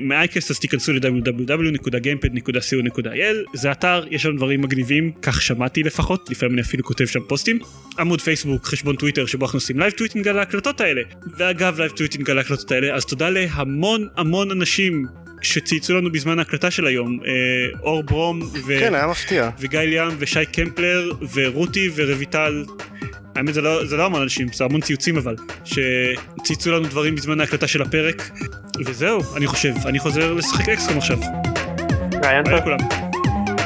מאייקאסט 0.00 0.50
אז 0.50 0.58
תיכנסו 0.58 0.92
ל-www.gamepad.co.il 0.92 3.36
זה 3.54 3.72
אתר 3.72 4.04
יש 4.10 4.26
לנו 4.26 4.36
דברים 4.36 4.60
מגניבים 4.60 5.12
כך 5.22 5.42
שמעתי 5.42 5.82
לפחות 5.82 6.30
לפעמים 6.30 6.54
אני 6.54 6.62
אפילו 6.62 6.84
כותב 6.84 7.06
שם 7.06 7.20
פוסטים. 7.28 7.58
עמוד 7.98 8.20
פייסבוק 8.20 8.66
חשבון 8.66 8.96
טוויטר 8.96 9.26
שבו 9.26 9.46
אנחנו 9.46 9.56
עושים 9.56 9.78
live 9.78 9.92
tweeting 9.92 10.28
על 10.28 10.38
ההקלטות 10.38 10.80
האלה. 10.80 11.02
ואגב 11.36 11.78
live 11.78 11.92
tweeting 11.92 12.30
על 12.30 12.38
ההקלטות 12.38 12.72
האלה 12.72 12.94
אז 12.94 13.04
תודה 13.04 13.30
להמון 13.30 14.08
המון 14.16 14.50
אנשים 14.50 15.06
שצייצו 15.42 15.94
לנו 15.94 16.12
בזמן 16.12 16.38
ההקלטה 16.38 16.70
של 16.70 16.86
היום. 16.86 17.18
אה, 17.26 17.32
אור 17.82 18.02
ברום 18.02 18.42
ו... 18.42 18.80
כן, 18.80 18.94
היה 18.94 19.06
מפתיע. 19.06 19.50
וגיא 19.60 19.80
ליאם 19.80 20.12
ושי 20.18 20.46
קמפלר 20.52 21.12
ורותי 21.34 21.90
ורויטל. 21.96 22.64
האמת 23.38 23.54
זה 23.54 23.60
לא, 23.62 23.86
זה 23.86 23.96
לא 23.96 24.06
המון 24.06 24.22
אנשים, 24.22 24.48
זה 24.52 24.64
המון 24.64 24.80
ציוצים 24.80 25.16
אבל, 25.16 25.36
שצייצו 25.64 26.72
לנו 26.72 26.88
דברים 26.88 27.14
בזמן 27.14 27.40
ההקלטה 27.40 27.66
של 27.66 27.82
הפרק. 27.82 28.30
וזהו, 28.86 29.22
אני 29.36 29.46
חושב, 29.46 29.74
אני 29.86 29.98
חוזר 29.98 30.32
לשחק 30.32 30.68
XCOM 30.68 30.98
עכשיו. 30.98 31.18
רעיון 32.24 32.44
ביי 32.44 32.60
טוב. 32.60 32.68
לכולם. 32.68 32.78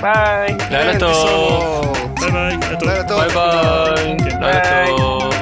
ביי. 0.00 0.56
לילה 0.70 0.92
כן, 0.92 0.98
טוב. 0.98 1.96
ביי 2.20 2.30
ביי. 2.30 2.56
לילה 2.82 3.08
טוב. 3.08 3.20
ביי 3.20 3.28
ביי. 3.28 4.16
כן, 4.30 4.42
לילה 4.42 4.62
ביי. 4.62 4.96
טוב. 4.96 5.41